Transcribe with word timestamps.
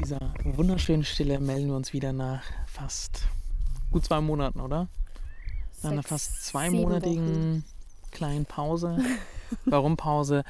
dieser 0.00 0.18
wunderschönen 0.44 1.04
Stille 1.04 1.38
melden 1.40 1.68
wir 1.68 1.76
uns 1.76 1.92
wieder 1.92 2.12
nach 2.12 2.42
fast 2.66 3.28
gut 3.90 4.04
zwei 4.04 4.20
Monaten, 4.20 4.60
oder? 4.60 4.88
Nach 5.82 5.90
einer 5.90 6.02
fast 6.02 6.44
zweimonatigen 6.44 7.64
kleinen 8.10 8.46
Pause. 8.46 8.98
Warum 9.64 9.96
Pause? 9.96 10.44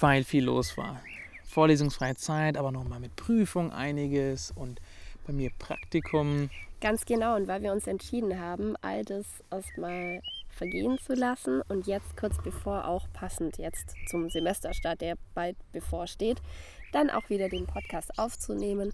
Weil 0.00 0.24
viel 0.24 0.44
los 0.44 0.76
war. 0.76 1.00
Vorlesungsfreie 1.44 2.16
Zeit, 2.16 2.56
aber 2.56 2.72
nochmal 2.72 3.00
mit 3.00 3.14
Prüfung 3.16 3.72
einiges 3.72 4.52
und 4.54 4.80
bei 5.26 5.32
mir 5.32 5.50
Praktikum. 5.58 6.50
Ganz 6.80 7.04
genau, 7.04 7.36
und 7.36 7.46
weil 7.46 7.62
wir 7.62 7.72
uns 7.72 7.86
entschieden 7.86 8.40
haben, 8.40 8.74
all 8.82 9.04
das 9.04 9.26
erstmal 9.50 10.20
vergehen 10.50 10.98
zu 10.98 11.14
lassen 11.14 11.62
und 11.68 11.86
jetzt 11.86 12.16
kurz 12.16 12.36
bevor 12.42 12.86
auch 12.86 13.06
passend 13.12 13.58
jetzt 13.58 13.94
zum 14.08 14.30
Semesterstart, 14.30 15.00
der 15.00 15.16
bald 15.34 15.56
bevorsteht, 15.72 16.40
dann 16.94 17.10
auch 17.10 17.28
wieder 17.28 17.48
den 17.48 17.66
Podcast 17.66 18.18
aufzunehmen, 18.18 18.92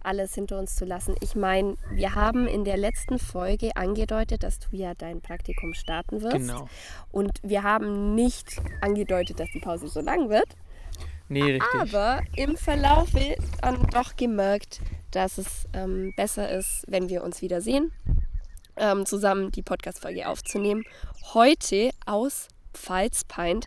alles 0.00 0.34
hinter 0.34 0.58
uns 0.58 0.74
zu 0.74 0.84
lassen. 0.84 1.14
Ich 1.20 1.36
meine, 1.36 1.76
wir 1.90 2.14
haben 2.14 2.46
in 2.46 2.64
der 2.64 2.76
letzten 2.76 3.18
Folge 3.18 3.76
angedeutet, 3.76 4.42
dass 4.42 4.58
du 4.58 4.76
ja 4.76 4.94
dein 4.94 5.20
Praktikum 5.20 5.74
starten 5.74 6.22
wirst. 6.22 6.36
Genau. 6.36 6.68
Und 7.12 7.38
wir 7.42 7.62
haben 7.62 8.14
nicht 8.14 8.60
angedeutet, 8.80 9.38
dass 9.38 9.48
die 9.52 9.60
Pause 9.60 9.88
so 9.88 10.00
lang 10.00 10.28
wird. 10.28 10.56
Nee, 11.28 11.42
richtig. 11.42 11.80
Aber 11.80 12.20
im 12.36 12.56
Verlauf 12.56 13.10
dann 13.60 13.86
doch 13.92 14.16
gemerkt, 14.16 14.80
dass 15.12 15.38
es 15.38 15.66
ähm, 15.72 16.12
besser 16.16 16.50
ist, 16.50 16.84
wenn 16.88 17.08
wir 17.08 17.22
uns 17.22 17.40
wiedersehen, 17.40 17.92
ähm, 18.76 19.06
zusammen 19.06 19.50
die 19.52 19.62
Podcast-Folge 19.62 20.28
aufzunehmen. 20.28 20.84
Heute 21.32 21.90
aus 22.06 22.48
Pfalzpeint. 22.74 23.66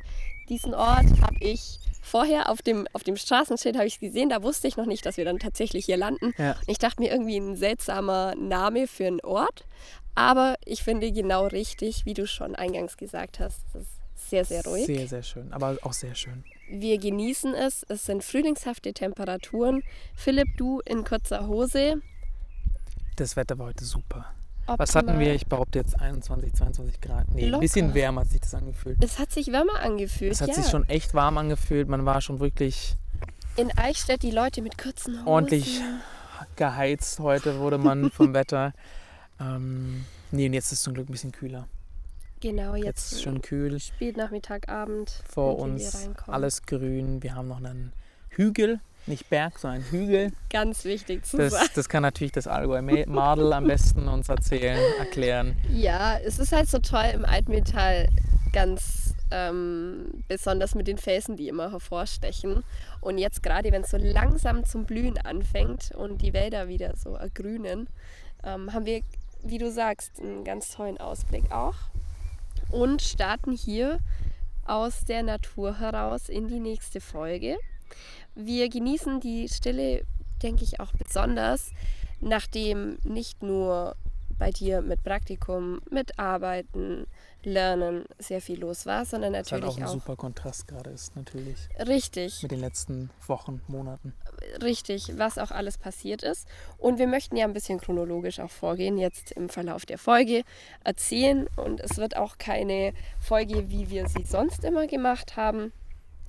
Diesen 0.49 0.73
Ort 0.73 1.05
habe 1.21 1.37
ich 1.39 1.79
vorher 2.05 2.49
auf 2.49 2.61
dem, 2.61 2.87
auf 2.93 3.03
dem 3.03 3.17
Straßenschild 3.17 3.75
habe 3.75 3.87
ich 3.87 3.99
gesehen, 3.99 4.29
da 4.29 4.43
wusste 4.43 4.67
ich 4.67 4.77
noch 4.77 4.85
nicht, 4.85 5.05
dass 5.05 5.17
wir 5.17 5.25
dann 5.25 5.39
tatsächlich 5.39 5.85
hier 5.85 5.97
landen. 5.97 6.33
Ja. 6.37 6.55
Ich 6.67 6.77
dachte 6.77 7.01
mir 7.01 7.11
irgendwie 7.11 7.37
ein 7.37 7.55
seltsamer 7.55 8.35
Name 8.35 8.87
für 8.87 9.07
einen 9.07 9.21
Ort, 9.21 9.65
aber 10.13 10.55
ich 10.65 10.83
finde 10.83 11.11
genau 11.11 11.47
richtig, 11.47 12.05
wie 12.05 12.13
du 12.13 12.27
schon 12.27 12.55
eingangs 12.55 12.97
gesagt 12.97 13.39
hast. 13.39 13.61
Es 13.73 13.81
ist 13.81 14.29
sehr, 14.29 14.45
sehr 14.45 14.63
ruhig. 14.65 14.85
Sehr, 14.85 15.07
sehr 15.07 15.23
schön, 15.23 15.51
aber 15.51 15.77
auch 15.81 15.93
sehr 15.93 16.15
schön. 16.15 16.43
Wir 16.69 16.97
genießen 16.97 17.53
es. 17.53 17.85
Es 17.89 18.05
sind 18.05 18.23
frühlingshafte 18.23 18.93
Temperaturen. 18.93 19.83
Philipp, 20.15 20.47
du 20.57 20.81
in 20.85 21.03
kurzer 21.03 21.47
Hose. 21.47 22.01
Das 23.17 23.35
Wetter 23.35 23.57
war 23.59 23.67
heute 23.67 23.85
super. 23.85 24.33
Optimal. 24.67 24.79
Was 24.79 24.95
hatten 24.95 25.19
wir? 25.19 25.33
Ich 25.35 25.45
behaupte 25.45 25.79
jetzt 25.79 25.99
21, 25.99 26.53
22 26.53 27.01
Grad. 27.01 27.29
Nee, 27.33 27.53
ein 27.53 27.59
bisschen 27.59 27.93
wärmer 27.93 28.21
hat 28.21 28.29
sich 28.29 28.41
das 28.41 28.55
angefühlt. 28.55 28.97
Es 29.03 29.19
hat 29.19 29.31
sich 29.31 29.51
wärmer 29.51 29.79
angefühlt. 29.79 30.31
Es 30.31 30.41
hat 30.41 30.49
ja. 30.49 30.55
sich 30.55 30.67
schon 30.67 30.87
echt 30.89 31.13
warm 31.13 31.37
angefühlt. 31.37 31.87
Man 31.87 32.05
war 32.05 32.21
schon 32.21 32.39
wirklich 32.39 32.95
in 33.57 33.71
Eichstätt 33.77 34.23
die 34.23 34.31
Leute 34.31 34.61
mit 34.61 34.77
kurzen 34.77 35.17
Hosen. 35.19 35.27
ordentlich 35.27 35.81
geheizt. 36.55 37.19
Heute 37.19 37.59
wurde 37.59 37.77
man 37.77 38.09
vom 38.11 38.33
Wetter. 38.33 38.73
Ähm, 39.39 40.05
nee, 40.31 40.47
und 40.47 40.53
jetzt 40.53 40.67
ist 40.67 40.79
es 40.79 40.81
zum 40.83 40.93
Glück 40.93 41.09
ein 41.09 41.11
bisschen 41.11 41.31
kühler. 41.31 41.67
Genau, 42.41 42.75
Jetzt 42.75 42.85
jetzt, 42.85 43.05
ist 43.05 43.13
es 43.13 43.21
schon 43.23 43.41
kühl. 43.41 43.79
spät 43.79 44.17
Nachmittag, 44.17 44.69
Abend. 44.69 45.23
Vor 45.27 45.57
uns 45.57 46.09
alles 46.27 46.63
grün. 46.63 47.23
Wir 47.23 47.33
haben 47.33 47.47
noch 47.47 47.57
einen 47.57 47.93
Hügel, 48.29 48.79
nicht 49.07 49.29
Berg, 49.29 49.59
sondern 49.59 49.83
Hügel. 49.83 50.31
Ganz 50.49 50.83
wichtig 50.85 51.25
zu 51.25 51.37
Das, 51.37 51.53
sagen. 51.53 51.69
das 51.75 51.89
kann 51.89 52.03
natürlich 52.03 52.31
das 52.31 52.47
Allgäu 52.47 52.81
Madel 52.81 53.53
am 53.53 53.65
besten 53.65 54.07
uns 54.07 54.29
erzählen, 54.29 54.79
erklären. 54.99 55.55
Ja, 55.71 56.17
es 56.17 56.39
ist 56.39 56.51
halt 56.51 56.69
so 56.69 56.79
toll 56.79 57.05
im 57.13 57.25
Altmetall 57.25 58.09
ganz 58.53 59.13
ähm, 59.31 60.23
besonders 60.27 60.75
mit 60.75 60.87
den 60.87 60.97
Felsen, 60.97 61.35
die 61.35 61.47
immer 61.47 61.71
hervorstechen. 61.71 62.63
Und 63.01 63.17
jetzt 63.17 63.43
gerade, 63.43 63.71
wenn 63.71 63.81
es 63.81 63.91
so 63.91 63.97
langsam 63.97 64.63
zum 64.65 64.85
Blühen 64.85 65.17
anfängt 65.17 65.91
und 65.91 66.21
die 66.21 66.33
Wälder 66.33 66.67
wieder 66.67 66.95
so 66.95 67.15
ergrünen, 67.15 67.87
ähm, 68.43 68.73
haben 68.73 68.85
wir, 68.85 69.01
wie 69.43 69.57
du 69.57 69.71
sagst, 69.71 70.19
einen 70.19 70.43
ganz 70.43 70.69
tollen 70.69 70.97
Ausblick 70.97 71.51
auch. 71.51 71.75
Und 72.69 73.01
starten 73.01 73.51
hier 73.51 73.99
aus 74.65 75.05
der 75.05 75.23
Natur 75.23 75.79
heraus 75.79 76.29
in 76.29 76.47
die 76.47 76.59
nächste 76.59 77.01
Folge. 77.01 77.57
Wir 78.35 78.69
genießen 78.69 79.19
die 79.19 79.47
Stille, 79.49 80.05
denke 80.43 80.63
ich, 80.63 80.79
auch 80.79 80.91
besonders, 80.93 81.71
nachdem 82.19 82.97
nicht 83.03 83.41
nur 83.41 83.95
bei 84.37 84.51
dir 84.51 84.81
mit 84.81 85.01
Praktikum, 85.03 85.81
mit 85.89 86.19
Arbeiten, 86.19 87.07
Lernen 87.43 88.05
sehr 88.17 88.41
viel 88.41 88.59
los 88.59 88.85
war, 88.85 89.05
sondern 89.05 89.35
halt 89.35 89.45
natürlich 89.51 89.65
auch 89.75 89.77
ein 89.77 89.83
auch, 89.83 89.93
super 89.93 90.15
Kontrast 90.15 90.67
gerade 90.67 90.89
ist, 90.89 91.15
natürlich. 91.15 91.69
richtig, 91.87 92.41
Mit 92.41 92.51
den 92.51 92.59
letzten 92.59 93.11
Wochen, 93.27 93.61
Monaten. 93.67 94.13
richtig, 94.61 95.13
was 95.17 95.37
auch 95.37 95.51
alles 95.51 95.77
passiert 95.77 96.23
ist. 96.23 96.47
Und 96.77 96.97
wir 96.97 97.07
möchten 97.07 97.37
ja 97.37 97.45
ein 97.45 97.53
bisschen 97.53 97.79
chronologisch 97.79 98.39
auch 98.39 98.49
vorgehen, 98.49 98.97
jetzt 98.97 99.31
im 99.31 99.47
Verlauf 99.49 99.85
der 99.85 99.99
Folge 99.99 100.43
erzählen. 100.83 101.47
Und 101.55 101.79
es 101.81 101.97
wird 101.97 102.17
auch 102.17 102.37
keine 102.39 102.93
Folge, 103.21 103.69
wie 103.69 103.89
wir 103.89 104.09
sie 104.09 104.23
sonst 104.23 104.63
immer 104.63 104.87
gemacht 104.87 105.37
haben, 105.37 105.71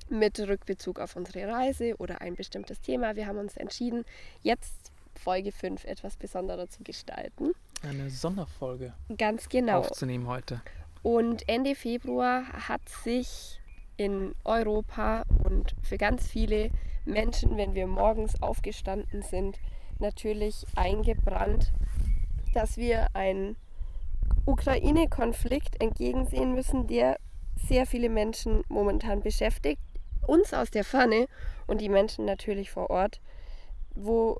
mit 0.09 0.39
Rückbezug 0.39 0.99
auf 0.99 1.15
unsere 1.15 1.47
Reise 1.47 1.95
oder 1.97 2.21
ein 2.21 2.35
bestimmtes 2.35 2.81
Thema. 2.81 3.15
Wir 3.15 3.27
haben 3.27 3.37
uns 3.37 3.57
entschieden, 3.57 4.05
jetzt 4.41 4.91
Folge 5.15 5.51
5 5.51 5.85
etwas 5.85 6.15
besonderer 6.15 6.69
zu 6.69 6.83
gestalten. 6.83 7.51
Eine 7.83 8.09
Sonderfolge 8.09 8.93
Ganz 9.17 9.49
genau. 9.49 9.79
aufzunehmen 9.79 10.27
heute. 10.27 10.61
Und 11.03 11.47
Ende 11.47 11.75
Februar 11.75 12.43
hat 12.67 12.87
sich 12.89 13.59
in 13.97 14.35
Europa 14.43 15.23
und 15.43 15.75
für 15.81 15.97
ganz 15.97 16.27
viele 16.27 16.69
Menschen, 17.05 17.57
wenn 17.57 17.73
wir 17.73 17.87
morgens 17.87 18.41
aufgestanden 18.41 19.21
sind, 19.21 19.57
natürlich 19.99 20.65
eingebrannt, 20.75 21.71
dass 22.53 22.77
wir 22.77 23.15
einen 23.15 23.55
Ukraine-Konflikt 24.45 25.81
entgegensehen 25.81 26.53
müssen, 26.53 26.87
der 26.87 27.17
sehr 27.55 27.85
viele 27.85 28.09
Menschen 28.09 28.63
momentan 28.67 29.21
beschäftigt. 29.21 29.81
Uns 30.27 30.53
aus 30.53 30.69
der 30.69 30.83
Ferne 30.83 31.27
und 31.65 31.81
die 31.81 31.89
Menschen 31.89 32.25
natürlich 32.25 32.69
vor 32.69 32.89
Ort, 32.91 33.19
wo 33.95 34.39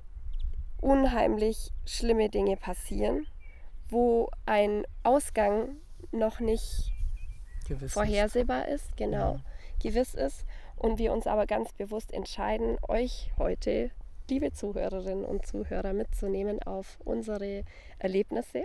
unheimlich 0.80 1.72
schlimme 1.84 2.28
Dinge 2.28 2.56
passieren, 2.56 3.26
wo 3.88 4.30
ein 4.46 4.84
Ausgang 5.02 5.76
noch 6.12 6.40
nicht 6.40 6.92
Gewiss. 7.66 7.92
vorhersehbar 7.94 8.68
ist, 8.68 8.96
genau, 8.96 9.34
Ja. 9.34 9.40
gewiss 9.82 10.14
ist. 10.14 10.44
Und 10.76 10.98
wir 10.98 11.12
uns 11.12 11.26
aber 11.26 11.46
ganz 11.46 11.72
bewusst 11.72 12.12
entscheiden, 12.12 12.78
euch 12.86 13.32
heute, 13.36 13.90
liebe 14.30 14.52
Zuhörerinnen 14.52 15.24
und 15.24 15.44
Zuhörer, 15.46 15.92
mitzunehmen 15.92 16.62
auf 16.62 16.98
unsere 17.04 17.64
Erlebnisse, 17.98 18.62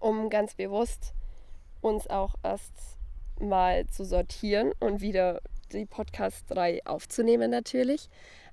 um 0.00 0.28
ganz 0.28 0.54
bewusst 0.54 1.14
uns 1.82 2.08
auch 2.08 2.34
erst 2.42 2.72
mal 3.38 3.86
zu 3.86 4.04
sortieren 4.04 4.72
und 4.80 5.00
wieder 5.00 5.40
die 5.72 5.86
Podcast-Reihe 5.86 6.80
aufzunehmen 6.84 7.50
natürlich, 7.50 8.08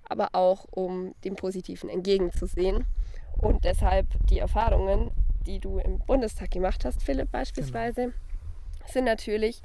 aber 0.07 0.29
auch 0.33 0.66
um 0.72 1.13
dem 1.23 1.35
Positiven 1.35 1.89
entgegenzusehen. 1.89 2.85
Und 3.39 3.66
deshalb 3.66 4.07
die 4.29 4.39
Erfahrungen, 4.39 5.11
die 5.45 5.59
du 5.59 5.79
im 5.79 6.00
Bundestag 6.00 6.51
gemacht 6.51 6.85
hast, 6.85 7.03
Philipp 7.03 7.31
beispielsweise, 7.31 8.13
sind 8.85 9.06
natürlich 9.06 9.61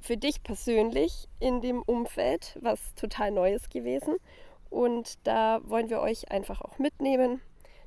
für 0.00 0.16
dich 0.16 0.42
persönlich 0.42 1.28
in 1.38 1.60
dem 1.60 1.82
Umfeld 1.82 2.58
was 2.60 2.94
total 2.94 3.30
Neues 3.30 3.68
gewesen. 3.68 4.16
Und 4.70 5.18
da 5.24 5.60
wollen 5.64 5.90
wir 5.90 6.00
euch 6.00 6.30
einfach 6.30 6.60
auch 6.60 6.78
mitnehmen. 6.78 7.40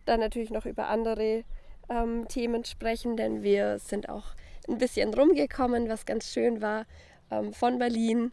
Dann 0.05 0.19
natürlich 0.19 0.51
noch 0.51 0.65
über 0.65 0.87
andere 0.87 1.43
ähm, 1.89 2.27
Themen 2.27 2.63
sprechen, 2.63 3.17
denn 3.17 3.43
wir 3.43 3.79
sind 3.79 4.07
auch 4.09 4.35
ein 4.67 4.77
bisschen 4.77 5.13
rumgekommen, 5.13 5.89
was 5.89 6.05
ganz 6.05 6.31
schön 6.31 6.61
war, 6.61 6.85
ähm, 7.31 7.53
von 7.53 7.79
Berlin 7.79 8.31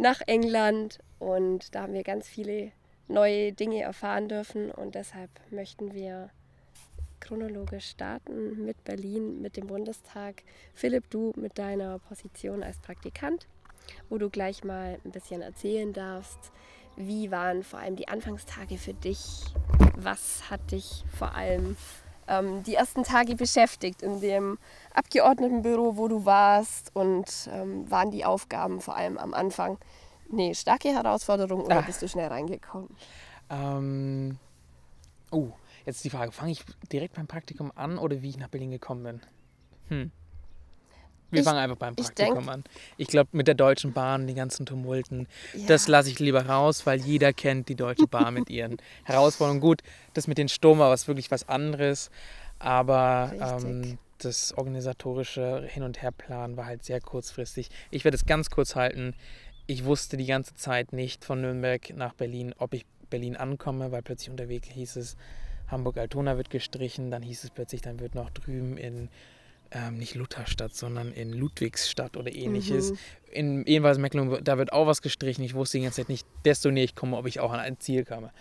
nach 0.00 0.20
England. 0.26 0.98
Und 1.18 1.74
da 1.74 1.82
haben 1.82 1.92
wir 1.92 2.02
ganz 2.02 2.28
viele 2.28 2.72
neue 3.08 3.52
Dinge 3.52 3.82
erfahren 3.82 4.28
dürfen. 4.28 4.70
Und 4.70 4.94
deshalb 4.94 5.30
möchten 5.50 5.92
wir 5.94 6.30
chronologisch 7.20 7.90
starten 7.90 8.64
mit 8.64 8.82
Berlin, 8.84 9.40
mit 9.42 9.56
dem 9.56 9.66
Bundestag. 9.66 10.42
Philipp, 10.74 11.10
du 11.10 11.32
mit 11.36 11.58
deiner 11.58 11.98
Position 11.98 12.62
als 12.62 12.78
Praktikant, 12.78 13.46
wo 14.08 14.18
du 14.18 14.30
gleich 14.30 14.64
mal 14.64 14.98
ein 15.04 15.10
bisschen 15.10 15.42
erzählen 15.42 15.92
darfst, 15.92 16.50
wie 16.96 17.30
waren 17.30 17.62
vor 17.62 17.78
allem 17.78 17.96
die 17.96 18.08
Anfangstage 18.08 18.76
für 18.76 18.94
dich? 18.94 19.44
Was 19.96 20.50
hat 20.50 20.72
dich 20.72 21.04
vor 21.16 21.34
allem 21.34 21.76
ähm, 22.30 22.62
die 22.62 22.74
ersten 22.76 23.02
Tage 23.04 23.34
beschäftigt 23.34 24.00
in 24.02 24.20
dem 24.20 24.58
Abgeordnetenbüro, 24.94 25.96
wo 25.96 26.08
du 26.08 26.24
warst? 26.24 26.90
Und 26.94 27.50
ähm, 27.52 27.90
waren 27.90 28.10
die 28.10 28.24
Aufgaben 28.24 28.80
vor 28.80 28.96
allem 28.96 29.18
am 29.18 29.34
Anfang 29.34 29.76
eine 30.32 30.54
starke 30.54 30.88
Herausforderung 30.88 31.62
oder 31.64 31.78
Ah. 31.78 31.82
bist 31.82 32.00
du 32.02 32.08
schnell 32.08 32.28
reingekommen? 32.28 32.88
Ähm, 33.50 34.38
oh, 35.30 35.48
jetzt 35.84 36.04
die 36.04 36.10
Frage, 36.10 36.30
fange 36.32 36.52
ich 36.52 36.64
direkt 36.92 37.14
beim 37.16 37.26
Praktikum 37.26 37.72
an 37.74 37.98
oder 37.98 38.22
wie 38.22 38.28
ich 38.30 38.38
nach 38.38 38.48
Berlin 38.48 38.70
gekommen 38.70 39.02
bin? 39.02 39.20
Hm. 39.88 40.12
Wir 41.30 41.40
Ich- 41.40 41.44
fangen 41.44 41.58
einfach 41.58 41.76
beim 41.76 41.94
ich 41.96 42.04
Praktikum 42.06 42.34
denk- 42.34 42.48
an. 42.48 42.64
Ich 42.96 43.06
glaube, 43.08 43.30
mit 43.32 43.46
der 43.46 43.54
Deutschen 43.54 43.92
Bahn, 43.92 44.26
die 44.26 44.34
ganzen 44.34 44.66
Tumulten, 44.66 45.28
Ja. 45.54 45.66
das 45.68 45.86
lasse 45.88 46.10
ich 46.10 46.18
lieber 46.18 46.46
raus, 46.46 46.86
weil 46.86 47.00
jeder 47.00 47.32
kennt 47.32 47.68
die 47.68 47.76
Deutsche 47.76 48.06
Bahn 48.06 48.34
mit 48.34 48.50
ihren 48.50 48.76
Herausforderungen. 49.04 49.60
Gut, 49.60 49.82
das 50.14 50.26
mit 50.26 50.38
den 50.38 50.48
Sturm 50.48 50.78
war 50.78 50.90
was 50.90 51.06
wirklich 51.08 51.30
was 51.30 51.48
anderes, 51.48 52.10
aber 52.58 53.32
ähm, 53.62 53.98
das 54.18 54.52
organisatorische 54.56 55.64
Hin- 55.66 55.82
und 55.82 56.02
Herplan 56.02 56.56
war 56.56 56.66
halt 56.66 56.84
sehr 56.84 57.00
kurzfristig. 57.00 57.70
Ich 57.90 58.04
werde 58.04 58.16
es 58.16 58.26
ganz 58.26 58.50
kurz 58.50 58.76
halten. 58.76 59.14
Ich 59.66 59.84
wusste 59.84 60.16
die 60.16 60.26
ganze 60.26 60.54
Zeit 60.56 60.92
nicht 60.92 61.24
von 61.24 61.40
Nürnberg 61.40 61.94
nach 61.96 62.12
Berlin, 62.14 62.54
ob 62.58 62.74
ich 62.74 62.84
Berlin 63.08 63.36
ankomme, 63.36 63.92
weil 63.92 64.02
plötzlich 64.02 64.30
unterwegs 64.30 64.68
hieß 64.68 64.96
es, 64.96 65.16
Hamburg-Altona 65.68 66.36
wird 66.36 66.50
gestrichen, 66.50 67.10
dann 67.10 67.22
hieß 67.22 67.44
es 67.44 67.50
plötzlich, 67.50 67.80
dann 67.80 68.00
wird 68.00 68.14
noch 68.14 68.30
drüben 68.30 68.76
in 68.76 69.08
ähm, 69.70 69.98
nicht 69.98 70.14
Lutherstadt, 70.14 70.74
sondern 70.74 71.12
in 71.12 71.32
Ludwigsstadt 71.32 72.16
oder 72.16 72.34
ähnliches. 72.34 72.92
Mhm. 72.92 72.98
In 73.32 73.66
jedenfalls 73.66 73.98
Mecklenburg, 73.98 74.44
da 74.44 74.58
wird 74.58 74.72
auch 74.72 74.86
was 74.86 75.02
gestrichen. 75.02 75.44
Ich 75.44 75.54
wusste 75.54 75.78
die 75.78 75.84
ganze 75.84 76.02
Zeit 76.02 76.08
nicht, 76.08 76.26
desto 76.44 76.70
näher 76.70 76.84
ich 76.84 76.94
komme, 76.94 77.16
ob 77.16 77.26
ich 77.26 77.40
auch 77.40 77.52
an 77.52 77.60
ein 77.60 77.78
Ziel 77.78 78.04
komme. 78.04 78.32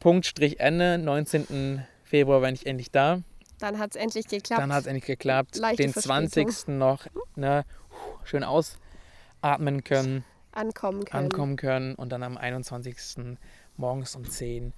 Punkt, 0.00 0.26
Strich, 0.26 0.60
Ende. 0.60 0.98
19. 0.98 1.84
Februar 2.02 2.40
bin 2.40 2.54
ich 2.54 2.66
endlich 2.66 2.90
da. 2.90 3.22
Dann 3.58 3.78
hat 3.78 3.90
es 3.90 3.96
endlich 3.96 4.26
geklappt. 4.26 4.60
Dann 4.60 4.72
hat 4.72 4.82
es 4.82 4.86
endlich 4.86 5.06
geklappt. 5.06 5.56
Leichte 5.56 5.82
Den 5.82 5.92
Verspätung. 5.92 6.50
20. 6.50 6.68
noch 6.68 7.06
ne, 7.36 7.64
schön 8.24 8.44
ausatmen 8.44 9.84
können, 9.84 10.24
ankommen 10.52 11.04
können. 11.04 11.24
ankommen 11.24 11.56
können 11.56 11.94
und 11.94 12.10
dann 12.10 12.22
am 12.22 12.36
21. 12.36 13.36
morgens 13.76 14.16
um 14.16 14.28
10 14.28 14.72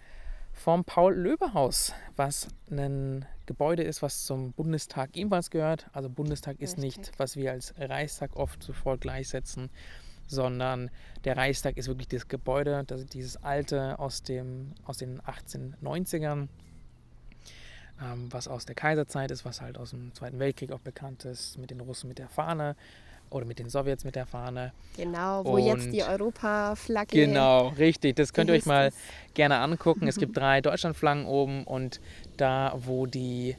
vom 0.57 0.85
Paul-Löbe-Haus, 0.85 1.93
was 2.17 2.49
ein 2.71 3.27
Gebäude 3.45 3.83
ist, 3.83 4.01
was 4.03 4.25
zum 4.25 4.53
Bundestag 4.53 5.15
ebenfalls 5.15 5.51
gehört. 5.51 5.87
Also 5.93 6.09
Bundestag 6.09 6.61
ist 6.61 6.79
nicht, 6.79 7.13
was 7.19 7.37
wir 7.37 7.53
als 7.53 7.75
Reichstag 7.79 8.35
oft 8.37 8.63
sofort 8.63 9.03
gleichsetzen, 9.03 9.71
sondern 10.27 10.91
der 11.25 11.37
Reichstag 11.37 11.77
ist 11.77 11.89
wirklich 11.89 12.09
das 12.09 12.27
Gebäude, 12.27 12.83
das 12.87 13.05
dieses 13.05 13.37
alte 13.37 13.99
aus, 13.99 14.23
dem, 14.23 14.73
aus 14.85 14.97
den 14.97 15.21
1890ern, 15.21 16.49
ähm, 18.03 18.33
was 18.33 18.49
aus 18.49 18.65
der 18.65 18.75
Kaiserzeit 18.75 19.31
ist, 19.31 19.45
was 19.45 19.61
halt 19.61 19.77
aus 19.77 19.91
dem 19.91 20.15
Zweiten 20.15 20.39
Weltkrieg 20.39 20.73
auch 20.73 20.81
bekannt 20.81 21.27
ist, 21.27 21.59
mit 21.59 21.71
den 21.71 21.81
Russen 21.81 22.09
mit 22.09 22.19
der 22.19 22.29
Fahne 22.29 22.77
oder 23.31 23.45
mit 23.45 23.59
den 23.59 23.69
Sowjets 23.69 24.05
mit 24.05 24.15
der 24.17 24.27
Fahne. 24.27 24.73
Genau, 24.97 25.45
wo 25.45 25.59
jetzt 25.59 25.87
Und- 25.87 25.93
die 25.93 26.03
Europaflagge 26.03 27.27
Genau, 27.27 27.69
richtig. 27.69 28.17
Das 28.17 28.33
könnt 28.33 28.51
ihr 28.51 28.57
euch 28.57 28.67
mal 28.67 28.93
gerne 29.35 29.59
angucken. 29.59 30.09
Es 30.09 30.17
gibt 30.17 30.37
drei 30.37 30.61
Deutschlandflaggen 30.61 31.27
oben 31.27 31.65
und 31.65 32.01
da, 32.37 32.75
wo 32.77 33.07
die 33.07 33.57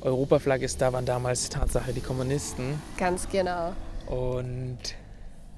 Europaflagge 0.00 0.64
ist, 0.64 0.80
da 0.80 0.92
waren 0.92 1.06
damals 1.06 1.48
Tatsache 1.48 1.92
die 1.92 2.00
Kommunisten. 2.00 2.80
Ganz 2.98 3.28
genau. 3.30 3.72
Und 4.06 4.78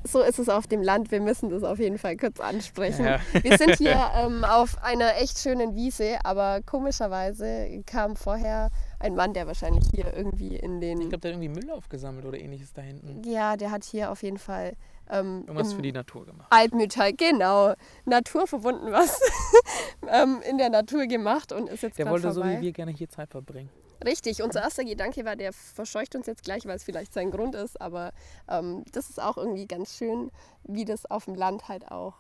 So 0.05 0.21
ist 0.21 0.39
es 0.39 0.49
auf 0.49 0.69
dem 0.69 0.83
Land. 0.83 1.11
Wir 1.11 1.21
müssen 1.21 1.51
das 1.51 1.65
auf 1.65 1.81
jeden 1.81 1.99
Fall 1.99 2.17
kurz 2.17 2.39
ansprechen. 2.39 3.05
Ja. 3.07 3.19
Wir 3.43 3.59
sind 3.59 3.77
hier 3.77 3.99
ähm, 4.17 4.45
auf 4.45 4.77
einer 4.85 5.17
echt 5.17 5.39
schönen 5.39 5.75
Wiese, 5.75 6.19
aber 6.25 6.61
komischerweise 6.65 7.83
kam 7.87 8.15
vorher 8.15 8.71
ein 8.99 9.15
Mann, 9.15 9.33
der 9.35 9.47
wahrscheinlich 9.47 9.85
hier 9.95 10.13
irgendwie 10.15 10.57
in 10.57 10.81
den. 10.81 11.01
ich 11.01 11.09
glaube, 11.09 11.21
der 11.21 11.33
hat 11.35 11.41
irgendwie 11.43 11.61
Müll 11.61 11.71
aufgesammelt 11.71 12.25
oder 12.27 12.39
ähnliches 12.39 12.73
da 12.73 12.83
hinten. 12.83 13.23
ja, 13.29 13.57
der 13.57 13.71
hat 13.71 13.85
hier 13.85 14.11
auf 14.11 14.23
jeden 14.23 14.39
Fall 14.39 14.75
ähm, 15.11 15.45
Irgendwas 15.47 15.73
für 15.73 15.83
die 15.83 15.93
Natur 15.93 16.27
gemacht. 16.27 16.49
Altmühltal, 16.51 17.13
genau, 17.13 17.75
naturverbunden 18.07 18.91
was 18.93 19.21
ähm, 20.09 20.41
in 20.49 20.59
der 20.59 20.71
Natur 20.71 21.07
gemacht 21.07 21.53
und 21.53 21.69
ist 21.69 21.83
jetzt 21.83 21.99
Der 21.99 22.09
wollte 22.09 22.33
so 22.33 22.41
vorbei. 22.41 22.59
wie 22.59 22.67
wir 22.67 22.73
gerne 22.73 22.93
hier 22.93 23.09
Zeit 23.09 23.31
verbringen. 23.31 23.71
Richtig, 24.05 24.43
unser 24.43 24.61
erster 24.63 24.85
Gedanke 24.85 25.25
war, 25.25 25.37
der 25.37 25.53
verscheucht 25.53 26.15
uns 26.17 26.27
jetzt 26.27 26.45
gleich, 26.45 26.67
weil 26.67 26.77
es 26.77 26.85
vielleicht 26.85 27.15
sein 27.15 27.31
Grund 27.31 27.55
ist, 27.55 27.81
aber 27.81 28.13
ähm, 28.49 28.85
das 28.93 29.09
ist 29.09 29.21
auch 29.21 29.37
irgendwie 29.39 29.67
ganz 29.67 29.97
schön, 29.97 30.31
wie 30.65 30.85
das 30.85 31.07
auf 31.07 31.25
dem 31.25 31.35
Land 31.35 31.69
halt 31.69 31.91
auch 31.91 32.15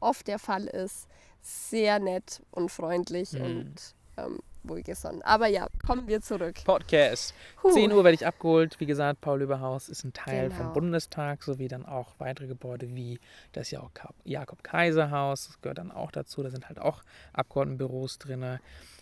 oft 0.00 0.26
der 0.28 0.38
Fall 0.38 0.64
ist. 0.66 1.06
Sehr 1.40 1.98
nett 2.00 2.42
und 2.50 2.70
freundlich 2.70 3.32
Mhm. 3.32 3.40
und 3.42 3.74
ähm, 4.18 4.38
wohlgesonnen. 4.64 5.22
Aber 5.22 5.46
ja, 5.46 5.66
kommen 5.86 6.06
wir 6.08 6.20
zurück. 6.20 6.56
Podcast. 6.64 7.34
Huh. 7.62 7.70
10 7.72 7.92
Uhr 7.92 8.04
werde 8.04 8.14
ich 8.14 8.26
abgeholt. 8.26 8.78
Wie 8.80 8.86
gesagt, 8.86 9.20
Paul-Löbe-Haus 9.20 9.88
ist 9.88 10.04
ein 10.04 10.12
Teil 10.12 10.48
Genau. 10.48 10.62
vom 10.62 10.72
Bundestag, 10.72 11.42
sowie 11.42 11.68
dann 11.68 11.84
auch 11.86 12.14
weitere 12.18 12.46
Gebäude 12.46 12.94
wie 12.94 13.18
das 13.52 13.70
Jakob-Kaiser-Haus. 14.24 15.46
Das 15.48 15.60
gehört 15.60 15.78
dann 15.78 15.90
auch 15.90 16.10
dazu. 16.10 16.42
Da 16.42 16.50
sind 16.50 16.68
halt 16.68 16.78
auch 16.78 17.02
Abgeordnetenbüros 17.32 18.18
drin. 18.18 18.58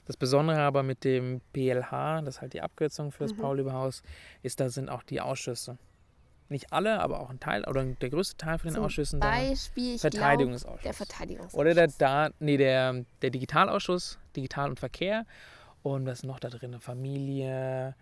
Das 0.06 0.16
Besondere 0.16 0.60
aber 0.60 0.82
mit 0.82 1.04
dem 1.04 1.40
PLH, 1.52 2.22
das 2.22 2.36
ist 2.36 2.40
halt 2.40 2.52
die 2.54 2.62
Abkürzung 2.62 3.12
für 3.12 3.24
das 3.24 3.34
Mhm. 3.34 3.38
Paul-Löbe-Haus, 3.38 4.02
ist, 4.42 4.60
da 4.60 4.68
sind 4.68 4.88
auch 4.88 5.02
die 5.02 5.20
Ausschüsse. 5.20 5.78
Nicht 6.50 6.72
alle, 6.72 7.00
aber 7.00 7.20
auch 7.20 7.30
ein 7.30 7.38
Teil 7.40 7.64
oder 7.66 7.84
der 7.84 8.10
größte 8.10 8.36
Teil 8.36 8.58
von 8.58 8.68
den 8.70 8.74
Zum 8.74 8.84
Ausschüssen. 8.84 9.20
Beispiel, 9.20 9.94
ich 9.94 10.00
glaube, 10.00 10.16
Verteidigungsausschuss. 10.16 10.82
der 10.82 10.92
Verteidigungsausschuss. 10.94 11.58
Oder 11.58 11.74
der, 11.74 11.88
da, 11.96 12.30
nee, 12.40 12.56
der, 12.56 13.04
der 13.22 13.30
Digitalausschuss, 13.30 14.18
Digital 14.36 14.70
und 14.70 14.80
Verkehr. 14.80 15.24
Und 15.82 16.04
was 16.06 16.18
ist 16.18 16.24
noch 16.24 16.40
da 16.40 16.48
drin? 16.50 16.78
Familie, 16.80 17.94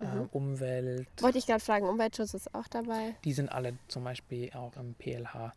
ähm, 0.00 0.28
Umwelt. 0.32 1.08
Wollte 1.20 1.38
ich 1.38 1.46
gerade 1.46 1.60
fragen, 1.64 1.88
Umweltschutz 1.88 2.34
ist 2.34 2.54
auch 2.54 2.68
dabei. 2.68 3.16
Die 3.24 3.32
sind 3.32 3.50
alle 3.50 3.76
zum 3.88 4.04
Beispiel 4.04 4.50
auch 4.52 4.76
im 4.76 4.94
PLH. 4.94 5.52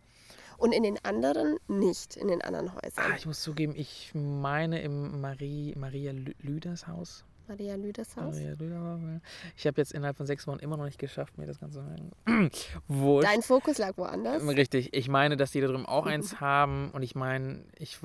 Und 0.57 0.71
in 0.71 0.83
den 0.83 0.97
anderen 1.05 1.57
nicht, 1.67 2.15
in 2.15 2.29
den 2.29 2.41
anderen 2.41 2.73
Häusern. 2.73 3.11
Ah, 3.11 3.15
ich 3.15 3.25
muss 3.27 3.41
zugeben, 3.43 3.73
ich 3.75 4.11
meine 4.15 4.81
im 4.81 5.21
Marie, 5.21 5.75
Maria 5.77 6.11
Lü- 6.13 6.33
Lüders 6.39 6.88
Haus. 6.88 7.25
Maria 7.47 7.75
Lüders 7.75 8.15
Haus. 8.15 8.35
Maria 8.35 8.53
Lüders 8.57 8.79
Haus, 8.79 8.99
ja. 9.01 9.19
Ich 9.55 9.67
habe 9.67 9.79
jetzt 9.81 9.94
innerhalb 9.94 10.17
von 10.17 10.25
sechs 10.27 10.45
Wochen 10.47 10.59
immer 10.59 10.77
noch 10.77 10.85
nicht 10.85 10.99
geschafft, 10.99 11.38
mir 11.38 11.45
das 11.47 11.59
Ganze 11.59 11.83
Wurscht. 12.88 13.27
Dein 13.27 13.41
Fokus 13.41 13.77
lag 13.77 13.97
woanders. 13.97 14.45
Richtig, 14.47 14.94
ich 14.94 15.07
meine, 15.09 15.38
dass 15.38 15.51
die 15.51 15.61
da 15.61 15.67
drüben 15.67 15.85
auch 15.85 16.05
eins 16.05 16.39
haben. 16.41 16.91
Und 16.91 17.03
ich 17.03 17.15
meine, 17.15 17.63
ich 17.77 17.97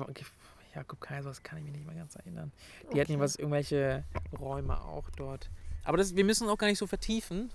Jakob 0.75 1.01
Kaiser, 1.01 1.29
das 1.29 1.43
kann 1.43 1.59
ich 1.59 1.63
mich 1.65 1.73
nicht 1.73 1.85
mehr 1.85 1.95
ganz 1.95 2.15
erinnern. 2.15 2.51
Die 2.93 2.99
hatten 2.99 3.11
Okay. 3.13 3.19
was, 3.21 3.35
irgendwelche 3.35 4.03
Räume 4.39 4.81
auch 4.81 5.09
dort. 5.15 5.49
Aber 5.83 5.97
das, 5.97 6.15
wir 6.15 6.23
müssen 6.25 6.49
auch 6.49 6.57
gar 6.57 6.67
nicht 6.67 6.79
so 6.79 6.87
vertiefen. 6.87 7.51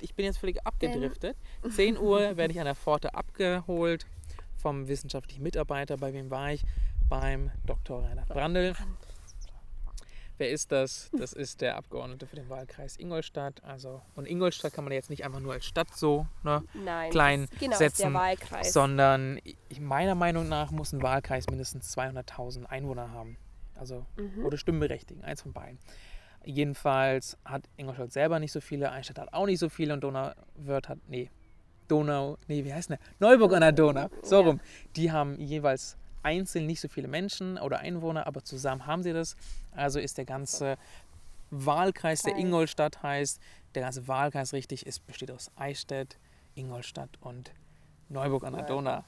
Ich 0.00 0.14
bin 0.14 0.24
jetzt 0.24 0.38
völlig 0.38 0.64
abgedriftet. 0.66 1.36
10 1.70 1.98
Uhr 1.98 2.36
werde 2.36 2.52
ich 2.52 2.58
an 2.60 2.66
der 2.66 2.74
Pforte 2.76 3.14
abgeholt 3.14 4.06
vom 4.56 4.86
wissenschaftlichen 4.88 5.42
Mitarbeiter. 5.42 5.96
Bei 5.96 6.12
wem 6.12 6.30
war 6.30 6.52
ich? 6.52 6.62
Beim 7.08 7.50
Dr. 7.66 8.04
Reinhard 8.04 8.28
Brandl. 8.28 8.74
Wer 10.40 10.48
ist 10.48 10.72
das? 10.72 11.10
Das 11.18 11.34
ist 11.34 11.60
der 11.60 11.76
Abgeordnete 11.76 12.26
für 12.26 12.34
den 12.34 12.48
Wahlkreis 12.48 12.96
Ingolstadt. 12.96 13.62
Also, 13.62 14.00
und 14.14 14.26
Ingolstadt 14.26 14.72
kann 14.72 14.84
man 14.84 14.92
jetzt 14.94 15.10
nicht 15.10 15.22
einfach 15.22 15.38
nur 15.38 15.52
als 15.52 15.66
Stadt 15.66 15.88
so 15.94 16.26
ne, 16.42 16.64
Nein, 16.72 17.10
klein 17.10 17.46
genau, 17.58 17.76
setzen, 17.76 18.18
sondern 18.62 19.38
meiner 19.78 20.14
Meinung 20.14 20.48
nach 20.48 20.70
muss 20.70 20.94
ein 20.94 21.02
Wahlkreis 21.02 21.46
mindestens 21.50 21.94
200.000 21.94 22.64
Einwohner 22.64 23.10
haben. 23.10 23.36
Also, 23.74 24.06
Mhm. 24.16 24.46
oder 24.46 24.56
Stimmberechtigten, 24.56 25.22
eins 25.24 25.42
von 25.42 25.52
beiden. 25.52 25.78
Jedenfalls 26.42 27.36
hat 27.44 27.68
Ingolstadt 27.76 28.10
selber 28.12 28.38
nicht 28.40 28.52
so 28.52 28.62
viele, 28.62 28.90
Eichstätt 28.92 29.18
hat 29.18 29.34
auch 29.34 29.44
nicht 29.44 29.58
so 29.58 29.68
viele 29.68 29.92
und 29.92 30.00
Donauwörth 30.02 30.88
hat, 30.88 30.98
nee, 31.06 31.30
Donau, 31.86 32.38
nee, 32.48 32.64
wie 32.64 32.72
heißt 32.72 32.88
der? 32.88 32.98
Neuburg 33.18 33.52
an 33.52 33.60
der 33.60 33.72
Donau, 33.72 34.08
so 34.22 34.40
Ja. 34.40 34.46
rum. 34.46 34.60
Die 34.96 35.12
haben 35.12 35.38
jeweils 35.38 35.98
einzeln 36.22 36.66
nicht 36.66 36.80
so 36.80 36.88
viele 36.88 37.08
Menschen 37.08 37.58
oder 37.58 37.78
Einwohner, 37.80 38.26
aber 38.26 38.42
zusammen 38.44 38.86
haben 38.86 39.02
sie 39.02 39.12
das. 39.12 39.36
Also 39.72 39.98
ist 39.98 40.18
der 40.18 40.24
ganze 40.24 40.76
Wahlkreis, 41.50 42.22
der. 42.22 42.36
Ingolstadt 42.36 43.02
heißt, 43.02 43.40
der 43.74 43.82
ganze 43.82 44.06
Wahlkreis 44.08 44.52
richtig 44.52 44.86
ist, 44.86 45.06
besteht 45.06 45.30
aus 45.30 45.50
Eichstätt, 45.56 46.18
Ingolstadt 46.54 47.10
und 47.20 47.52
Neuburg 48.08 48.44
an 48.44 48.54
der. 48.54 48.64
Donau. 48.64 49.04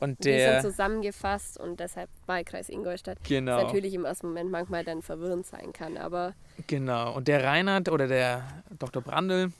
Und 0.00 0.18
Die 0.24 0.30
der, 0.30 0.62
sind 0.62 0.70
zusammengefasst 0.72 1.58
und 1.58 1.78
deshalb 1.78 2.08
Wahlkreis 2.26 2.70
Ingolstadt. 2.70 3.18
genau. 3.22 3.56
Was 3.58 3.64
natürlich 3.64 3.92
im 3.92 4.06
ersten 4.06 4.28
Moment 4.28 4.50
manchmal 4.50 4.82
dann 4.82 5.02
verwirrend 5.02 5.44
sein 5.46 5.72
kann, 5.74 5.98
aber 5.98 6.34
Genau. 6.66 7.12
Und 7.14 7.28
der 7.28 7.44
Reinhard 7.44 7.90
oder 7.90 8.08
der 8.08 8.62
Dr. 8.78 9.02
Brandl, 9.02 9.52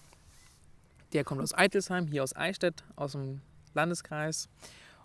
der 1.13 1.25
kommt 1.25 1.43
aus 1.43 1.53
Eitelsheim, 1.53 2.07
hier 2.07 2.23
aus 2.23 2.35
Eichstätt, 2.35 2.85
aus 2.97 3.13
dem 3.13 3.43
Landeskreis. 3.75 4.49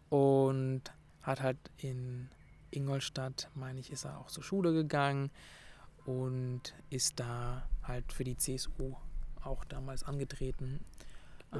Und 0.10 0.84
hat 1.26 1.42
halt 1.42 1.58
in 1.78 2.30
Ingolstadt, 2.72 3.50
meine 3.56 3.80
ich, 3.80 3.92
ist 3.92 4.06
er 4.06 4.20
auch 4.20 4.28
zur 4.28 4.44
Schule 4.44 4.74
gegangen 4.74 5.32
und 6.06 6.74
ist 6.90 7.20
da 7.20 7.68
halt 7.84 8.14
für 8.14 8.24
die 8.24 8.38
CSU 8.38 8.96
auch 9.44 9.66
damals 9.66 10.04
angetreten. 10.04 10.84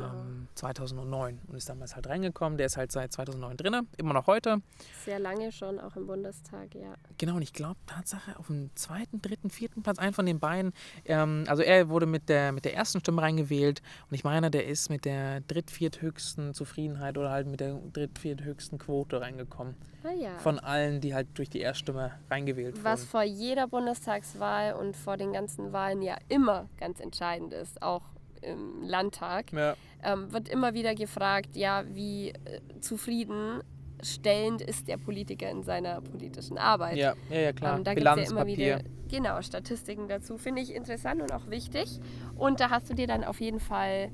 Ähm, 0.02 0.48
2009 0.56 1.40
und 1.48 1.56
ist 1.56 1.70
damals 1.70 1.96
halt 1.96 2.08
reingekommen. 2.08 2.58
Der 2.58 2.68
ist 2.68 2.78
halt 2.78 2.92
seit 2.92 3.12
2009 3.12 3.58
drin, 3.58 3.88
immer 3.98 4.14
noch 4.14 4.28
heute. 4.28 4.62
sehr 5.04 5.20
lange 5.20 5.52
schon 5.52 5.80
auch 5.80 5.96
im 5.96 6.08
Bundestag, 6.08 6.74
ja. 6.76 6.96
Genau, 7.18 7.36
und 7.36 7.42
ich 7.42 7.54
glaube, 7.54 7.80
Tatsache 7.86 8.38
auf 8.40 8.48
dem 8.48 8.70
zweiten, 8.76 9.22
dritten, 9.22 9.50
vierten 9.50 9.84
Platz, 9.84 10.00
einen 10.00 10.14
von 10.14 10.26
den 10.26 10.40
beiden. 10.40 10.74
Ähm, 11.06 11.46
also 11.48 11.62
er 11.64 11.90
wurde 11.90 12.06
mit 12.06 12.30
der, 12.30 12.52
mit 12.52 12.66
der 12.66 12.74
ersten 12.76 13.00
Stimme 13.00 13.22
reingewählt 13.22 13.82
und 14.10 14.16
ich 14.16 14.24
meine, 14.24 14.52
der 14.52 14.66
ist 14.68 14.90
mit 14.90 15.06
der 15.06 15.42
dritt-, 15.42 15.72
vierthöchsten 15.72 16.54
Zufriedenheit 16.54 17.18
oder 17.18 17.32
halt 17.32 17.48
mit 17.48 17.60
der 17.60 17.76
dritt-, 17.94 18.20
vierthöchsten 18.20 18.78
Quote 18.80 19.22
reingekommen. 19.22 19.76
Ah 20.04 20.14
ja. 20.14 20.38
Von 20.40 20.60
allen, 20.60 21.02
die 21.02 21.14
halt 21.14 21.28
durch 21.36 21.50
die 21.50 21.60
Erststimme 21.60 22.12
reingewählt 22.30 22.84
Was 22.84 23.02
wurden. 23.02 23.10
vor 23.10 23.24
jeder 23.24 23.68
Bundestagswahl 23.68 24.74
und 24.74 24.96
vor 24.96 25.18
den 25.18 25.34
ganzen 25.34 25.74
Wahlen 25.74 26.02
ja 26.02 26.16
immer 26.30 26.70
ganz 26.78 27.00
entscheidend 27.00 27.54
ist, 27.54 27.82
auch 27.82 28.04
im 28.52 28.84
Landtag, 28.84 29.52
Ja. 29.52 29.76
ähm, 30.04 30.32
wird 30.32 30.50
immer 30.50 30.74
wieder 30.74 30.96
gefragt, 30.96 31.56
ja, 31.56 31.84
wie 31.94 32.30
äh, 32.30 32.62
zufriedenstellend 32.82 34.62
ist 34.62 34.88
der 34.88 34.98
Politiker 34.98 35.50
in 35.50 35.64
seiner 35.64 36.02
politischen 36.02 36.58
Arbeit. 36.58 36.98
Ja, 36.98 37.14
ja, 37.30 37.40
ja, 37.40 37.54
klar. 37.54 37.78
Ähm, 37.78 37.84
da 37.84 37.94
gibt 37.94 38.08
es 38.08 38.16
ja 38.30 38.32
immer 38.32 38.46
wieder 38.46 38.80
genau, 39.10 39.42
Statistiken 39.42 40.08
dazu. 40.08 40.38
Finde 40.38 40.62
ich 40.62 40.74
interessant 40.74 41.22
und 41.22 41.32
auch 41.34 41.50
wichtig. 41.50 42.00
Und 42.36 42.60
da 42.60 42.70
hast 42.70 42.90
du 42.90 42.94
dir 42.94 43.08
dann 43.08 43.24
auf 43.24 43.40
jeden 43.42 43.60
Fall 43.60 44.10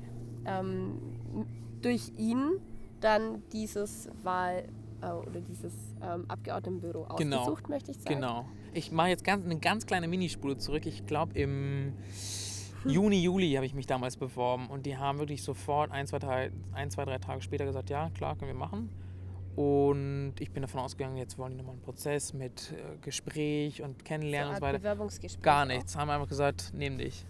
ähm, 0.46 1.46
durch 1.80 2.12
ihn 2.16 2.58
dann 3.00 3.42
dieses 3.52 4.08
Wahl- 4.22 4.64
äh, 5.02 5.10
oder 5.10 5.40
dieses 5.40 5.72
ähm, 6.02 6.24
Abgeordnetenbüro 6.28 7.06
Genau. 7.16 7.38
ausgesucht, 7.38 7.68
möchte 7.68 7.90
ich 7.90 7.98
sagen. 7.98 8.14
Genau. 8.16 8.46
Ich 8.74 8.92
mache 8.92 9.08
jetzt 9.08 9.24
ganz, 9.24 9.44
eine 9.44 9.58
ganz 9.58 9.84
kleine 9.86 10.06
Minispule 10.08 10.56
zurück. 10.56 10.86
Ich 10.86 11.04
glaube, 11.06 11.38
im 11.38 11.94
Juni, 12.90 13.22
Juli 13.22 13.52
habe 13.54 13.66
ich 13.66 13.74
mich 13.74 13.86
damals 13.86 14.16
beworben 14.16 14.68
und 14.68 14.86
die 14.86 14.96
haben 14.96 15.18
wirklich 15.18 15.42
sofort 15.42 15.90
ein, 15.90 16.06
zwei, 16.06 16.18
drei, 16.18 16.50
ein, 16.72 16.90
zwei, 16.90 17.04
drei 17.04 17.18
Tage 17.18 17.42
später 17.42 17.64
gesagt, 17.64 17.90
ja, 17.90 18.10
klar, 18.10 18.36
können 18.36 18.50
wir 18.50 18.58
machen. 18.58 18.90
Und 19.56 20.34
ich 20.38 20.50
bin 20.50 20.62
davon 20.62 20.80
ausgegangen, 20.80 21.16
jetzt 21.18 21.36
wollen 21.36 21.52
die 21.52 21.58
nochmal 21.58 21.74
einen 21.74 21.82
Prozess 21.82 22.32
mit 22.32 22.72
äh, 22.72 22.96
Gespräch 23.02 23.82
und 23.82 23.98
So 23.98 24.04
Kennenlernen 24.04 24.46
eine 24.48 24.54
und 24.54 24.60
so 24.60 24.66
weiter. 24.66 24.78
Bewerbungsgespräch 24.78 25.42
Gar 25.42 25.64
auch. 25.64 25.68
nichts. 25.68 25.94
Haben 25.94 26.10
einfach 26.10 26.28
gesagt, 26.28 26.70
nehm 26.74 26.96
dich. 26.96 27.26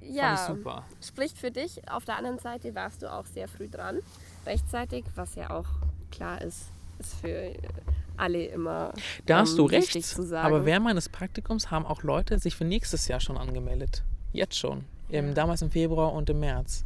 Ja, 0.00 0.36
Fand 0.36 0.58
ich 0.58 0.64
super. 0.64 0.84
spricht 1.02 1.38
für 1.38 1.50
dich. 1.50 1.88
Auf 1.90 2.04
der 2.04 2.16
anderen 2.16 2.38
Seite 2.38 2.74
warst 2.74 3.02
du 3.02 3.12
auch 3.12 3.26
sehr 3.26 3.48
früh 3.48 3.68
dran, 3.68 3.98
rechtzeitig, 4.46 5.04
was 5.14 5.34
ja 5.34 5.50
auch 5.50 5.66
klar 6.10 6.40
ist, 6.40 6.70
ist 6.98 7.14
für 7.16 7.52
alle 8.16 8.44
immer 8.46 8.92
Da 9.26 9.38
hast 9.40 9.52
ähm, 9.52 9.56
du 9.56 9.64
recht. 9.66 10.04
zu 10.04 10.22
sagen. 10.22 10.46
Aber 10.46 10.64
während 10.64 10.84
meines 10.84 11.08
Praktikums 11.08 11.70
haben 11.70 11.84
auch 11.86 12.02
Leute 12.02 12.38
sich 12.38 12.54
für 12.54 12.64
nächstes 12.64 13.08
Jahr 13.08 13.20
schon 13.20 13.36
angemeldet. 13.36 14.04
Jetzt 14.32 14.56
schon. 14.58 14.84
Im, 15.08 15.34
damals 15.34 15.62
im 15.62 15.70
Februar 15.70 16.12
und 16.12 16.30
im 16.30 16.40
März. 16.40 16.84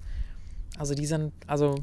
Also 0.79 0.95
die 0.95 1.07
sind, 1.07 1.33
also 1.47 1.77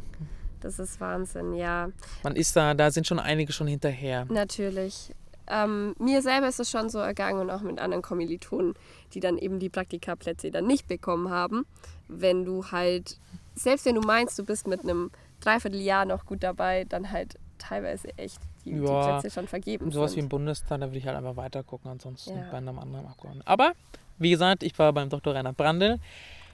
das 0.59 0.79
ist 0.79 0.99
Wahnsinn, 0.99 1.53
ja. 1.53 1.89
man 2.23 2.35
ist 2.35 2.55
da, 2.55 2.73
da 2.73 2.91
sind 2.91 3.07
schon 3.07 3.19
einige 3.19 3.53
schon 3.53 3.67
hinterher. 3.67 4.25
Natürlich. 4.29 5.13
Ähm, 5.47 5.95
mir 5.99 6.21
selber 6.21 6.47
ist 6.47 6.59
es 6.59 6.69
schon 6.69 6.89
so 6.89 6.99
ergangen 6.99 7.39
und 7.39 7.49
auch 7.49 7.61
mit 7.61 7.79
anderen 7.79 8.01
Kommilitonen, 8.01 8.73
die 9.13 9.19
dann 9.19 9.37
eben 9.37 9.59
die 9.59 9.69
Praktikaplätze 9.69 10.49
dann 10.51 10.65
nicht 10.67 10.87
bekommen 10.87 11.29
haben. 11.29 11.65
Wenn 12.07 12.45
du 12.45 12.65
halt, 12.71 13.17
selbst 13.55 13.85
wenn 13.85 13.95
du 13.95 14.01
meinst, 14.01 14.37
du 14.39 14.43
bist 14.45 14.67
mit 14.67 14.81
einem 14.83 15.11
Dreivierteljahr 15.41 16.05
noch 16.05 16.25
gut 16.25 16.43
dabei, 16.43 16.85
dann 16.85 17.11
halt 17.11 17.37
teilweise 17.57 18.09
echt 18.17 18.39
die, 18.65 18.71
die 18.73 18.79
Ja, 18.85 19.19
Plätze 19.19 19.33
schon 19.33 19.47
vergeben 19.47 19.91
Sowas 19.91 20.11
wie 20.11 20.15
sind. 20.15 20.23
im 20.25 20.29
Bundestag, 20.29 20.79
da 20.79 20.87
würde 20.87 20.97
ich 20.97 21.07
halt 21.07 21.17
einfach 21.17 21.35
weiter 21.35 21.63
gucken, 21.63 21.91
ansonsten 21.91 22.37
Ja. 22.37 22.47
bei 22.51 22.57
einem 22.57 22.77
anderen 22.79 23.05
Abgeordneten. 23.07 23.47
Aber, 23.47 23.73
wie 24.21 24.29
gesagt, 24.29 24.63
ich 24.63 24.77
war 24.77 24.93
beim 24.93 25.09
Dr. 25.09 25.33
Rainer 25.33 25.53
Brandl. 25.53 25.99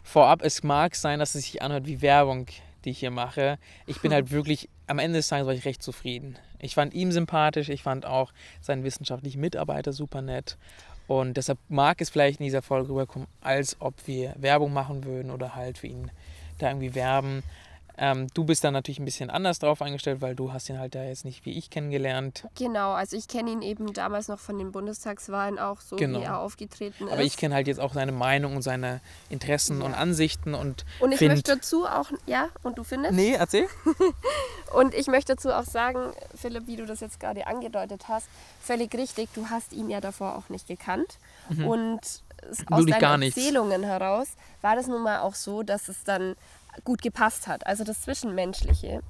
Vorab, 0.04 0.42
es 0.42 0.64
mag 0.64 0.96
sein, 0.96 1.20
dass 1.20 1.36
es 1.36 1.44
sich 1.44 1.62
anhört 1.62 1.86
wie 1.86 2.02
Werbung, 2.02 2.48
die 2.86 2.92
ich 2.92 3.00
hier 3.00 3.12
mache. 3.12 3.60
Ich 3.86 4.02
bin 4.02 4.14
halt 4.14 4.32
wirklich, 4.32 4.70
am 4.88 5.00
Ende 5.00 5.20
des 5.20 5.28
Tages 5.28 5.48
war 5.48 5.54
ich 5.54 5.66
recht 5.66 5.84
zufrieden. 5.84 6.38
Ich 6.60 6.76
fand 6.76 6.94
ihn 6.94 7.12
sympathisch, 7.12 7.70
ich 7.70 7.84
fand 7.84 8.06
auch 8.06 8.32
seinen 8.62 8.84
wissenschaftlichen 8.84 9.42
Mitarbeiter 9.42 9.92
super 9.92 10.22
nett. 10.22 10.58
Und 11.08 11.38
deshalb 11.38 11.60
mag 11.70 12.02
es 12.02 12.10
vielleicht 12.10 12.40
in 12.40 12.46
dieser 12.46 12.62
Folge 12.62 12.90
rüberkommen, 12.90 13.28
als 13.42 13.78
ob 13.80 13.96
wir 14.08 14.34
Werbung 14.38 14.74
machen 14.74 15.04
würden 15.04 15.32
oder 15.32 15.56
halt 15.56 15.78
für 15.78 15.88
ihn 15.88 16.12
da 16.58 16.70
irgendwie 16.70 16.96
werben. 16.96 17.44
Ähm, 17.98 18.28
du 18.34 18.44
bist 18.44 18.64
da 18.64 18.70
natürlich 18.72 19.00
ein 19.00 19.06
bisschen 19.06 19.30
anders 19.30 19.60
drauf 19.60 19.82
eingestellt, 19.82 20.22
weil 20.22 20.36
du 20.36 20.54
hast 20.54 20.70
ihn 20.70 20.80
halt 20.80 20.94
da 20.96 21.04
jetzt 21.04 21.26
nicht 21.26 21.46
wie 21.46 21.58
ich 21.58 21.70
kennengelernt. 21.72 22.48
Genau, 22.56 22.92
also 22.94 23.18
ich 23.18 23.28
kenne 23.28 23.50
ihn 23.52 23.62
eben 23.64 23.92
damals 23.94 24.28
noch 24.28 24.40
von 24.40 24.58
den 24.60 24.72
Bundestagswahlen 24.72 25.58
auch 25.58 25.82
so, 25.82 25.96
Genau. 25.96 26.20
wie 26.20 26.24
er 26.24 26.38
aufgetreten 26.40 27.10
Aber 27.10 27.22
ist. 27.22 27.28
ich 27.28 27.38
kenne 27.38 27.56
halt 27.56 27.68
jetzt 27.68 27.80
auch 27.80 27.94
seine 27.94 28.12
Meinung 28.12 28.56
und 28.56 28.62
seine 28.62 29.02
Interessen 29.30 29.82
und 29.82 29.92
Ja. 29.92 29.98
Ansichten 29.98 30.54
und 30.54 30.86
und 31.00 31.12
ich 31.12 31.22
möchte 31.22 31.56
dazu 31.56 31.86
auch, 31.88 32.12
ja, 32.28 32.50
und 32.64 32.78
du 32.78 32.84
findest? 32.84 33.14
Nee, 33.16 33.34
erzähl. 33.34 33.68
Und 34.74 34.94
ich 34.94 35.08
möchte 35.08 35.34
dazu 35.36 35.50
auch 35.54 35.64
sagen, 35.64 36.12
Philipp, 36.36 36.68
wie 36.68 36.76
du 36.76 36.86
das 36.86 37.00
jetzt 37.00 37.20
gerade 37.22 37.48
angedeutet 37.48 38.10
hast, 38.10 38.28
völlig 38.62 38.94
richtig, 38.96 39.30
du 39.34 39.50
hast 39.50 39.72
ihn 39.72 39.90
ja 39.90 40.02
davor 40.02 40.36
auch 40.36 40.50
nicht 40.50 40.68
gekannt. 40.68 41.20
Und 41.66 42.02
es- 42.04 42.22
aus 42.70 42.80
Wirklich 42.80 42.98
deinen 42.98 43.22
nichts. 43.22 43.38
Erzählungen 43.38 43.84
heraus 43.84 44.28
war 44.62 44.76
das 44.76 44.88
nun 44.88 45.02
mal 45.04 45.20
auch 45.22 45.36
so, 45.36 45.64
dass 45.64 45.88
es 45.88 46.04
dann 46.04 46.36
gut 46.84 47.02
gepasst 47.02 47.48
hat. 47.48 47.66
Also 47.68 47.84
das 47.84 48.02
Zwischenmenschliche, 48.02 49.02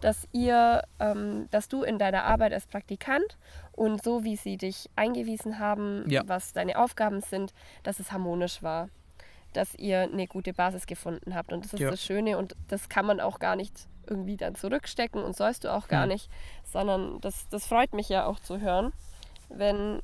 dass 0.00 0.26
ihr, 0.32 0.82
ähm, 1.00 1.48
dass 1.50 1.68
du 1.68 1.82
in 1.82 1.98
deiner 1.98 2.24
Arbeit 2.24 2.52
als 2.52 2.66
Praktikant 2.66 3.38
und 3.72 4.02
so 4.02 4.24
wie 4.24 4.36
sie 4.36 4.56
dich 4.56 4.90
eingewiesen 4.96 5.58
haben, 5.58 6.04
Ja. 6.10 6.22
was 6.26 6.52
deine 6.52 6.78
Aufgaben 6.78 7.20
sind, 7.20 7.52
dass 7.82 8.00
es 8.00 8.12
harmonisch 8.12 8.62
war. 8.62 8.88
Dass 9.52 9.74
ihr 9.76 10.00
eine 10.02 10.26
gute 10.26 10.52
Basis 10.52 10.86
gefunden 10.86 11.34
habt. 11.34 11.52
Und 11.52 11.64
das 11.64 11.72
ist 11.74 11.80
Ja. 11.80 11.90
das 11.90 12.02
Schöne 12.02 12.36
und 12.38 12.56
das 12.68 12.88
kann 12.88 13.06
man 13.06 13.20
auch 13.20 13.38
gar 13.38 13.56
nicht 13.56 13.86
irgendwie 14.06 14.36
dann 14.36 14.54
zurückstecken 14.56 15.22
und 15.22 15.34
sollst 15.36 15.64
du 15.64 15.72
auch 15.72 15.88
gar 15.88 16.02
Hm. 16.02 16.10
nicht, 16.10 16.28
sondern 16.64 17.20
das, 17.22 17.48
das 17.48 17.66
freut 17.66 17.94
mich 17.94 18.08
ja 18.10 18.26
auch 18.26 18.38
zu 18.40 18.60
hören, 18.60 18.92
wenn 19.48 20.02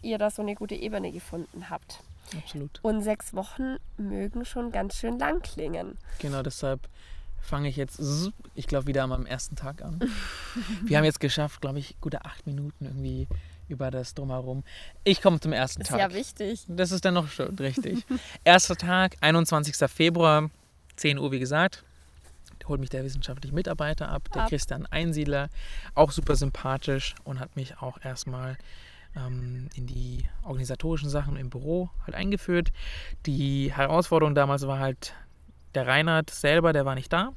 ihr 0.00 0.16
da 0.18 0.30
so 0.30 0.40
eine 0.40 0.54
gute 0.54 0.74
Ebene 0.74 1.12
gefunden 1.12 1.68
habt. 1.68 1.98
Absolut. 2.36 2.80
Und 2.82 3.02
sechs 3.02 3.34
Wochen 3.34 3.76
mögen 3.96 4.44
schon 4.44 4.72
ganz 4.72 4.96
schön 4.96 5.18
lang 5.18 5.42
klingen. 5.42 5.98
Genau, 6.18 6.42
deshalb 6.42 6.88
fange 7.40 7.68
ich 7.68 7.76
jetzt, 7.76 8.00
ich 8.54 8.66
glaube, 8.66 8.86
wieder 8.86 9.06
meinem 9.06 9.26
ersten 9.26 9.56
Tag 9.56 9.82
an. 9.82 10.00
Wir 10.84 10.96
haben 10.96 11.04
jetzt 11.04 11.20
geschafft, 11.20 11.60
glaube 11.60 11.78
ich, 11.78 11.96
gute 12.00 12.24
acht 12.24 12.46
Minuten 12.46 12.84
irgendwie 12.86 13.26
über 13.68 13.90
das 13.90 14.14
Drumherum. 14.14 14.64
Ich 15.04 15.20
komme 15.22 15.40
zum 15.40 15.52
ersten 15.52 15.82
Ist 15.82 15.88
Tag. 15.88 15.98
ja 15.98 16.14
wichtig. 16.14 16.64
Das 16.68 16.92
ist 16.92 17.04
dann 17.04 17.14
noch 17.14 17.28
schon 17.28 17.56
richtig. 17.56 18.04
Erster 18.44 18.76
Tag, 18.76 19.16
21. 19.20 19.76
Februar, 19.90 20.50
10 20.96 21.18
Uhr, 21.18 21.32
wie 21.32 21.40
gesagt. 21.40 21.84
Da 22.58 22.68
holt 22.68 22.80
mich 22.80 22.90
der 22.90 23.02
wissenschaftliche 23.04 23.54
Mitarbeiter 23.54 24.08
ab, 24.08 24.28
der 24.34 24.42
Ab. 24.42 24.48
Christian 24.48 24.86
Einsiedler, 24.86 25.48
auch 25.94 26.12
super 26.12 26.36
sympathisch 26.36 27.14
und 27.24 27.40
hat 27.40 27.56
mich 27.56 27.78
auch 27.78 27.98
erstmal 28.04 28.56
ähm, 29.16 29.68
in 29.74 29.86
die 29.86 30.24
organisatorischen 30.44 31.10
Sachen 31.10 31.36
im 31.36 31.50
Büro 31.50 31.90
halt 32.06 32.14
eingeführt. 32.14 32.72
Die 33.26 33.72
Herausforderung 33.72 34.34
damals 34.34 34.66
war 34.66 34.78
halt, 34.78 35.14
der 35.74 35.86
Reinhard 35.86 36.30
selber, 36.30 36.72
der 36.72 36.84
war 36.84 36.94
nicht 36.94 37.12
da. 37.12 37.32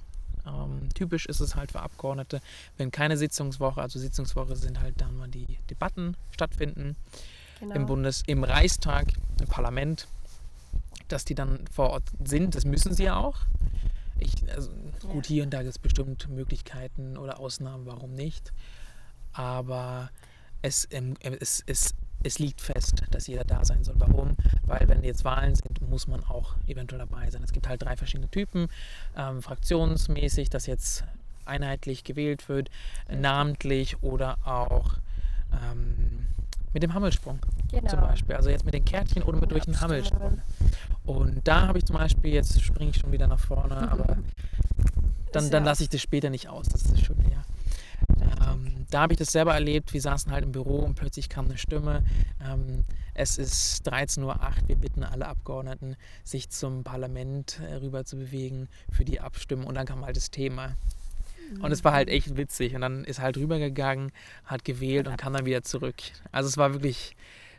Ähm, 0.45 0.89
typisch 0.93 1.25
ist 1.25 1.39
es 1.39 1.55
halt 1.55 1.71
für 1.71 1.81
Abgeordnete, 1.81 2.41
wenn 2.77 2.91
keine 2.91 3.17
Sitzungswoche, 3.17 3.81
also 3.81 3.97
Sitzungswoche 3.97 4.55
sind 4.55 4.79
halt 4.79 5.01
dann, 5.01 5.17
wann 5.17 5.31
die 5.31 5.57
Debatten 5.69 6.15
stattfinden 6.31 6.95
Genau. 7.59 7.75
im 7.75 7.85
Bundes, 7.85 8.21
im 8.27 8.43
Reichstag, 8.43 9.13
im 9.39 9.47
Parlament, 9.47 10.07
dass 11.07 11.23
die 11.25 11.35
dann 11.35 11.65
vor 11.71 11.91
Ort 11.91 12.03
sind. 12.23 12.55
Das 12.55 12.65
müssen 12.65 12.93
sie 12.93 13.03
ja 13.05 13.15
auch. 13.15 13.37
Ich, 14.19 14.33
also, 14.53 14.71
gut, 15.07 15.25
hier 15.25 15.43
und 15.43 15.51
da 15.51 15.59
gibt 15.59 15.71
es 15.71 15.79
bestimmt 15.79 16.27
Möglichkeiten 16.29 17.17
oder 17.17 17.39
Ausnahmen, 17.39 17.85
warum 17.85 18.13
nicht. 18.13 18.51
Aber 19.33 20.09
es, 20.65 20.87
ähm, 20.91 21.13
es, 21.21 21.63
es, 21.67 21.93
es 22.23 22.39
liegt 22.39 22.59
fest, 22.59 23.03
dass 23.11 23.27
jeder 23.27 23.43
da 23.43 23.63
sein 23.63 23.83
soll. 23.83 23.95
Warum? 23.99 24.35
Weil 24.63 24.87
wenn 24.87 25.03
jetzt 25.03 25.23
Wahlen 25.23 25.53
sind, 25.53 25.79
muss 25.87 26.07
man 26.07 26.23
auch 26.23 26.55
eventuell 26.67 26.99
dabei 26.99 27.29
sein. 27.29 27.43
Es 27.43 27.51
gibt 27.51 27.67
halt 27.67 27.83
drei 27.83 27.95
verschiedene 27.95 28.29
Typen. 28.29 28.67
Ähm, 29.15 29.41
fraktionsmäßig, 29.41 30.49
dass 30.49 30.65
jetzt 30.65 31.03
einheitlich 31.45 32.03
gewählt 32.03 32.49
wird, 32.49 32.71
namentlich 33.07 34.01
oder 34.01 34.37
auch 34.43 34.95
ähm, 35.51 36.25
mit 36.73 36.81
dem 36.81 36.95
Hammelsprung 36.95 37.39
genau. 37.69 37.87
zum 37.87 38.01
Beispiel. 38.01 38.35
Also 38.35 38.49
jetzt 38.49 38.65
mit 38.65 38.73
den 38.73 38.83
Kärtchen 38.83 39.21
oder 39.21 39.39
mit 39.39 39.51
durch 39.51 39.65
den 39.65 39.79
Hammelsprung. 39.79 40.41
Und 41.05 41.47
da 41.47 41.67
habe 41.67 41.77
ich 41.77 41.85
zum 41.85 41.95
Beispiel, 41.95 42.33
jetzt 42.33 42.59
springe 42.59 42.89
ich 42.89 42.97
schon 42.97 43.11
wieder 43.11 43.27
nach 43.27 43.39
vorne, 43.39 43.91
aber 43.91 44.17
dann, 45.31 45.51
dann 45.51 45.63
lasse 45.63 45.83
ich 45.83 45.89
das 45.89 46.01
später 46.01 46.31
nicht 46.31 46.49
aus. 46.49 46.65
Das 46.67 46.81
ist 46.81 46.93
das 46.93 47.01
Schöne, 47.01 47.23
ja. 47.31 47.43
Ähm, 48.45 48.85
da 48.91 49.01
habe 49.01 49.13
ich 49.13 49.19
das 49.19 49.31
selber 49.31 49.53
erlebt. 49.53 49.93
Wir 49.93 50.01
saßen 50.01 50.31
halt 50.31 50.43
im 50.43 50.51
Büro 50.51 50.79
und 50.79 50.95
plötzlich 50.95 51.29
kam 51.29 51.45
eine 51.45 51.57
Stimme. 51.57 52.03
Ähm, 52.43 52.83
es 53.13 53.37
ist 53.37 53.87
13.08 53.89 54.23
Uhr. 54.25 54.37
Wir 54.67 54.75
bitten 54.75 55.03
alle 55.03 55.27
Abgeordneten, 55.27 55.95
sich 56.23 56.49
zum 56.49 56.83
Parlament 56.83 57.59
äh, 57.67 57.75
rüber 57.75 58.05
zu 58.05 58.17
bewegen 58.17 58.67
für 58.91 59.05
die 59.05 59.19
Abstimmung. 59.19 59.67
Und 59.67 59.75
dann 59.75 59.85
kam 59.85 60.05
halt 60.05 60.17
das 60.17 60.31
Thema. 60.31 60.75
Und 61.61 61.71
es 61.71 61.83
war 61.83 61.93
halt 61.93 62.09
echt 62.09 62.37
witzig. 62.37 62.73
Und 62.75 62.81
dann 62.81 63.03
ist 63.05 63.19
halt 63.19 63.37
rübergegangen, 63.37 64.11
hat 64.45 64.65
gewählt 64.65 65.07
und 65.07 65.17
kam 65.17 65.33
dann 65.33 65.45
wieder 65.45 65.61
zurück. 65.63 65.95
Also 66.31 66.49
es 66.49 66.57
war 66.57 66.73
wirklich 66.73 67.15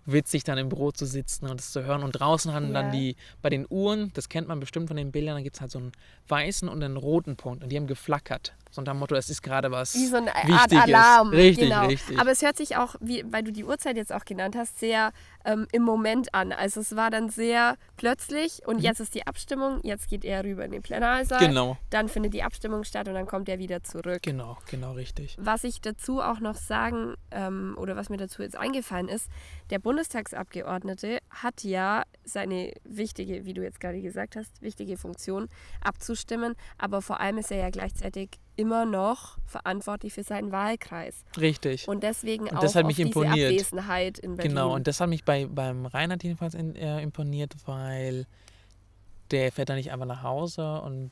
witzig, 0.07 0.45
dann 0.45 0.59
im 0.59 0.69
Büro 0.69 0.93
zu 0.93 1.05
sitzen 1.07 1.47
und 1.47 1.61
es 1.61 1.73
zu 1.73 1.85
hören. 1.85 2.03
Und 2.03 2.13
draußen 2.13 2.53
haben 2.53 2.73
dann 2.73 2.87
Ja. 2.87 2.93
die, 2.93 3.17
bei 3.43 3.51
den 3.51 3.67
Uhren, 3.69 4.13
das 4.15 4.29
kennt 4.29 4.49
man 4.49 4.61
bestimmt 4.61 4.89
von 4.89 4.97
den 4.97 5.11
Bildern, 5.13 5.37
da 5.37 5.43
gibt 5.43 5.57
es 5.57 5.61
halt 5.61 5.71
so 5.71 5.79
einen 5.79 5.93
weißen 6.29 6.69
und 6.69 6.83
einen 6.83 6.97
roten 6.97 7.37
Punkt. 7.37 7.63
Und 7.63 7.71
die 7.71 7.77
haben 7.77 7.87
geflackert. 7.87 8.55
So 8.76 8.80
unter 8.80 8.92
dem 8.92 8.99
Motto, 8.99 9.14
es 9.14 9.30
ist 9.30 9.42
gerade 9.42 9.71
was 9.71 9.95
Wie 9.95 10.06
so 10.06 10.16
eine 10.16 10.35
Art 10.37 10.47
Wichtiges. 10.47 10.85
Alarm. 10.85 11.30
Richtig, 11.30 11.71
genau. 11.71 11.87
richtig. 11.87 12.21
Aber 12.21 12.30
es 12.30 12.42
hört 12.42 12.59
sich 12.59 12.76
auch, 12.76 12.95
wie, 13.00 13.25
weil 13.30 13.42
du 13.42 13.50
die 13.50 13.64
Uhrzeit 13.64 13.97
jetzt 13.97 14.12
auch 14.12 14.26
genannt 14.26 14.54
hast, 14.54 14.78
sehr 14.78 15.12
ähm, 15.47 15.66
im 15.73 15.83
Moment 15.83 16.35
an. 16.35 16.52
Also 16.52 16.80
es 16.80 16.95
war 16.95 17.11
dann 17.11 17.30
sehr 17.30 17.78
plötzlich 17.97 18.66
und 18.66 18.80
jetzt 18.80 19.00
ist 19.00 19.14
die 19.14 19.26
Abstimmung, 19.26 19.80
jetzt 19.83 20.09
geht 20.11 20.26
er 20.26 20.45
rüber 20.45 20.64
in 20.66 20.73
den 20.73 20.83
Plenarsaal. 20.83 21.40
Mhm. 21.40 21.47
Genau, 21.47 21.78
Dann 21.88 22.11
findet 22.11 22.35
die 22.35 22.42
Abstimmung 22.42 22.85
statt 22.85 23.09
und 23.09 23.14
dann 23.14 23.26
kommt 23.26 23.49
er 23.49 23.59
wieder 23.59 23.83
zurück. 23.83 24.21
genau, 24.23 24.59
genau 24.71 24.92
richtig. 24.92 25.37
Was 25.40 25.64
ich 25.64 25.80
dazu 25.80 26.21
auch 26.21 26.40
noch 26.40 26.56
sagen, 26.56 27.14
ähm, 27.30 27.76
oder 27.78 27.97
was 27.97 28.11
mir 28.11 28.18
dazu 28.18 28.42
jetzt 28.42 28.56
eingefallen 28.56 29.09
ist, 29.09 29.30
der 29.71 29.78
Bundestagsabgeordnete 29.78 31.21
hat 31.30 31.64
ja 31.64 32.02
seine 32.25 32.75
wichtige, 32.85 33.47
wie 33.47 33.54
du 33.54 33.62
jetzt 33.62 33.80
gerade 33.80 34.02
gesagt 34.02 34.37
hast, 34.37 34.61
wichtige 34.61 34.99
Funktion 34.99 35.49
abzustimmen. 35.80 36.56
Aber 36.76 37.00
vor 37.00 37.21
allem 37.21 37.38
ist 37.38 37.50
er 37.50 37.59
ja 37.59 37.71
gleichzeitig 37.71 38.38
immer 38.57 38.87
noch 38.87 39.39
verantwortlich 39.47 40.13
für 40.13 40.23
seinen 40.23 40.53
Wahlkreis. 40.53 41.25
Richtig. 41.39 41.87
Und 41.89 42.03
deswegen 42.03 42.45
Und 42.45 42.57
auch 42.57 42.61
das 42.61 42.75
hat 42.75 42.85
auf 42.85 42.89
mich 42.89 42.97
diese 42.97 43.09
imponiert. 43.09 43.53
Abwesenheit 43.53 44.19
in 44.19 44.37
Berlin. 44.37 44.53
Genau, 44.53 44.75
und 44.75 44.87
das 44.87 45.01
hat 45.01 45.09
mich 45.09 45.25
bei, 45.25 45.47
beim 45.47 45.87
Reinhard 45.87 46.23
jedenfalls 46.23 46.55
in, 46.55 46.75
äh, 46.75 47.01
imponiert, 47.03 47.55
weil 47.67 48.27
der 49.31 49.53
fährt 49.53 49.69
dann 49.69 49.77
nicht 49.77 49.93
einfach 49.93 50.07
nach 50.07 50.23
Hause 50.23 50.81
und 50.81 51.11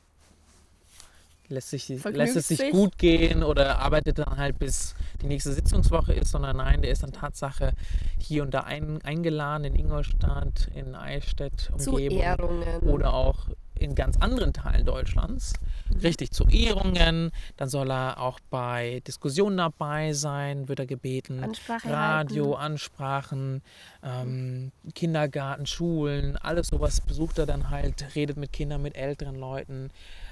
lässt, 1.47 1.69
sich, 1.69 1.87
lässt 1.89 2.35
es 2.35 2.47
sich 2.47 2.57
sich. 2.57 2.71
gut 2.71 2.97
gehen 2.97 3.43
oder 3.43 3.79
arbeitet 3.79 4.19
dann 4.19 4.37
halt 4.37 4.57
bis 4.57 4.95
die 5.21 5.27
nächste 5.27 5.53
Sitzungswoche 5.53 6.13
ist, 6.13 6.31
sondern 6.31 6.57
nein, 6.57 6.81
der 6.81 6.91
ist 6.91 7.03
dann 7.03 7.11
Tatsache 7.11 7.73
hier 8.17 8.43
und 8.43 8.53
da 8.53 8.61
ein, 8.61 9.01
eingeladen 9.03 9.65
in 9.65 9.75
Ingolstadt, 9.75 10.69
in 10.73 10.95
Eichstätt, 10.95 11.71
zu 11.77 11.91
Umgebung 11.91 12.19
Ehrungen. 12.19 12.79
oder 12.81 13.13
auch 13.13 13.47
in 13.79 13.95
ganz 13.95 14.17
anderen 14.17 14.53
Teilen 14.53 14.85
Deutschlands. 14.85 15.53
Richtig 16.01 16.31
zu 16.31 16.45
Ehrungen. 16.45 17.31
Dann 17.57 17.69
soll 17.69 17.91
er 17.91 18.19
auch 18.19 18.39
bei 18.49 19.01
Diskussionen 19.07 19.57
dabei 19.57 20.13
sein, 20.13 20.67
wird 20.67 20.79
er 20.79 20.85
gebeten. 20.85 21.43
Ansprache 21.43 21.89
Radio, 21.89 22.57
halten. 22.57 22.73
Ansprachen, 22.73 23.61
ähm, 24.03 24.71
Kindergarten, 24.93 25.65
Schulen, 25.65 26.37
alles 26.37 26.67
sowas 26.67 27.01
besucht 27.01 27.37
er 27.37 27.45
dann 27.45 27.69
halt, 27.69 28.15
redet 28.15 28.37
mit 28.37 28.53
Kindern, 28.53 28.81
mit 28.81 28.95
älteren 28.95 29.35
Leuten, 29.35 29.89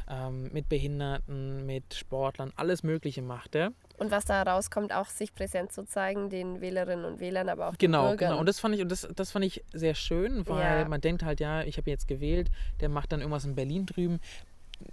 ähm, 0.10 0.50
mit 0.52 0.70
Behinderten, 0.70 1.66
mit 1.66 1.94
Sportlern, 1.94 2.52
alles 2.56 2.84
Mögliche 2.84 3.22
macht 3.22 3.56
er. 3.56 3.72
Und 3.98 4.10
was 4.12 4.26
da 4.26 4.42
rauskommt, 4.42 4.92
auch 4.92 5.08
sich 5.08 5.34
präsent 5.36 5.72
zu 5.72 5.86
zeigen, 5.86 6.30
den 6.30 6.62
Wählerinnen 6.62 7.06
und 7.06 7.20
Wählern, 7.20 7.48
aber 7.48 7.70
auch 7.70 7.76
Genau, 7.78 8.04
den 8.04 8.10
Bürgern. 8.12 8.30
genau. 8.30 8.40
Und 8.40 8.48
das 8.48 8.60
fand 8.60 8.76
ich, 8.76 8.82
und 8.82 8.90
das, 8.90 9.08
das 9.16 9.32
fand 9.32 9.46
ich 9.46 9.64
sehr 9.72 9.94
schön, 9.96 10.48
weil 10.48 10.80
Ja. 10.82 10.86
man 10.90 11.00
denkt 11.00 11.24
halt, 11.24 11.40
ja, 11.40 11.62
ich 11.62 11.78
habe 11.78 11.90
jetzt 11.90 12.08
gewählt, 12.08 12.50
der 12.80 12.90
macht 12.90 13.12
dann 13.12 13.20
irgendwas 13.22 13.46
in 13.46 13.56
Berlin 13.56 13.86
drüben. 13.86 14.20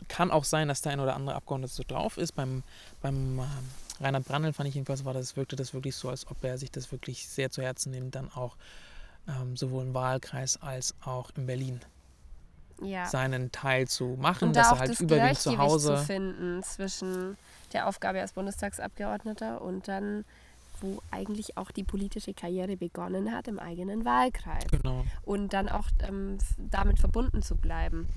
Kann 0.08 0.30
auch 0.30 0.44
sein, 0.44 0.68
dass 0.68 0.82
der 0.82 0.92
ein 0.92 1.00
oder 1.00 1.16
andere 1.16 1.34
Abgeordnete 1.34 1.72
so 1.72 1.82
drauf 1.86 2.18
ist. 2.18 2.32
Beim, 2.32 2.62
beim 3.00 3.38
ähm, 3.38 3.46
Reinhard 4.00 4.24
Brandl 4.26 4.52
fand 4.52 4.68
ich 4.68 4.74
jedenfalls, 4.74 5.04
war 5.04 5.14
das, 5.14 5.34
wirkte 5.36 5.56
das 5.56 5.74
wirklich 5.74 5.96
so, 5.96 6.08
als 6.10 6.26
ob 6.30 6.44
er 6.44 6.58
sich 6.58 6.70
das 6.70 6.92
wirklich 6.92 7.26
sehr 7.26 7.50
zu 7.50 7.62
Herzen 7.62 7.90
nimmt, 7.90 8.14
dann 8.14 8.30
auch 8.32 8.56
ähm, 9.28 9.56
sowohl 9.56 9.84
im 9.84 9.94
Wahlkreis 9.94 10.60
als 10.62 10.94
auch 11.04 11.30
in 11.36 11.46
Berlin 11.46 11.80
ja. 12.82 13.06
seinen 13.06 13.52
Teil 13.52 13.88
zu 13.88 14.16
machen, 14.20 14.48
Und 14.48 14.56
dass 14.56 14.68
da 14.68 14.70
er 14.70 14.76
auch 14.76 14.80
halt 14.80 14.90
das 14.90 15.00
überwiegend 15.00 15.38
zu 15.38 15.58
Hause. 15.58 15.96
zu 15.96 16.04
finden 16.04 16.62
zwischen 16.62 17.36
der 17.72 17.86
Aufgabe 17.86 18.20
als 18.20 18.32
Bundestagsabgeordneter 18.32 19.62
und 19.62 19.88
dann, 19.88 20.24
wo 20.80 21.00
eigentlich 21.10 21.56
auch 21.56 21.70
die 21.70 21.84
politische 21.84 22.34
Karriere 22.34 22.76
begonnen 22.76 23.32
hat, 23.32 23.48
im 23.48 23.58
eigenen 23.58 24.04
Wahlkreis. 24.04 24.66
Genau. 24.70 25.04
Und 25.22 25.52
dann 25.52 25.68
auch 25.68 25.86
ähm, 26.06 26.38
damit 26.58 26.98
verbunden 26.98 27.42
zu 27.42 27.56
bleiben. 27.56 28.08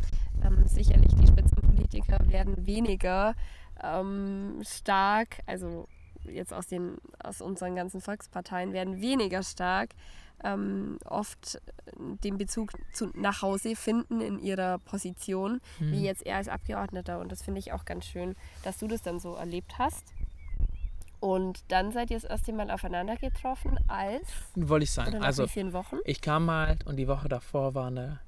Ähm, 0.43 0.65
sicherlich, 0.67 1.13
die 1.15 1.27
Spitzenpolitiker 1.27 2.19
werden 2.27 2.65
weniger 2.65 3.35
ähm, 3.81 4.61
stark, 4.63 5.41
also 5.45 5.87
jetzt 6.25 6.53
aus, 6.53 6.67
den, 6.67 6.97
aus 7.21 7.41
unseren 7.41 7.75
ganzen 7.75 8.01
Volksparteien, 8.01 8.73
werden 8.73 9.01
weniger 9.01 9.43
stark 9.43 9.89
ähm, 10.43 10.97
oft 11.05 11.61
den 12.23 12.37
Bezug 12.37 12.71
zu, 12.93 13.11
nach 13.15 13.41
Hause 13.41 13.75
finden 13.75 14.21
in 14.21 14.39
ihrer 14.39 14.77
Position, 14.79 15.61
Mhm. 15.79 15.91
wie 15.91 16.03
jetzt 16.03 16.25
er 16.25 16.37
als 16.37 16.47
Abgeordneter. 16.47 17.19
Und 17.19 17.31
das 17.31 17.41
finde 17.43 17.59
ich 17.59 17.71
auch 17.73 17.85
ganz 17.85 18.05
schön, 18.05 18.35
dass 18.63 18.77
du 18.79 18.87
das 18.87 19.01
dann 19.01 19.19
so 19.19 19.35
erlebt 19.35 19.77
hast. 19.79 20.13
Und 21.19 21.63
dann 21.69 21.91
seid 21.93 22.11
ihr 22.11 22.17
das 22.19 22.29
erste 22.29 22.51
Mal 22.51 22.69
aufeinander 22.69 23.15
getroffen 23.15 23.79
als, 23.87 24.27
Wollte 24.55 24.83
ich 24.83 24.91
sagen. 24.91 25.23
Also? 25.23 25.45
Ich 26.05 26.19
kam 26.21 26.51
halt 26.51 26.85
und 26.85 26.97
die 26.97 27.07
Woche 27.07 27.29
davor 27.29 27.73
war 27.75 27.87
eine, 27.87 28.19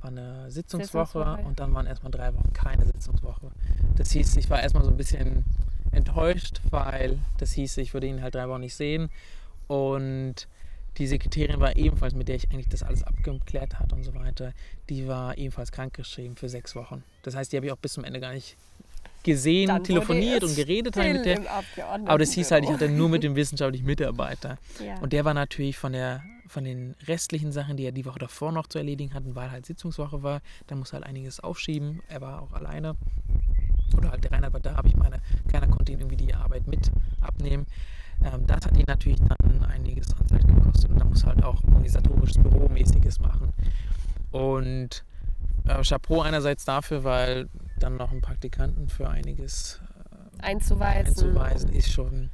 war 0.00 0.08
eine 0.10 0.50
Sitzungswoche, 0.50 1.06
Sitzungswoche. 1.06 1.42
und 1.46 1.60
dann 1.60 1.74
waren 1.74 1.86
erstmal 1.86 2.10
drei 2.10 2.34
Wochen 2.34 2.50
keine 2.54 2.86
Sitzungswoche. 2.86 3.50
Das 3.96 4.10
hieß, 4.12 4.38
ich 4.38 4.48
war 4.48 4.62
erstmal 4.62 4.84
so 4.84 4.90
ein 4.90 4.96
bisschen 4.96 5.44
enttäuscht, 5.92 6.62
weil 6.70 7.18
das 7.36 7.52
hieß, 7.52 7.76
ich 7.76 7.92
würde 7.92 8.06
ihn 8.06 8.22
halt 8.22 8.34
drei 8.34 8.48
Wochen 8.48 8.60
nicht 8.60 8.74
sehen. 8.74 9.10
Und 9.66 10.48
die 11.00 11.06
Sekretärin 11.06 11.60
war 11.60 11.76
ebenfalls, 11.76 12.14
mit 12.14 12.28
der 12.28 12.36
ich 12.36 12.50
eigentlich 12.50 12.68
das 12.68 12.82
alles 12.82 13.02
abgeklärt 13.02 13.80
hat 13.80 13.92
und 13.92 14.04
so 14.04 14.14
weiter, 14.14 14.52
die 14.88 15.08
war 15.08 15.36
ebenfalls 15.38 15.72
krankgeschrieben 15.72 16.36
für 16.36 16.48
sechs 16.48 16.76
Wochen. 16.76 17.02
Das 17.22 17.34
heißt, 17.34 17.52
die 17.52 17.56
habe 17.56 17.66
ich 17.66 17.72
auch 17.72 17.78
bis 17.78 17.94
zum 17.94 18.04
Ende 18.04 18.20
gar 18.20 18.32
nicht 18.32 18.56
gesehen, 19.22 19.68
Dann 19.68 19.82
telefoniert 19.82 20.44
und 20.44 20.54
geredet 20.54 20.96
halt 20.96 21.14
mit 21.14 21.24
der. 21.24 21.40
Aber 22.06 22.18
das 22.18 22.32
hieß 22.32 22.50
halt, 22.50 22.64
ich 22.64 22.70
hatte 22.70 22.88
nur 22.88 23.08
mit 23.08 23.22
dem 23.22 23.34
wissenschaftlichen 23.34 23.86
Mitarbeiter. 23.86 24.58
Ja. 24.84 24.98
Und 25.00 25.12
der 25.12 25.24
war 25.24 25.34
natürlich 25.34 25.78
von, 25.78 25.92
der, 25.92 26.22
von 26.46 26.64
den 26.64 26.94
restlichen 27.06 27.50
Sachen, 27.50 27.76
die 27.76 27.84
er 27.84 27.92
die 27.92 28.04
Woche 28.04 28.18
davor 28.18 28.52
noch 28.52 28.66
zu 28.66 28.78
erledigen 28.78 29.14
hatten, 29.14 29.34
weil 29.34 29.50
halt 29.50 29.66
Sitzungswoche 29.66 30.22
war, 30.22 30.42
da 30.66 30.74
musste 30.74 30.96
halt 30.96 31.06
einiges 31.06 31.40
aufschieben. 31.40 32.02
Er 32.08 32.20
war 32.20 32.42
auch 32.42 32.52
alleine. 32.52 32.94
Oder 33.96 34.10
halt 34.10 34.22
der 34.22 34.32
Reinhard 34.32 34.52
war 34.52 34.60
da, 34.60 34.76
aber 34.76 34.88
ich 34.88 34.96
meine, 34.96 35.20
keiner 35.50 35.66
konnte 35.66 35.92
ihn 35.92 36.00
irgendwie 36.00 36.16
die 36.16 36.34
Arbeit 36.34 36.66
mit 36.66 36.90
abnehmen. 37.20 37.66
Ähm, 38.24 38.46
das 38.46 38.66
hat 38.66 38.76
ihn 38.76 38.84
natürlich 38.86 39.18
dann 39.18 39.36
Und 40.88 40.98
da 41.00 41.04
muss 41.04 41.24
halt 41.24 41.42
auch 41.42 41.62
organisatorisches, 41.64 42.42
Büromäßiges 42.42 43.20
machen. 43.20 43.52
Und 44.30 45.04
äh, 45.66 45.82
Chapeau 45.82 46.22
einerseits 46.22 46.64
dafür, 46.64 47.04
weil 47.04 47.48
dann 47.78 47.96
noch 47.96 48.10
einen 48.12 48.20
Praktikanten 48.20 48.88
für 48.88 49.08
einiges 49.08 49.80
einzuweisen. 50.38 51.08
einzuweisen, 51.08 51.72
ist 51.72 51.92
schon 51.92 52.30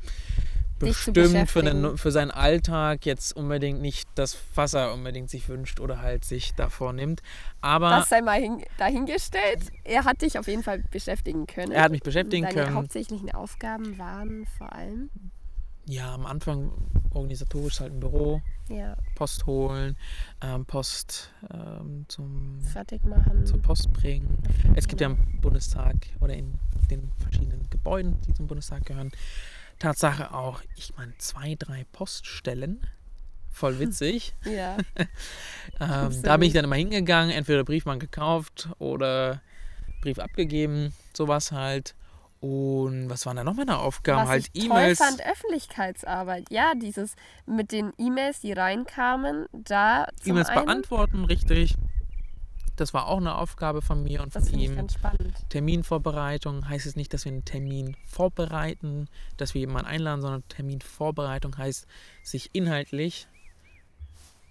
bestimmt 0.78 1.50
für, 1.50 1.62
den, 1.62 1.96
für 1.96 2.10
seinen 2.10 2.30
Alltag 2.30 3.06
jetzt 3.06 3.34
unbedingt 3.34 3.80
nicht 3.80 4.08
das, 4.14 4.36
was 4.54 4.74
er 4.74 4.92
unbedingt 4.92 5.30
sich 5.30 5.48
wünscht 5.48 5.80
oder 5.80 6.02
halt 6.02 6.24
sich 6.24 6.54
davor 6.54 6.92
nimmt. 6.92 7.22
Aber 7.62 7.90
Das 7.90 8.10
sei 8.10 8.20
mal 8.20 8.38
hin, 8.40 8.62
dahingestellt. 8.76 9.70
Er 9.84 10.04
hat 10.04 10.20
dich 10.22 10.38
auf 10.38 10.46
jeden 10.48 10.62
Fall 10.62 10.82
beschäftigen 10.90 11.46
können. 11.46 11.72
er 11.72 11.84
hat 11.84 11.92
mich 11.92 12.02
beschäftigen 12.02 12.42
Deine 12.44 12.54
können. 12.54 12.74
hauptsächlichen 12.74 13.32
Aufgaben 13.32 13.96
waren 13.98 14.46
vor 14.58 14.72
allem, 14.72 15.08
Ja, 15.88 16.14
am 16.14 16.26
Anfang 16.26 16.72
organisatorisch 17.10 17.80
halt 17.80 17.92
im 17.92 18.00
Büro, 18.00 18.42
ja, 18.68 18.96
Post 19.14 19.46
holen, 19.46 19.96
ähm, 20.42 20.66
Post 20.66 21.30
ähm, 21.52 22.04
zum, 22.08 22.60
fertig 22.60 23.04
machen. 23.04 23.46
zur 23.46 23.62
Post 23.62 23.92
bringen. 23.92 24.36
Es 24.74 24.88
gibt 24.88 25.00
ja 25.00 25.06
im 25.06 25.16
Bundestag 25.40 25.94
oder 26.20 26.34
in 26.34 26.58
den 26.90 27.10
verschiedenen 27.18 27.70
Gebäuden, 27.70 28.20
die 28.26 28.34
zum 28.34 28.46
Bundestag 28.48 28.84
gehören, 28.84 29.12
Tatsache 29.78 30.34
auch, 30.34 30.62
ich 30.76 30.96
meine, 30.96 31.16
zwei, 31.18 31.54
drei 31.54 31.84
Poststellen. 31.92 32.80
Voll 33.50 33.78
witzig. 33.78 34.34
Ja, 34.44 34.76
Ähm, 35.80 36.22
da 36.22 36.36
bin 36.36 36.48
ich 36.48 36.54
dann 36.54 36.64
immer 36.64 36.76
hingegangen, 36.76 37.30
entweder 37.30 37.62
Briefmann 37.64 37.98
gekauft 37.98 38.68
oder 38.78 39.42
Brief 40.00 40.18
abgegeben, 40.18 40.92
sowas 41.12 41.52
halt. 41.52 41.94
Und 42.46 43.10
was 43.10 43.26
waren 43.26 43.36
da 43.36 43.44
noch 43.44 43.54
meine 43.54 43.78
Aufgaben? 43.78 44.22
was 44.22 44.28
halt 44.28 44.50
ich 44.52 44.66
E-Mails. 44.66 44.98
toll 44.98 45.08
fand, 45.08 45.26
Öffentlichkeitsarbeit. 45.26 46.50
Ja, 46.50 46.74
dieses 46.74 47.16
mit 47.44 47.72
den 47.72 47.92
E-Mails, 47.98 48.40
die 48.40 48.52
reinkamen, 48.52 49.46
da 49.52 50.06
E-Mails 50.24 50.48
beantworten, 50.48 51.24
richtig. 51.24 51.74
Das 52.76 52.94
war 52.94 53.06
auch 53.08 53.16
eine 53.16 53.36
Aufgabe 53.36 53.82
von 53.82 54.02
mir 54.02 54.22
und 54.22 54.36
das 54.36 54.44
von 54.44 54.50
finde 54.50 54.64
ich 54.64 54.70
ihm. 54.70 54.76
ganz 54.76 54.94
spannend. 54.94 55.34
Terminvorbereitung 55.48 56.68
heißt 56.68 56.86
es 56.86 56.94
nicht, 56.94 57.12
dass 57.14 57.24
wir 57.24 57.32
einen 57.32 57.44
Termin 57.44 57.96
vorbereiten, 58.04 59.08
dass 59.38 59.54
wir 59.54 59.60
jemanden 59.60 59.88
einladen, 59.88 60.20
sondern 60.20 60.46
Terminvorbereitung 60.48 61.56
heißt, 61.56 61.86
sich 62.22 62.50
inhaltlich 62.54 63.28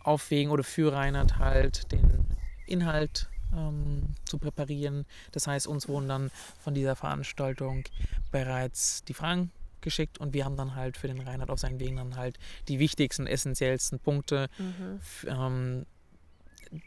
aufwägen 0.03 0.51
oder 0.51 0.63
für 0.63 0.91
Reinhard 0.91 1.37
halt 1.37 1.91
den 1.91 2.25
Inhalt 2.65 3.29
ähm, 3.55 4.03
zu 4.25 4.37
präparieren. 4.37 5.05
Das 5.31 5.47
heißt, 5.47 5.67
uns 5.67 5.87
wurden 5.87 6.07
dann 6.07 6.31
von 6.59 6.73
dieser 6.73 6.95
Veranstaltung 6.95 7.83
bereits 8.31 9.03
die 9.05 9.13
Fragen 9.13 9.51
geschickt 9.81 10.17
und 10.17 10.33
wir 10.33 10.45
haben 10.45 10.57
dann 10.57 10.75
halt 10.75 10.97
für 10.97 11.07
den 11.07 11.21
Reinhard 11.21 11.49
auf 11.51 11.59
seinen 11.59 11.79
Wegen 11.79 11.97
dann 11.97 12.15
halt 12.15 12.39
die 12.67 12.79
wichtigsten, 12.79 13.27
essentiellsten 13.27 13.99
Punkte 13.99 14.49
Mhm. 14.57 14.99
Ähm, 15.27 15.85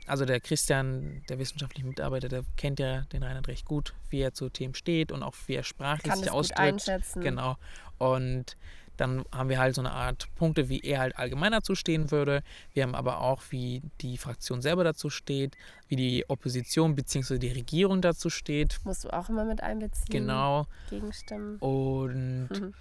also 0.07 0.24
der 0.24 0.40
Christian, 0.40 1.22
der 1.28 1.38
wissenschaftliche 1.38 1.87
Mitarbeiter, 1.87 2.28
der 2.28 2.42
kennt 2.57 2.78
ja 2.81 3.02
den 3.12 3.22
Reinhard 3.22 3.48
recht 3.48 3.64
gut, 3.64 3.94
wie 4.11 4.20
er 4.20 4.35
zu 4.35 4.48
Themen 4.48 4.74
steht 4.74 5.12
und 5.12 5.22
auch 5.22 5.35
wie 5.46 5.54
er 5.54 5.62
sprachlich 5.62 6.11
Kann 6.11 6.18
sich 6.18 6.31
ausdrückt. 6.31 6.59
einschätzen. 6.61 7.22
Genau. 7.22 7.57
Und 7.98 8.57
dann 8.98 9.24
haben 9.32 9.48
wir 9.48 9.58
halt 9.58 9.74
so 9.74 9.80
eine 9.80 9.92
Art 9.92 10.28
Punkte, 10.34 10.68
wie 10.68 10.80
er 10.80 11.00
halt 11.00 11.16
allgemein 11.16 11.52
dazu 11.52 11.74
stehen 11.74 12.11
würde. 12.11 12.42
Wir 12.74 12.82
haben 12.82 12.94
aber 12.94 13.20
auch, 13.20 13.42
wie 13.50 13.80
die 14.00 14.18
Fraktion 14.18 14.61
selber 14.61 14.84
dazu 14.84 15.08
steht, 15.08 15.56
wie 15.88 15.96
die 15.96 16.28
Opposition 16.28 16.94
bzw. 16.94 17.38
die 17.38 17.48
Regierung 17.48 18.02
dazu 18.02 18.28
steht. 18.28 18.80
Musst 18.84 19.04
du 19.04 19.11
auch 19.11 19.28
immer 19.28 19.44
mit 19.44 19.62
einbeziehen. 19.62 20.06
Genau. 20.11 20.66
Gegenstimmen. 20.90 21.56
Und 21.58 22.48
Mhm. 22.50 22.74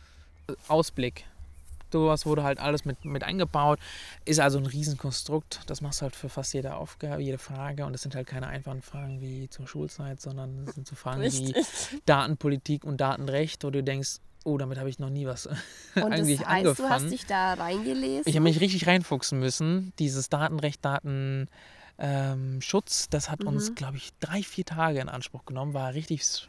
Ausblick. 0.67 1.25
Sowas 1.91 2.25
wurde 2.25 2.43
halt 2.43 2.59
alles 2.59 2.83
mit, 2.83 3.05
mit 3.05 3.23
eingebaut. 3.23 3.79
Ist 4.25 4.39
also 4.41 4.57
ein 4.57 4.65
Riesenkonstrukt. 4.65 5.61
Das 5.67 5.79
machst 5.81 6.01
du 6.01 6.03
halt 6.03 6.15
für 6.17 6.27
fast 6.27 6.53
jede 6.53 6.75
Aufgabe, 6.75 7.21
jede 7.21 7.37
Frage. 7.37 7.85
Und 7.85 7.93
das 7.93 8.01
sind 8.01 8.13
halt 8.13 8.27
keine 8.27 8.47
einfachen 8.47 8.81
Fragen 8.81 9.21
wie 9.21 9.49
zur 9.49 9.67
Schulzeit, 9.67 10.19
sondern 10.19 10.65
das 10.65 10.75
sind 10.75 10.85
so 10.87 10.95
Fragen 10.95 11.21
Richtig. 11.21 11.55
wie 11.55 12.01
Datenpolitik 12.05 12.83
und 12.83 12.97
Datenrecht, 12.99 13.63
wo 13.63 13.69
du 13.69 13.81
denkst, 13.83 14.17
oh, 14.47 14.57
damit 14.57 14.77
habe 14.79 14.89
ich 14.89 14.97
noch 14.99 15.09
nie 15.09 15.25
was 15.25 15.45
Und 15.95 16.03
eigentlich 16.13 16.39
das 16.39 16.47
heißt, 16.47 16.65
du 16.65 16.69
hast 16.69 16.79
angefangen. 16.79 17.09
dich 17.11 17.25
da 17.25 17.53
reingelesen. 17.53 18.23
Ich 18.25 18.35
habe 18.35 18.43
mich 18.43 18.59
richtig 18.61 18.87
reinfuchsen 18.87 19.39
müssen. 19.39 19.93
Dieses 19.99 20.29
Datenrecht, 20.29 20.83
Daten, 20.85 21.47
ähm. 21.99 22.59
Das 23.09 23.29
hat 23.29 23.43
uns, 23.43 23.75
glaube 23.75 23.97
ich, 23.97 24.11
drei, 24.19 24.43
vier 24.43 24.65
Tage 24.65 24.99
in 24.99 25.09
Anspruch 25.09 25.45
genommen. 25.45 25.73
War 25.73 25.93
richtig, 25.93 26.47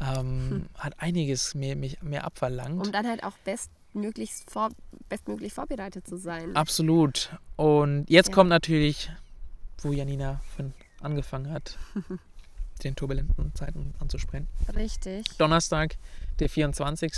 ähm, 0.00 0.66
hat 0.76 0.94
einiges 0.98 1.54
mehr, 1.54 1.76
mehr, 1.76 1.92
mehr 2.02 2.24
abverlangt. 2.24 2.86
Um 2.86 2.92
dann 2.92 3.06
halt 3.06 3.24
auch 3.24 3.36
bestmöglichst 3.44 4.50
vor, 4.50 4.68
bestmöglich 5.08 5.52
vorbereitet 5.52 6.06
zu 6.06 6.16
sein. 6.16 6.54
Absolut. 6.56 7.30
Und 7.56 8.04
jetzt 8.08 8.28
Ja. 8.28 8.34
kommt 8.34 8.50
natürlich, 8.50 9.10
wo 9.78 9.92
Janina 9.92 10.40
von 10.56 10.74
angefangen 11.00 11.50
hat, 11.50 11.78
den 12.84 12.96
turbulenten 12.96 13.54
Zeiten 13.54 13.94
anzusprechen. 13.98 14.48
Richtig. 14.74 15.26
Donnerstag, 15.38 15.96
der 16.38 16.48
24. 16.48 17.12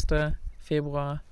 Februar. 0.58 1.22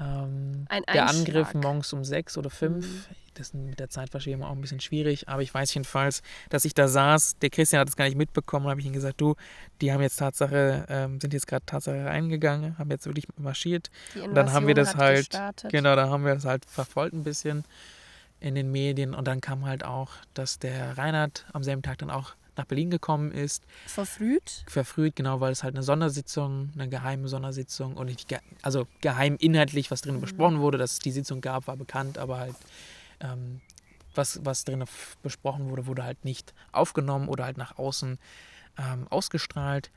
Ähm, 0.00 0.66
Ein 0.68 0.82
der. 0.92 1.08
Angriff 1.08 1.54
morgens 1.54 1.92
um 1.92 2.04
sechs 2.04 2.36
oder 2.36 2.50
fünf. 2.50 2.86
Mhm. 2.86 3.04
Das 3.34 3.48
ist 3.48 3.54
mit 3.54 3.78
der 3.78 3.90
Zeitverschiebung 3.90 4.44
auch 4.44 4.52
ein 4.52 4.60
bisschen 4.60 4.80
schwierig, 4.80 5.28
aber 5.28 5.42
ich 5.42 5.52
weiß 5.52 5.72
jedenfalls, 5.74 6.22
dass 6.48 6.64
ich 6.64 6.72
da 6.72 6.88
saß. 6.88 7.38
Der 7.38 7.50
Christian 7.50 7.80
hat 7.80 7.88
es 7.88 7.96
gar 7.96 8.06
nicht 8.06 8.16
mitbekommen. 8.16 8.66
habe 8.66 8.80
ich 8.80 8.86
ihm 8.86 8.94
gesagt, 8.94 9.20
du, 9.20 9.34
die 9.80 9.92
haben 9.92 10.00
jetzt 10.00 10.16
Tatsache, 10.16 10.86
ähm, 10.88 11.20
sind 11.20 11.34
jetzt 11.34 11.46
gerade 11.46 11.64
Tatsache 11.66 12.06
reingegangen, 12.06 12.78
haben 12.78 12.90
jetzt 12.90 13.04
wirklich 13.04 13.26
marschiert. 13.36 13.90
Und 14.22 14.34
dann 14.34 14.52
haben 14.52 14.66
wir 14.66 14.74
das 14.74 14.96
halt, 14.96 15.30
gestartet. 15.30 15.70
genau, 15.70 15.96
da 15.96 16.08
haben 16.08 16.24
wir 16.24 16.34
das 16.34 16.46
halt 16.46 16.64
verfolgt 16.64 17.14
ein 17.14 17.24
bisschen 17.24 17.64
in 18.40 18.54
den 18.54 18.72
Medien. 18.72 19.14
Und 19.14 19.28
dann 19.28 19.42
kam 19.42 19.66
halt 19.66 19.84
auch, 19.84 20.12
dass 20.32 20.58
der 20.58 20.96
Reinhard 20.96 21.44
am 21.52 21.62
selben 21.62 21.82
Tag 21.82 21.98
dann 21.98 22.10
auch 22.10 22.34
nach 22.56 22.64
Berlin 22.64 22.90
gekommen 22.90 23.32
ist 23.32 23.64
Verfrüht. 23.86 24.64
verfrüht, 24.66 25.16
genau, 25.16 25.40
weil 25.40 25.52
es 25.52 25.62
halt 25.62 25.74
eine 25.74 25.82
Sondersitzung, 25.82 26.70
eine 26.74 26.88
geheime 26.88 27.28
Sondersitzung 27.28 27.96
und 27.96 28.06
nicht, 28.06 28.28
ge 28.28 28.38
also 28.62 28.86
geheim 29.00 29.36
inhaltlich, 29.38 29.90
was 29.90 30.00
drin 30.00 30.20
besprochen 30.20 30.60
wurde, 30.60 30.78
dass 30.78 30.92
es 30.94 30.98
die 31.00 31.12
Sitzung 31.12 31.40
gab, 31.40 31.66
war 31.66 31.76
bekannt, 31.76 32.18
aber 32.18 32.38
halt 32.38 32.56
ähm, 33.20 33.60
was, 34.14 34.40
was 34.44 34.64
drin 34.64 34.84
besprochen 35.22 35.68
wurde, 35.70 35.86
wurde 35.86 36.04
halt 36.04 36.24
nicht 36.24 36.54
aufgenommen 36.72 37.28
oder 37.28 37.44
halt 37.44 37.58
nach 37.58 37.78
außen 37.78 38.18
ähm, 38.78 39.06
ausgestrahlt. 39.08 39.90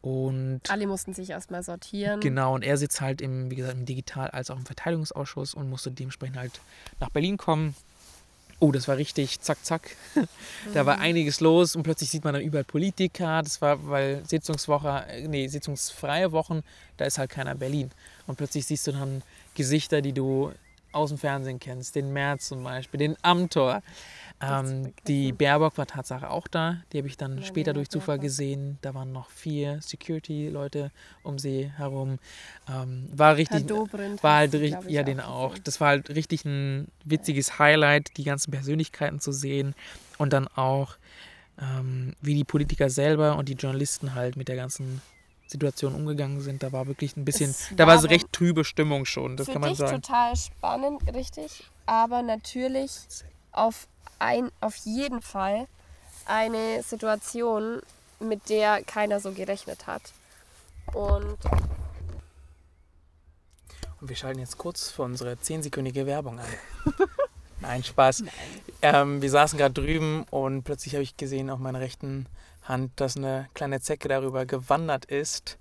Und 0.00 0.60
Alle 0.70 0.86
mussten 0.86 1.12
sich 1.12 1.30
erstmal 1.30 1.62
sortieren. 1.62 2.20
genau, 2.20 2.54
und 2.54 2.62
er 2.62 2.76
sitzt 2.76 3.00
halt 3.00 3.20
im, 3.20 3.50
wie 3.50 3.56
gesagt, 3.56 3.76
im 3.76 3.84
Digital- 3.84 4.30
als 4.30 4.48
auch 4.50 4.56
im 4.56 4.64
Verteidigungsausschuss 4.64 5.54
und 5.54 5.68
musste 5.68 5.90
dementsprechend 5.90 6.36
halt 6.36 6.60
nach 7.00 7.10
Berlin 7.10 7.36
kommen. 7.36 7.74
Oh, 8.60 8.72
das 8.72 8.88
war 8.88 8.96
richtig 8.96 9.40
zack, 9.40 9.64
zack. 9.64 9.96
Da 10.74 10.84
war 10.84 10.98
einiges 10.98 11.40
los 11.40 11.76
und 11.76 11.84
plötzlich 11.84 12.10
sieht 12.10 12.24
man 12.24 12.34
dann 12.34 12.42
überall 12.42 12.64
Politiker. 12.64 13.42
Das 13.42 13.60
war, 13.60 13.88
weil 13.88 14.24
Sitzungswoche, 14.26 15.04
äh, 15.08 15.28
nee, 15.28 15.46
sitzungsfreie 15.46 16.32
Wochen, 16.32 16.62
da 16.96 17.04
ist 17.04 17.18
halt 17.18 17.30
keiner 17.30 17.52
in 17.52 17.58
Berlin. 17.58 17.90
Und 18.26 18.36
plötzlich 18.36 18.66
siehst 18.66 18.86
du 18.88 18.92
dann 18.92 19.22
Gesichter, 19.54 20.02
die 20.02 20.12
du 20.12 20.52
aus 20.92 21.10
dem 21.10 21.18
Fernsehen 21.18 21.58
kennst. 21.58 21.94
Den 21.94 22.12
Merz 22.12 22.48
zum 22.48 22.64
Beispiel, 22.64 22.98
den 22.98 23.16
Amtor. 23.22 23.82
Ähm, 24.40 24.92
die 25.08 25.32
Baerbock 25.32 25.76
war 25.78 25.86
Tatsache 25.86 26.30
auch 26.30 26.46
da. 26.46 26.76
Die 26.92 26.98
habe 26.98 27.08
ich 27.08 27.16
dann 27.16 27.38
Ja, 27.38 27.42
später 27.44 27.72
durch 27.72 27.88
Zufall 27.88 28.18
Baerbock. 28.18 28.22
gesehen. 28.22 28.78
Da 28.82 28.94
waren 28.94 29.10
noch 29.12 29.30
vier 29.30 29.80
Security-Leute 29.82 30.92
um 31.24 31.38
sie 31.38 31.72
herum. 31.76 32.18
Ähm, 32.68 33.08
war 33.12 33.36
richtig, 33.36 33.66
Dobrindt. 33.66 34.22
war 34.22 34.36
halt 34.36 34.54
richtig, 34.54 34.90
ja, 34.90 35.02
den 35.02 35.20
auch. 35.20 35.50
gesehen. 35.50 35.64
Das 35.64 35.80
war 35.80 35.88
halt 35.88 36.10
richtig 36.10 36.44
ein 36.44 36.86
witziges 37.04 37.58
Highlight, 37.58 38.16
die 38.16 38.24
ganzen 38.24 38.52
Persönlichkeiten 38.52 39.18
zu 39.20 39.32
sehen 39.32 39.74
und 40.18 40.32
dann 40.32 40.46
auch, 40.46 40.96
ähm, 41.60 42.14
wie 42.22 42.34
die 42.34 42.44
Politiker 42.44 42.90
selber 42.90 43.36
und 43.36 43.48
die 43.48 43.54
Journalisten 43.54 44.14
halt 44.14 44.36
mit 44.36 44.46
der 44.48 44.56
ganzen 44.56 45.02
Situation 45.48 45.94
umgegangen 45.94 46.40
sind. 46.40 46.62
Da 46.62 46.70
war 46.72 46.86
wirklich 46.86 47.16
ein 47.16 47.24
bisschen, 47.24 47.50
Es 47.50 47.68
da 47.74 47.86
war 47.86 47.94
war 47.94 48.02
so 48.02 48.08
recht 48.08 48.32
trübe 48.32 48.64
Stimmung 48.64 49.04
schon, 49.04 49.36
das 49.36 49.46
Für 49.46 49.52
kann 49.54 49.62
man 49.62 49.70
dich 49.70 49.78
sagen. 49.78 50.00
total 50.00 50.36
spannend, 50.36 51.02
richtig. 51.14 51.64
Aber 51.86 52.22
natürlich 52.22 52.92
auf, 53.52 53.88
ein, 54.18 54.50
auf 54.60 54.76
jeden 54.76 55.22
Fall 55.22 55.66
eine 56.26 56.82
Situation, 56.82 57.80
mit 58.20 58.48
der 58.50 58.82
keiner 58.84 59.20
so 59.20 59.32
gerechnet 59.32 59.86
hat. 59.86 60.02
Und 60.92 61.38
Und 64.00 64.08
wir 64.08 64.16
schalten 64.16 64.38
jetzt 64.40 64.58
kurz 64.58 64.90
für 64.90 65.02
unsere 65.02 65.32
10-sekündige 65.32 66.06
Werbung 66.06 66.38
ein. 66.38 66.46
Nein, 67.60 67.82
Spaß. 67.82 68.22
Ähm, 68.82 69.20
wir 69.20 69.30
saßen 69.30 69.58
gerade 69.58 69.74
drüben 69.74 70.24
und 70.30 70.62
plötzlich 70.62 70.94
habe 70.94 71.02
ich 71.02 71.16
gesehen 71.16 71.50
auf 71.50 71.58
meiner 71.58 71.80
rechten 71.80 72.26
Hand, 72.68 72.92
dass 73.00 73.16
eine 73.16 73.48
kleine 73.54 73.80
Zecke 73.80 74.08
darüber 74.08 74.46
gewandert 74.46 75.06
ist. 75.06 75.58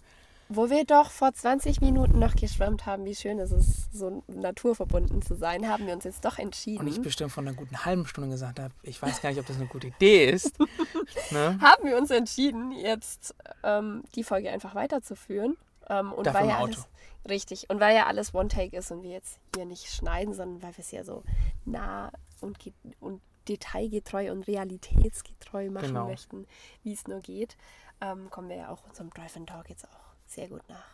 wo 0.49 0.69
wir 0.69 0.85
doch 0.85 1.11
vor 1.11 1.33
20 1.33 1.81
Minuten 1.81 2.19
noch 2.19 2.35
geschwärmt 2.35 2.85
haben, 2.85 3.03
wie 3.05 3.15
schön 3.15 3.37
es 3.39 3.51
ist, 3.51 3.93
so 3.93 4.23
naturverbunden 4.27 5.21
zu 5.21 5.35
sein, 5.35 5.67
haben 5.67 5.87
wir 5.87 5.93
uns 5.93 6.05
jetzt 6.05 6.23
doch 6.23 6.37
entschieden. 6.37 6.79
Und 6.79 6.87
ich 6.87 7.01
bestimmt 7.01 7.31
von 7.31 7.47
einer 7.47 7.57
guten 7.57 7.83
halben 7.83 8.05
Stunde 8.05 8.29
gesagt 8.29 8.59
habe, 8.59 8.73
ich 8.81 9.01
weiß 9.01 9.21
gar 9.21 9.29
nicht, 9.29 9.39
ob 9.39 9.45
das 9.45 9.57
eine 9.57 9.67
gute 9.67 9.87
Idee 9.87 10.29
ist. 10.29 10.57
ne? 11.31 11.59
haben 11.61 11.83
wir 11.83 11.97
uns 11.97 12.11
entschieden, 12.11 12.71
jetzt 12.71 13.35
ähm, 13.63 14.03
die 14.15 14.23
Folge 14.23 14.49
einfach 14.49 14.73
weiterzuführen. 14.73 15.57
Ähm, 15.89 16.13
und 16.13 16.27
Dafür 16.27 16.41
weil 16.41 16.49
ja 16.49 16.57
alles 16.59 16.87
richtig 17.27 17.69
und 17.69 17.79
weil 17.79 17.95
ja 17.95 18.05
alles 18.07 18.33
One-Take 18.33 18.75
ist 18.77 18.91
und 18.91 19.03
wir 19.03 19.11
jetzt 19.11 19.39
hier 19.55 19.65
nicht 19.65 19.93
schneiden, 19.93 20.33
sondern 20.33 20.61
weil 20.61 20.75
wir 20.77 20.83
es 20.83 20.91
ja 20.91 21.03
so 21.03 21.23
nah 21.65 22.11
und, 22.41 22.57
und 22.99 23.21
detailgetreu 23.47 24.31
und 24.31 24.47
realitätsgetreu 24.47 25.69
machen 25.69 25.87
Genau. 25.87 26.07
möchten, 26.07 26.45
wie 26.83 26.93
es 26.93 27.07
nur 27.07 27.19
geht, 27.21 27.57
ähm, 28.01 28.29
kommen 28.29 28.49
wir 28.49 28.57
ja 28.57 28.69
auch 28.69 28.83
unserem 28.87 29.09
Drive 29.11 29.35
and 29.35 29.49
Talk 29.49 29.69
jetzt 29.69 29.85
auch 29.85 29.99
sehr 30.27 30.47
gut 30.47 30.61
nach. 30.69 30.85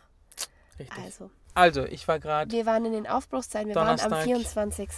Richtig. 0.78 0.98
Also, 1.04 1.30
Also, 1.54 1.84
ich 1.84 2.08
war 2.08 2.18
gerade 2.18 2.50
wir 2.50 2.66
waren 2.66 2.84
in 2.84 2.92
den 2.92 3.06
Aufbruchszeiten, 3.06 3.68
wir 3.68 3.74
waren 3.76 4.00
am 4.00 4.10
Donnerstag. 4.10 4.24
24. 4.24 4.88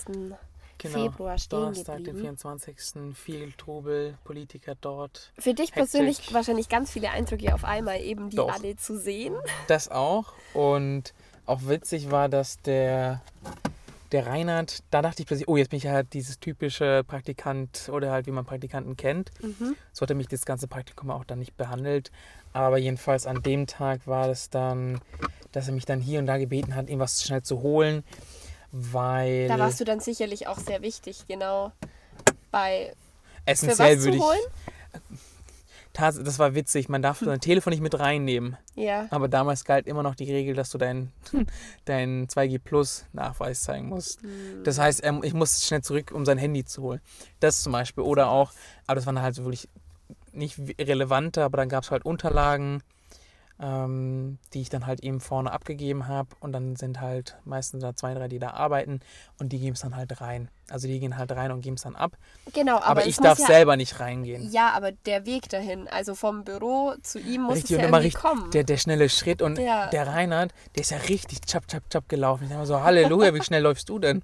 genau, 0.78 1.02
Februar 1.02 1.36
stehen 1.38 1.58
Donnerstag, 1.60 1.96
den 1.98 2.04
geblieben. 2.04 2.36
24. 2.38 3.14
Viel 3.14 3.52
Trubel, 3.52 4.16
Politiker 4.24 4.74
dort. 4.80 5.32
Für 5.38 5.52
dich 5.52 5.70
Hektisch. 5.70 5.74
persönlich 5.74 6.32
wahrscheinlich 6.32 6.68
ganz 6.70 6.90
viele 6.90 7.10
Eindrücke 7.10 7.52
auf 7.54 7.64
einmal, 7.64 8.00
eben 8.00 8.30
die 8.30 8.36
Doch. 8.36 8.52
alle 8.52 8.76
zu 8.76 8.98
sehen. 8.98 9.34
Das 9.68 9.90
auch. 9.90 10.32
Und 10.54 11.12
auch 11.44 11.60
witzig 11.64 12.10
war, 12.10 12.28
dass 12.30 12.56
der, 12.62 13.20
der 14.12 14.26
Reinhard, 14.26 14.80
da 14.90 15.02
dachte 15.02 15.22
ich 15.22 15.26
plötzlich, 15.26 15.48
oh, 15.48 15.56
jetzt 15.56 15.70
bin 15.70 15.78
ich 15.78 15.86
halt 15.86 16.12
dieses 16.12 16.38
typische 16.38 17.02
Praktikant 17.06 17.88
oder 17.92 18.10
halt 18.10 18.26
wie 18.26 18.30
man 18.30 18.44
Praktikanten 18.44 18.96
kennt. 18.96 19.30
Mhm. 19.42 19.76
So 19.92 20.02
hat 20.02 20.10
er 20.10 20.16
mich 20.16 20.28
das 20.28 20.44
ganze 20.44 20.68
Praktikum 20.68 21.10
auch 21.10 21.24
dann 21.24 21.38
nicht 21.38 21.56
behandelt. 21.56 22.10
Aber 22.52 22.78
jedenfalls 22.78 23.26
an 23.26 23.42
dem 23.42 23.66
Tag 23.66 24.06
war 24.06 24.28
es 24.28 24.48
dann, 24.50 25.00
dass 25.52 25.68
er 25.68 25.74
mich 25.74 25.84
dann 25.84 26.00
hier 26.00 26.18
und 26.20 26.26
da 26.26 26.38
gebeten 26.38 26.74
hat, 26.74 26.88
ihm 26.88 26.98
was 26.98 27.22
schnell 27.22 27.42
zu 27.42 27.62
holen. 27.62 28.04
Weil 28.72 29.48
Da 29.48 29.58
warst 29.58 29.80
du 29.80 29.84
dann 29.84 30.00
sicherlich 30.00 30.46
auch 30.46 30.58
sehr 30.58 30.82
wichtig, 30.82 31.26
genau 31.26 31.72
bei 32.50 32.92
für 33.44 33.50
essentiell 33.50 33.96
was 33.98 34.04
würde 34.04 34.18
zu 34.18 34.18
ich. 34.18 34.22
holen. 34.22 34.40
Das 35.98 36.38
war 36.38 36.54
witzig, 36.54 36.88
man 36.88 37.02
darf 37.02 37.20
sein 37.20 37.40
Telefon 37.40 37.70
nicht 37.72 37.80
mit 37.82 37.98
reinnehmen. 37.98 38.56
Ja, 38.74 39.06
Aber 39.10 39.28
damals 39.28 39.64
galt 39.64 39.86
immer 39.86 40.02
noch 40.02 40.14
die 40.14 40.30
Regel, 40.30 40.54
dass 40.54 40.70
du 40.70 40.78
deinen 40.78 41.12
dein 41.84 42.26
2G 42.28 42.58
Plus 42.58 43.06
Nachweis 43.12 43.62
zeigen 43.62 43.88
musst. 43.88 44.20
Das 44.64 44.78
heißt, 44.78 45.00
ähm, 45.04 45.22
ich 45.24 45.32
musste 45.34 45.64
schnell 45.66 45.82
zurück, 45.82 46.12
um 46.12 46.24
sein 46.24 46.38
Handy 46.38 46.64
zu 46.64 46.82
holen. 46.82 47.00
Das 47.40 47.62
zum 47.62 47.72
Beispiel. 47.72 48.04
Oder 48.04 48.28
auch, 48.28 48.52
aber 48.86 48.96
das 48.96 49.06
waren 49.06 49.20
halt 49.22 49.36
wirklich 49.38 49.68
nicht 50.32 50.58
w- 50.68 50.74
relevante, 50.78 51.42
aber 51.42 51.56
dann 51.56 51.68
gab 51.68 51.84
es 51.84 51.90
halt 51.90 52.04
Unterlagen, 52.04 52.82
ähm, 53.60 54.38
die 54.52 54.60
ich 54.60 54.68
dann 54.68 54.86
halt 54.86 55.00
eben 55.00 55.20
vorne 55.20 55.50
abgegeben 55.52 56.08
habe. 56.08 56.28
Und 56.40 56.52
dann 56.52 56.76
sind 56.76 57.00
halt 57.00 57.36
meistens 57.44 57.82
da 57.82 57.94
zwei, 57.94 58.14
drei, 58.14 58.28
die 58.28 58.38
da 58.38 58.50
arbeiten 58.50 59.00
und 59.38 59.50
die 59.52 59.58
geben 59.58 59.72
es 59.74 59.80
dann 59.80 59.96
halt 59.96 60.20
rein. 60.20 60.50
Also 60.68 60.88
die 60.88 60.98
gehen 60.98 61.16
halt 61.16 61.30
rein 61.32 61.52
und 61.52 61.60
geben 61.60 61.76
es 61.76 61.82
dann 61.82 61.94
ab. 61.96 62.16
genau. 62.52 62.76
Aber, 62.76 62.86
Aber, 62.86 63.06
ich 63.06 63.16
darf 63.18 63.38
ja, 63.38 63.46
selber 63.46 63.76
nicht 63.76 64.00
reingehen. 64.00 64.50
Ja, 64.50 64.70
aber 64.70 64.92
der 64.92 65.24
Weg 65.24 65.48
dahin, 65.48 65.88
also 65.88 66.14
vom 66.14 66.44
Büro 66.44 66.94
zu 67.02 67.18
ihm, 67.20 67.42
muss 67.42 67.56
Richtig, 67.56 67.70
es 67.72 67.76
und 67.76 67.82
ja 67.82 67.88
immer 67.88 67.98
richtig, 68.00 68.20
kommen. 68.20 68.50
der, 68.50 68.64
der 68.64 68.76
schnelle 68.76 69.08
Schritt 69.08 69.42
und 69.42 69.58
Ja. 69.58 69.86
der 69.88 70.06
Reinhard, 70.08 70.52
der 70.74 70.80
ist 70.82 70.90
ja 70.90 70.98
richtig 70.98 71.40
chap, 71.42 71.66
chap, 71.68 71.88
chap 71.88 72.08
gelaufen. 72.08 72.44
Ich 72.44 72.48
denke 72.48 72.62
mir 72.62 72.66
so, 72.66 72.82
Halleluja, 72.82 73.32
wie 73.32 73.42
schnell 73.42 73.62
läufst 73.62 73.88
du 73.88 73.98
denn? 73.98 74.22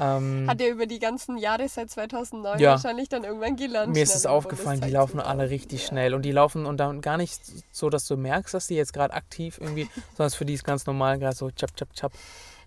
Ähm, 0.00 0.46
Hat 0.48 0.60
er 0.62 0.70
über 0.70 0.86
die 0.86 0.98
ganzen 0.98 1.36
Jahre 1.36 1.68
seit 1.68 1.90
2009 1.90 2.58
Ja. 2.58 2.70
wahrscheinlich 2.70 3.10
dann 3.10 3.22
irgendwann 3.24 3.56
gelernt. 3.56 3.92
mir 3.92 4.02
ist 4.02 4.14
es 4.14 4.24
aufgefallen, 4.24 4.80
die 4.80 4.90
laufen 4.90 5.20
alle 5.20 5.50
richtig 5.50 5.82
Ja. 5.82 5.88
schnell 5.88 6.14
und 6.14 6.22
die 6.22 6.32
laufen 6.32 6.64
und 6.64 6.78
dann 6.78 7.02
gar 7.02 7.18
nicht 7.18 7.40
so, 7.70 7.90
dass 7.90 8.06
du 8.06 8.16
merkst, 8.16 8.54
dass 8.54 8.66
die 8.66 8.76
jetzt 8.76 8.94
gerade 8.94 9.12
aktiv 9.12 9.58
irgendwie, 9.60 9.88
sondern 10.16 10.30
für 10.30 10.46
die 10.46 10.54
ist 10.54 10.64
ganz 10.64 10.86
normal 10.86 11.18
gerade 11.18 11.36
so 11.36 11.50
chap, 11.50 11.76
chap, 11.76 11.92
chap. 11.92 12.12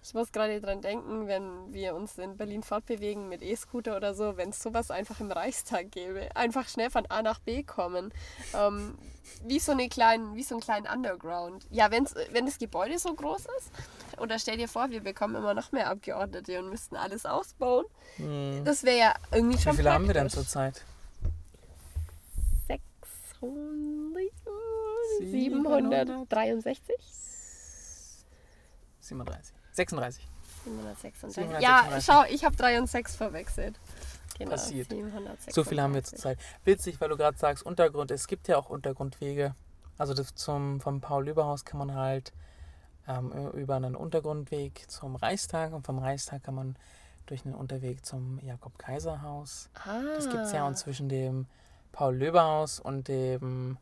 Ich 0.05 0.13
muss 0.13 0.33
gerade 0.33 0.59
dran 0.59 0.81
denken, 0.81 1.27
wenn 1.27 1.71
wir 1.73 1.95
uns 1.95 2.17
in 2.17 2.35
Berlin 2.35 2.61
fortbewegen 2.61 3.29
mit 3.29 3.41
E-Scooter 3.41 3.95
oder 3.95 4.13
so, 4.13 4.35
wenn 4.35 4.49
es 4.49 4.61
sowas 4.61 4.91
einfach 4.91 5.21
im 5.21 5.31
Reichstag 5.31 5.91
gäbe. 5.91 6.27
Einfach 6.35 6.67
schnell 6.67 6.89
von 6.89 7.05
A 7.05 7.21
nach 7.21 7.39
B 7.39 7.63
kommen. 7.63 8.13
Ähm, 8.53 8.97
wie, 9.45 9.59
so 9.59 9.71
eine 9.71 9.87
kleinen, 9.87 10.35
wie 10.35 10.43
so 10.43 10.55
ein 10.55 10.61
kleinen 10.61 10.87
Underground. 10.87 11.65
Ja, 11.71 11.89
wenn's, 11.89 12.13
wenn 12.31 12.45
das 12.45 12.57
Gebäude 12.57 12.99
so 12.99 13.13
groß 13.13 13.45
ist, 13.57 13.71
oder 14.19 14.37
stell 14.39 14.57
dir 14.57 14.67
vor, 14.67 14.89
wir 14.89 15.01
bekommen 15.01 15.35
immer 15.35 15.53
noch 15.53 15.71
mehr 15.71 15.89
Abgeordnete 15.89 16.59
und 16.59 16.69
müssten 16.69 16.97
alles 16.97 17.25
ausbauen. 17.25 17.85
Das 18.65 18.83
wäre 18.83 18.97
ja 18.97 19.13
irgendwie 19.31 19.53
Hm. 19.55 19.59
Wie 19.59 19.63
schon 19.63 19.75
viele 19.77 19.93
haben 19.93 20.05
wir 20.07 20.13
denn 20.13 20.23
praktisch. 20.27 20.43
zurzeit? 20.43 20.83
600, 22.67 24.31
700? 25.21 26.07
763? 26.07 26.95
37. 28.99 29.62
36. 29.73 30.27
736. 30.65 31.35
736. 31.35 31.61
Ja, 31.61 32.01
schau, 32.01 32.23
ich 32.33 32.45
habe 32.45 32.55
3 32.55 32.79
und 32.79 32.87
6 32.89 33.15
verwechselt. 33.15 33.79
Genau, 34.37 34.51
passiert. 34.51 34.89
736. 34.89 35.53
So 35.53 35.63
viel 35.63 35.81
haben 35.81 35.93
wir 35.93 36.03
zurzeit. 36.03 36.39
Witzig, 36.63 36.99
weil 37.01 37.09
du 37.09 37.17
gerade 37.17 37.37
sagst, 37.37 37.65
Untergrund. 37.65 38.11
Es 38.11 38.27
gibt 38.27 38.47
ja 38.47 38.57
auch 38.57 38.69
Untergrundwege. 38.69 39.55
Also 39.97 40.13
das 40.13 40.33
zum, 40.35 40.81
vom 40.81 41.01
Paul-Löber-Haus 41.01 41.65
kann 41.65 41.77
man 41.77 41.93
halt 41.93 42.33
ähm, 43.07 43.31
über 43.53 43.75
einen 43.75 43.95
Untergrundweg 43.95 44.85
zum 44.89 45.15
Reichstag 45.15 45.73
und 45.73 45.85
vom 45.85 45.99
Reichstag 45.99 46.43
kann 46.43 46.55
man 46.55 46.75
durch 47.25 47.45
einen 47.45 47.53
Unterweg 47.53 48.05
zum 48.05 48.39
Jakob-Kaiser-Haus. 48.39 49.69
Ah, 49.85 50.01
Das 50.15 50.29
gibt 50.29 50.43
es 50.43 50.51
ja 50.51 50.65
und 50.65 50.77
zwischen 50.77 51.09
dem 51.09 51.45
Paul-Löber-Haus 51.91 52.79
und 52.79 53.07
dem 53.07 53.77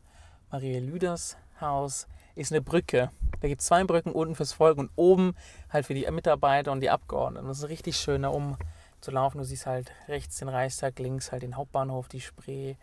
Marie-Lüders-Haus 0.50 2.06
ist 2.34 2.52
eine 2.52 2.60
Brücke. 2.60 3.10
Da 3.40 3.48
gibt 3.48 3.60
es 3.60 3.66
zwei 3.66 3.82
Brücken, 3.84 4.12
unten 4.12 4.34
fürs 4.34 4.52
Volk 4.52 4.78
und 4.78 4.90
oben 4.96 5.34
halt 5.70 5.86
für 5.86 5.94
die 5.94 6.08
Mitarbeiter 6.10 6.70
und 6.72 6.80
die 6.80 6.90
Abgeordneten. 6.90 7.48
Das 7.48 7.58
ist 7.58 7.68
richtig 7.68 7.96
schön, 7.96 8.22
da 8.22 8.30
oben 8.30 8.56
zu 9.00 9.10
laufen. 9.10 9.38
Du 9.38 9.44
siehst 9.44 9.66
halt 9.66 9.90
rechts 10.08 10.38
den 10.38 10.48
Reichstag, 10.48 10.98
links 10.98 11.32
halt 11.32 11.42
den 11.42 11.56
Hauptbahnhof, 11.56 12.08
die 12.08 12.20
Spree. 12.20 12.76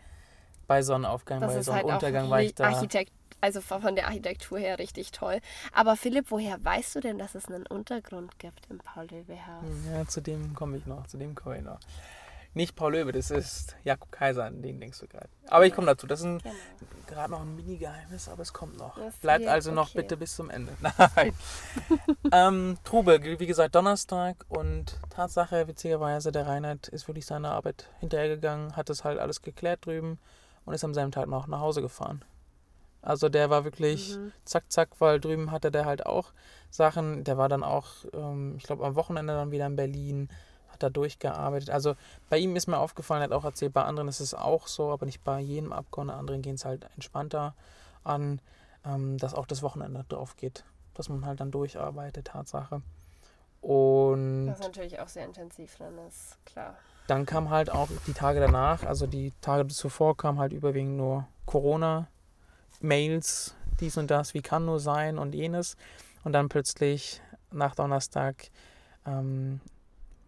Bei 0.66 0.82
Sonnenaufgang, 0.82 1.40
Das 1.40 1.48
bei 1.50 1.54
halt 1.54 1.64
Sonnenuntergang 1.64 2.26
auch 2.26 2.30
war 2.30 2.42
ich 2.42 2.54
da. 2.54 2.66
Architekt, 2.68 3.10
also 3.40 3.60
von 3.60 3.96
der 3.96 4.06
Architektur 4.06 4.58
her 4.58 4.78
richtig 4.78 5.10
toll. 5.10 5.40
Aber 5.72 5.96
Philipp, 5.96 6.26
woher 6.30 6.64
weißt 6.64 6.94
du 6.94 7.00
denn, 7.00 7.18
dass 7.18 7.34
es 7.34 7.46
einen 7.46 7.66
Untergrund 7.66 8.38
gibt 8.38 8.66
im 8.70 8.78
Paul-Löwe-Haus? 8.78 9.64
Ja, 9.92 10.06
zu 10.06 10.20
dem 10.20 10.54
komme 10.54 10.76
ich 10.76 10.86
noch, 10.86 11.08
zu 11.08 11.16
dem 11.16 11.34
komme 11.34 11.56
ich 11.58 11.64
noch. 11.64 11.80
Nicht 12.52 12.74
Paul 12.74 12.92
Löwe, 12.94 13.12
das 13.12 13.30
ist 13.30 13.76
Jakob 13.84 14.10
Kaiser, 14.10 14.44
an 14.44 14.60
den 14.60 14.80
denkst 14.80 14.98
du 14.98 15.06
gerade. 15.06 15.28
Aber 15.48 15.66
ich 15.66 15.72
komme 15.72 15.86
dazu, 15.86 16.06
das 16.08 16.20
ist 16.20 16.26
ein, 16.26 16.38
Genau. 16.38 16.52
gerade 17.06 17.30
noch 17.30 17.42
ein 17.42 17.54
Mini-Geheimnis, 17.54 18.28
aber 18.28 18.42
es 18.42 18.52
kommt 18.52 18.76
noch. 18.76 18.96
Das 18.98 19.14
Bleibt 19.18 19.46
also 19.46 19.70
noch 19.70 19.90
okay. 19.90 20.02
bitte 20.02 20.16
bis 20.16 20.34
zum 20.34 20.50
Ende. 20.50 20.72
Nein. 21.16 21.32
ähm, 22.32 22.76
Trubel, 22.82 23.38
wie 23.38 23.46
gesagt, 23.46 23.74
Donnerstag 23.76 24.44
und 24.48 24.98
Tatsache, 25.10 25.68
witzigerweise, 25.68 26.32
der 26.32 26.46
Reinhard 26.48 26.88
ist 26.88 27.06
wirklich 27.06 27.24
seiner 27.26 27.52
Arbeit 27.52 27.88
hinterhergegangen, 28.00 28.74
hat 28.76 28.88
das 28.88 29.04
halt 29.04 29.20
alles 29.20 29.42
geklärt 29.42 29.86
drüben 29.86 30.18
und 30.64 30.74
ist 30.74 30.82
am 30.84 30.92
selben 30.94 31.12
Tag 31.12 31.28
noch 31.28 31.46
nach 31.46 31.60
Hause 31.60 31.82
gefahren. 31.82 32.24
Also 33.02 33.28
der 33.28 33.48
war 33.48 33.64
wirklich 33.64 34.16
Mhm. 34.16 34.32
zack, 34.44 34.64
zack, 34.70 34.88
weil 34.98 35.20
drüben 35.20 35.52
hatte 35.52 35.70
der 35.70 35.86
halt 35.86 36.04
auch 36.04 36.32
Sachen. 36.68 37.24
Der 37.24 37.38
war 37.38 37.48
dann 37.48 37.62
auch, 37.62 37.86
ähm, 38.12 38.56
ich 38.58 38.64
glaube, 38.64 38.84
am 38.84 38.94
Wochenende 38.96 39.32
dann 39.34 39.52
wieder 39.52 39.66
in 39.66 39.76
Berlin, 39.76 40.28
da 40.82 40.90
durchgearbeitet. 40.90 41.70
Also 41.70 41.94
bei 42.28 42.38
ihm 42.38 42.56
ist 42.56 42.66
mir 42.66 42.78
aufgefallen, 42.78 43.22
er 43.22 43.24
hat 43.24 43.32
auch 43.32 43.44
erzählt, 43.44 43.72
bei 43.72 43.84
anderen 43.84 44.08
ist 44.08 44.20
es 44.20 44.34
auch 44.34 44.66
so, 44.66 44.90
aber 44.90 45.06
nicht 45.06 45.24
bei 45.24 45.40
jedem 45.40 45.72
Abgeordneten. 45.72 46.18
Anderen 46.18 46.42
gehen 46.42 46.56
es 46.56 46.64
halt 46.64 46.86
entspannter 46.94 47.54
an, 48.04 48.40
ähm, 48.84 49.18
dass 49.18 49.34
auch 49.34 49.46
das 49.46 49.62
Wochenende 49.62 50.04
drauf 50.08 50.36
geht. 50.36 50.64
Dass 50.94 51.08
man 51.08 51.24
halt 51.24 51.40
dann 51.40 51.50
durcharbeitet, 51.50 52.26
Tatsache. 52.26 52.82
Und 53.60 54.48
Was 54.48 54.60
natürlich 54.60 55.00
auch 55.00 55.08
sehr 55.08 55.26
intensiv 55.26 55.76
dann 55.78 55.98
ist, 56.08 56.38
klar. 56.46 56.76
dann 57.06 57.26
kam 57.26 57.50
halt 57.50 57.70
auch 57.70 57.88
die 58.06 58.14
Tage 58.14 58.40
danach, 58.40 58.84
also 58.84 59.06
die 59.06 59.34
Tage 59.42 59.68
zuvor 59.68 60.16
kam 60.16 60.38
halt 60.38 60.52
überwiegend 60.52 60.96
nur 60.96 61.28
Corona-Mails, 61.44 63.54
dies 63.80 63.98
und 63.98 64.10
das, 64.10 64.32
wie 64.32 64.40
kann 64.40 64.64
nur 64.64 64.80
sein 64.80 65.18
und 65.18 65.34
jenes. 65.34 65.76
Und 66.24 66.32
dann 66.32 66.48
plötzlich 66.48 67.20
nach 67.50 67.74
Donnerstag 67.74 68.50
ähm, 69.06 69.60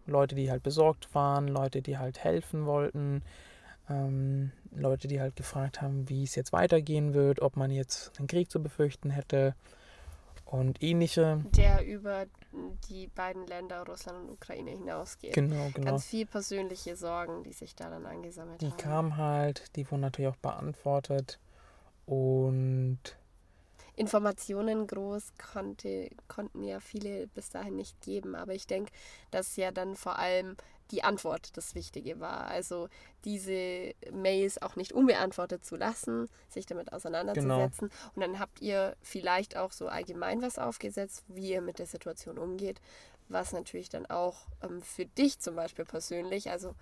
Leute, 0.05 0.35
die 0.35 0.49
halt 0.51 0.63
besorgt 0.63 1.13
waren, 1.15 1.47
Leute, 1.47 1.81
die 1.81 1.97
halt 1.97 2.23
helfen 2.23 2.65
wollten, 2.65 3.23
ähm, 3.89 4.51
Leute, 4.75 5.07
die 5.07 5.19
halt 5.21 5.35
gefragt 5.35 5.81
haben, 5.81 6.09
wie 6.09 6.23
es 6.23 6.35
jetzt 6.35 6.53
weitergehen 6.53 7.13
wird, 7.13 7.41
ob 7.41 7.57
man 7.57 7.71
jetzt 7.71 8.17
einen 8.19 8.27
Krieg 8.27 8.49
zu 8.49 8.61
befürchten 8.61 9.09
hätte 9.09 9.55
und 10.45 10.81
ähnliche. 10.83 11.43
Der 11.55 11.85
über 11.85 12.25
die 12.89 13.07
beiden 13.07 13.47
Länder, 13.47 13.83
Russland 13.85 14.19
und 14.19 14.29
Ukraine, 14.31 14.71
hinausgeht. 14.71 15.33
Genau, 15.33 15.69
genau. 15.73 15.91
Ganz 15.91 16.05
viel 16.05 16.25
persönliche 16.25 16.95
Sorgen, 16.95 17.43
die 17.43 17.53
sich 17.53 17.75
da 17.75 17.89
dann 17.89 18.05
angesammelt 18.05 18.61
Die 18.61 18.67
haben. 18.67 18.77
kamen 18.77 19.17
halt, 19.17 19.75
die 19.75 19.89
wurden 19.89 20.01
natürlich 20.01 20.29
auch 20.31 20.37
beantwortet. 20.37 21.39
Und 22.05 22.99
Informationen 23.95 24.87
groß 24.87 25.33
konnte, 25.51 26.09
konnten 26.27 26.63
ja 26.63 26.79
viele 26.79 27.27
bis 27.27 27.49
dahin 27.49 27.75
nicht 27.75 28.01
geben. 28.01 28.35
Aber 28.35 28.53
ich 28.53 28.67
denke, 28.67 28.91
dass 29.31 29.55
ja 29.55 29.71
dann 29.71 29.95
vor 29.95 30.17
allem 30.17 30.55
die 30.91 31.03
Antwort 31.03 31.55
das 31.57 31.75
Wichtige 31.75 32.19
war. 32.19 32.47
Also 32.47 32.87
diese 33.25 33.93
Mails 34.11 34.61
auch 34.61 34.75
nicht 34.75 34.93
unbeantwortet 34.93 35.65
zu 35.65 35.75
lassen, 35.75 36.29
sich 36.49 36.65
damit 36.65 36.93
auseinanderzusetzen. 36.93 37.89
Und 38.15 38.21
dann 38.21 38.39
habt 38.39 38.61
ihr 38.61 38.95
vielleicht 39.01 39.57
auch 39.57 39.71
so 39.71 39.87
allgemein 39.87 40.41
was 40.41 40.59
aufgesetzt, 40.59 41.23
wie 41.27 41.51
ihr 41.51 41.61
mit 41.61 41.79
der 41.79 41.87
Situation 41.87 42.37
umgeht, 42.37 42.79
was 43.29 43.53
natürlich 43.53 43.89
dann 43.89 44.05
auch 44.05 44.45
ähm, 44.61 44.81
für 44.81 45.05
dich 45.05 45.39
zum 45.39 45.55
Beispiel 45.55 45.85
persönlich, 45.85 46.51
also 46.51 46.75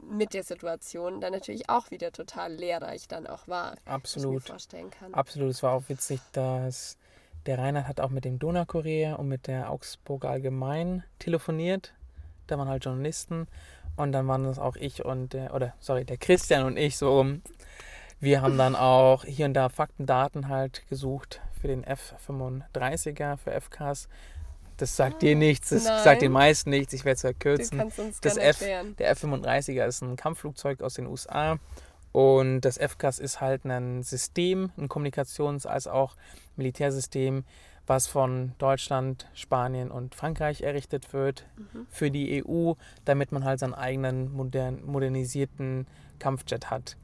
mit 0.00 0.34
der 0.34 0.42
Situation 0.42 1.20
dann 1.20 1.32
natürlich 1.32 1.68
auch 1.68 1.90
wieder 1.90 2.12
total 2.12 2.52
lehrreich 2.52 3.08
dann 3.08 3.26
auch 3.26 3.48
war. 3.48 3.72
Was 3.72 3.78
ich 3.78 3.86
mir 3.86 3.92
absolut, 3.92 4.42
vorstellen 4.44 4.90
kann. 4.90 5.14
absolut. 5.14 5.50
Es 5.50 5.62
war 5.62 5.72
auch 5.72 5.88
witzig, 5.88 6.20
dass 6.32 6.96
der 7.46 7.58
Reinhard 7.58 7.88
hat 7.88 8.00
auch 8.00 8.10
mit 8.10 8.24
dem 8.24 8.38
Donaukurier 8.38 9.18
und 9.18 9.28
mit 9.28 9.46
der 9.46 9.70
Augsburger 9.70 10.30
Allgemein 10.30 11.04
telefoniert. 11.18 11.92
Da 12.46 12.58
waren 12.58 12.68
halt 12.68 12.84
Journalisten. 12.84 13.46
Und 13.96 14.12
dann 14.12 14.26
waren 14.26 14.44
das 14.44 14.58
auch 14.58 14.76
ich 14.76 15.04
und 15.04 15.32
der, 15.34 15.54
oder 15.54 15.74
sorry, 15.78 16.04
der 16.04 16.16
Christian 16.16 16.64
und 16.64 16.76
ich 16.76 16.96
so 16.96 17.16
rum. 17.18 17.42
Wir 18.18 18.42
haben 18.42 18.58
dann 18.58 18.74
auch 18.74 19.24
hier 19.24 19.46
und 19.46 19.54
da 19.54 19.68
Fakten, 19.68 20.06
Daten 20.06 20.48
halt 20.48 20.88
gesucht 20.88 21.40
für 21.60 21.68
den 21.68 21.84
F35er, 21.84 23.36
für 23.36 23.52
FKs. 23.52 24.08
Das 24.76 24.96
sagt 24.96 25.22
dir 25.22 25.36
nichts, 25.36 25.68
das 25.70 25.84
nein. 25.84 26.02
sagt 26.02 26.22
den 26.22 26.32
meisten 26.32 26.70
nichts. 26.70 26.92
Ich 26.92 27.04
werde 27.04 27.14
es 27.14 27.20
Du 27.22 27.28
verkürzen. 27.28 27.78
kannst 27.78 27.98
uns 28.00 28.20
das 28.20 28.36
F, 28.36 28.60
erklären. 28.60 28.96
der 28.98 29.10
F-35er 29.10 29.86
ist 29.86 30.02
ein 30.02 30.16
Kampfflugzeug 30.16 30.82
aus 30.82 30.94
den 30.94 31.06
USA 31.06 31.58
und 32.12 32.60
das 32.62 32.78
FCAS 32.78 33.18
ist 33.20 33.40
halt 33.40 33.64
ein 33.64 34.02
System, 34.02 34.72
ein 34.76 34.88
Kommunikations- 34.88 35.66
als 35.66 35.86
auch 35.86 36.16
Militärsystem, 36.56 37.44
was 37.86 38.06
von 38.06 38.52
Deutschland, 38.58 39.28
Spanien 39.34 39.90
und 39.90 40.14
Frankreich 40.14 40.62
errichtet 40.62 41.12
wird 41.12 41.44
Mhm. 41.56 41.86
für 41.90 42.10
die 42.10 42.42
EU, 42.44 42.72
damit 43.04 43.30
man 43.30 43.44
halt 43.44 43.60
seinen 43.60 43.74
eigenen 43.74 44.32
modern, 44.32 44.82
modernisierten 44.84 45.86
Kampfjet 46.18 46.70
hat. 46.70 46.96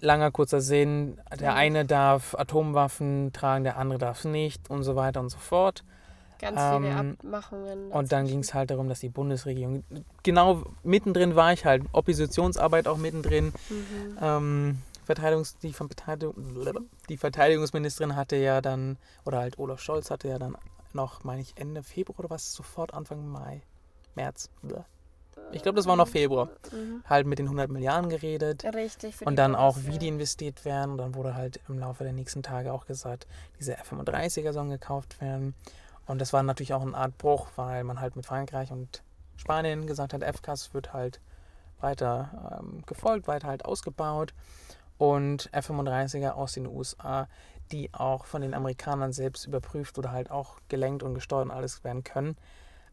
Langer, 0.00 0.30
kurzer 0.30 0.60
Sinn, 0.60 1.18
der 1.38 1.48
Ja. 1.48 1.54
eine 1.54 1.84
darf 1.84 2.34
Atomwaffen 2.36 3.32
tragen, 3.32 3.64
der 3.64 3.76
andere 3.76 3.98
darf 3.98 4.24
nicht 4.24 4.68
und 4.70 4.82
so 4.84 4.96
weiter 4.96 5.20
und 5.20 5.28
so 5.30 5.38
fort. 5.38 5.84
Ganz 6.42 6.60
viele 6.60 6.92
Ähm, 6.92 7.16
Abmachungen. 7.20 7.92
Und 7.92 8.10
dann 8.10 8.26
ging 8.26 8.40
es 8.40 8.52
halt 8.52 8.70
darum, 8.70 8.88
dass 8.88 8.98
die 8.98 9.08
Bundesregierung, 9.08 9.84
genau 10.24 10.64
mittendrin 10.82 11.36
war 11.36 11.52
ich 11.52 11.64
halt, 11.64 11.84
Oppositionsarbeit 11.92 12.88
auch 12.88 12.96
mittendrin. 12.96 13.52
Mhm. 13.70 14.18
Ähm, 14.20 14.78
Verteidigungs, 15.04 15.56
die, 15.58 15.72
Verteidigung, 15.72 16.34
die 17.08 17.16
Verteidigungsministerin 17.16 18.16
hatte 18.16 18.36
ja 18.36 18.60
dann, 18.60 18.98
oder 19.24 19.38
halt 19.38 19.58
Olaf 19.58 19.80
Scholz 19.80 20.10
hatte 20.10 20.28
ja 20.28 20.38
dann 20.38 20.56
noch, 20.92 21.22
meine 21.22 21.42
ich, 21.42 21.52
Ende 21.56 21.84
Februar 21.84 22.18
oder 22.18 22.30
was, 22.30 22.52
sofort 22.52 22.92
Anfang 22.92 23.26
Mai, 23.28 23.62
März. 24.16 24.50
Ich 25.52 25.62
glaube, 25.62 25.76
das 25.76 25.86
war 25.86 25.96
noch 25.96 26.08
Februar. 26.08 26.50
Mhm. 26.72 27.04
Halt 27.08 27.26
mit 27.26 27.38
den 27.38 27.46
100 27.46 27.70
Milliarden 27.70 28.10
geredet. 28.10 28.64
Richtig. 28.64 29.24
Und 29.24 29.36
dann 29.36 29.54
auch, 29.54 29.78
wie 29.82 29.98
die 29.98 30.08
investiert 30.08 30.64
werden. 30.64 30.92
Und 30.92 30.98
dann 30.98 31.14
wurde 31.14 31.34
halt 31.34 31.60
im 31.68 31.78
Laufe 31.78 32.04
der 32.04 32.12
nächsten 32.12 32.42
Tage 32.42 32.72
auch 32.72 32.86
gesagt, 32.86 33.26
diese 33.58 33.76
F-35er 33.76 34.52
sollen 34.52 34.70
gekauft 34.70 35.20
werden. 35.20 35.54
Und 36.12 36.18
das 36.18 36.34
war 36.34 36.42
natürlich 36.42 36.74
auch 36.74 36.82
eine 36.82 36.94
Art 36.94 37.16
Bruch, 37.16 37.46
weil 37.56 37.84
man 37.84 37.98
halt 37.98 38.16
mit 38.16 38.26
Frankreich 38.26 38.70
und 38.70 39.02
Spanien 39.36 39.86
gesagt 39.86 40.12
hat, 40.12 40.22
FCAS 40.22 40.74
wird 40.74 40.92
halt 40.92 41.22
weiter 41.80 42.60
ähm, 42.60 42.82
gefolgt, 42.84 43.26
weiter 43.28 43.48
halt 43.48 43.64
ausgebaut. 43.64 44.34
Und 44.98 45.48
F-35er 45.52 46.32
aus 46.32 46.52
den 46.52 46.66
USA, 46.66 47.28
die 47.72 47.94
auch 47.94 48.26
von 48.26 48.42
den 48.42 48.52
Amerikanern 48.52 49.14
selbst 49.14 49.46
überprüft 49.46 49.96
oder 49.96 50.12
halt 50.12 50.30
auch 50.30 50.58
gelenkt 50.68 51.02
und 51.02 51.14
gesteuert 51.14 51.46
und 51.46 51.50
alles 51.50 51.82
werden 51.82 52.04
können, 52.04 52.36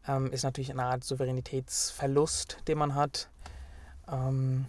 ähm, 0.08 0.32
ist 0.32 0.44
natürlich 0.44 0.70
eine 0.70 0.84
Art 0.84 1.04
Souveränitätsverlust, 1.04 2.66
den 2.68 2.78
man 2.78 2.94
hat. 2.94 3.28
Ähm, 4.10 4.64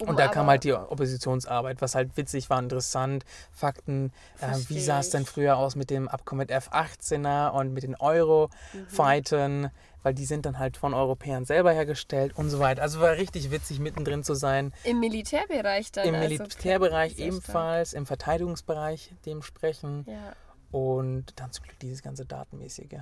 und 0.00 0.18
da 0.18 0.28
kam 0.28 0.46
halt 0.46 0.64
die 0.64 0.72
Oppositionsarbeit, 0.72 1.80
was 1.82 1.94
halt 1.94 2.16
witzig 2.16 2.50
war, 2.50 2.58
interessant. 2.58 3.24
Fakten, 3.52 4.12
äh, 4.40 4.56
wie 4.68 4.80
sah 4.80 5.00
es 5.00 5.10
denn 5.10 5.26
früher 5.26 5.56
aus 5.56 5.76
mit 5.76 5.90
dem 5.90 6.08
Abkommen 6.08 6.40
mit 6.40 6.50
F-18er 6.50 7.50
und 7.50 7.72
mit 7.72 7.82
den 7.82 7.96
Euro-Fighten, 7.96 9.62
Mhm. 9.62 9.70
weil 10.02 10.14
die 10.14 10.24
sind 10.24 10.46
dann 10.46 10.58
halt 10.58 10.76
von 10.76 10.94
Europäern 10.94 11.44
selber 11.44 11.72
hergestellt 11.72 12.32
und 12.36 12.48
so 12.50 12.58
weiter. 12.58 12.82
Also 12.82 13.00
war 13.00 13.12
richtig 13.12 13.50
witzig, 13.50 13.78
mittendrin 13.80 14.24
zu 14.24 14.34
sein. 14.34 14.72
Im 14.84 15.00
Militärbereich 15.00 15.92
dann. 15.92 16.06
Im 16.08 16.14
also 16.14 16.28
Militärbereich 16.28 17.16
sehr 17.16 17.26
ebenfalls, 17.26 17.92
im 17.92 18.06
Verteidigungsbereich 18.06 19.14
dementsprechend. 19.26 20.06
Ja. 20.08 20.32
und 20.72 21.32
dann 21.40 21.50
zum 21.50 21.64
Glück 21.64 21.80
dieses 21.80 22.00
ganze 22.00 22.24
Datenmäßige. 22.24 23.00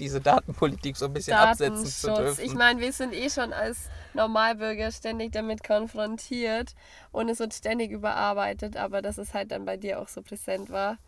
Diese 0.00 0.20
Datenpolitik 0.20 0.96
so 0.96 1.06
ein 1.06 1.12
bisschen 1.12 1.36
absetzen 1.36 1.86
zu 1.86 2.12
dürfen. 2.12 2.44
Ich 2.44 2.54
meine, 2.54 2.80
wir 2.80 2.92
sind 2.92 3.14
eh 3.14 3.30
schon 3.30 3.52
als 3.52 3.88
Normalbürger 4.12 4.90
ständig 4.90 5.32
damit 5.32 5.62
konfrontiert 5.62 6.74
und 7.12 7.28
es 7.28 7.38
wird 7.38 7.54
ständig 7.54 7.92
überarbeitet, 7.92 8.76
aber 8.76 9.02
dass 9.02 9.18
es 9.18 9.34
halt 9.34 9.52
dann 9.52 9.64
bei 9.64 9.76
dir 9.76 10.00
auch 10.00 10.08
so 10.08 10.22
präsent 10.22 10.70
war. 10.70 10.98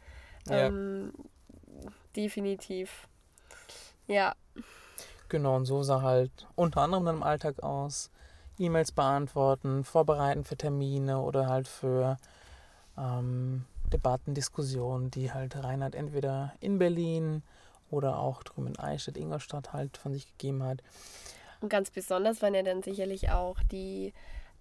Ja. 0.48 0.66
Ähm, 0.66 1.12
definitiv. 2.14 3.08
Ja, 4.06 4.34
Genau, 5.28 5.56
und 5.56 5.66
so 5.66 5.82
sah 5.82 6.02
halt 6.02 6.46
unter 6.54 6.82
anderem 6.82 7.04
dann 7.04 7.16
im 7.16 7.22
Alltag 7.22 7.62
aus. 7.62 8.10
E-Mails 8.58 8.92
beantworten, 8.92 9.84
vorbereiten 9.84 10.44
für 10.44 10.56
Termine 10.56 11.20
oder 11.20 11.48
halt 11.48 11.68
für 11.68 12.16
ähm, 12.96 13.64
Debatten, 13.92 14.34
Diskussionen, 14.34 15.10
die 15.10 15.32
halt 15.32 15.62
Reinhard 15.62 15.94
entweder 15.94 16.54
in 16.60 16.78
Berlin 16.78 17.42
oder 17.90 18.18
auch 18.18 18.42
drüben 18.42 18.68
in 18.68 18.78
Eichstätt, 18.78 19.16
Ingolstadt 19.16 19.72
halt 19.72 19.96
von 19.96 20.12
sich 20.12 20.26
gegeben 20.26 20.62
hat. 20.62 20.82
Und 21.60 21.68
ganz 21.68 21.90
besonders 21.90 22.42
waren 22.42 22.54
ja 22.54 22.62
dann 22.62 22.82
sicherlich 22.82 23.30
auch 23.30 23.56
die 23.70 24.12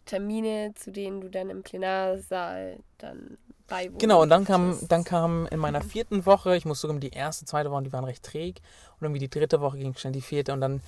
Termine, 0.06 0.74
zu 0.76 0.92
denen 0.92 1.22
du 1.22 1.30
dann 1.30 1.50
im 1.50 1.64
Plenarsaal 1.64 2.78
dann 3.00 3.38
beiwohnst. 3.68 4.00
Genau, 4.00 4.22
und 4.22 4.30
dann 4.30 4.46
kam, 4.46 4.78
dann 4.88 5.04
kam 5.04 5.48
in 5.48 5.60
meiner 5.60 5.82
vierten 5.82 6.26
Woche, 6.26 6.56
ich 6.56 6.66
muss 6.66 6.82
sogar 6.82 6.98
die 7.00 7.10
erste, 7.10 7.46
zweite 7.46 7.72
Woche, 7.72 7.84
die 7.84 7.94
waren 7.94 8.06
recht 8.06 8.24
träg. 8.24 8.62
Und 9.00 9.06
irgendwie 9.06 9.20
die 9.20 9.30
dritte 9.30 9.62
Woche 9.62 9.78
ging 9.78 9.96
schnell 9.96 10.14
die 10.14 10.22
vierte 10.22 10.54
und 10.54 10.62
dann 10.62 10.82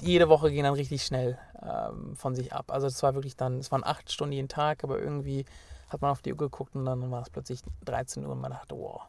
jede 0.00 0.28
Woche 0.28 0.50
ging 0.50 0.64
dann 0.64 0.74
richtig 0.74 1.02
schnell 1.04 1.38
ähm, 1.62 2.16
von 2.16 2.34
sich 2.34 2.52
ab. 2.52 2.70
Also 2.70 2.86
es 2.86 3.02
war 3.02 3.14
wirklich 3.14 3.36
dann, 3.36 3.58
es 3.58 3.70
waren 3.70 3.84
acht 3.84 4.10
Stunden 4.10 4.32
jeden 4.32 4.48
Tag, 4.48 4.84
aber 4.84 4.98
irgendwie 4.98 5.44
hat 5.88 6.02
man 6.02 6.10
auf 6.10 6.22
die 6.22 6.32
Uhr 6.32 6.38
geguckt 6.38 6.74
und 6.74 6.84
dann 6.84 7.10
war 7.10 7.22
es 7.22 7.30
plötzlich 7.30 7.60
13 7.84 8.24
Uhr 8.24 8.32
und 8.32 8.40
man 8.40 8.50
dachte, 8.50 8.76
wow. 8.76 9.02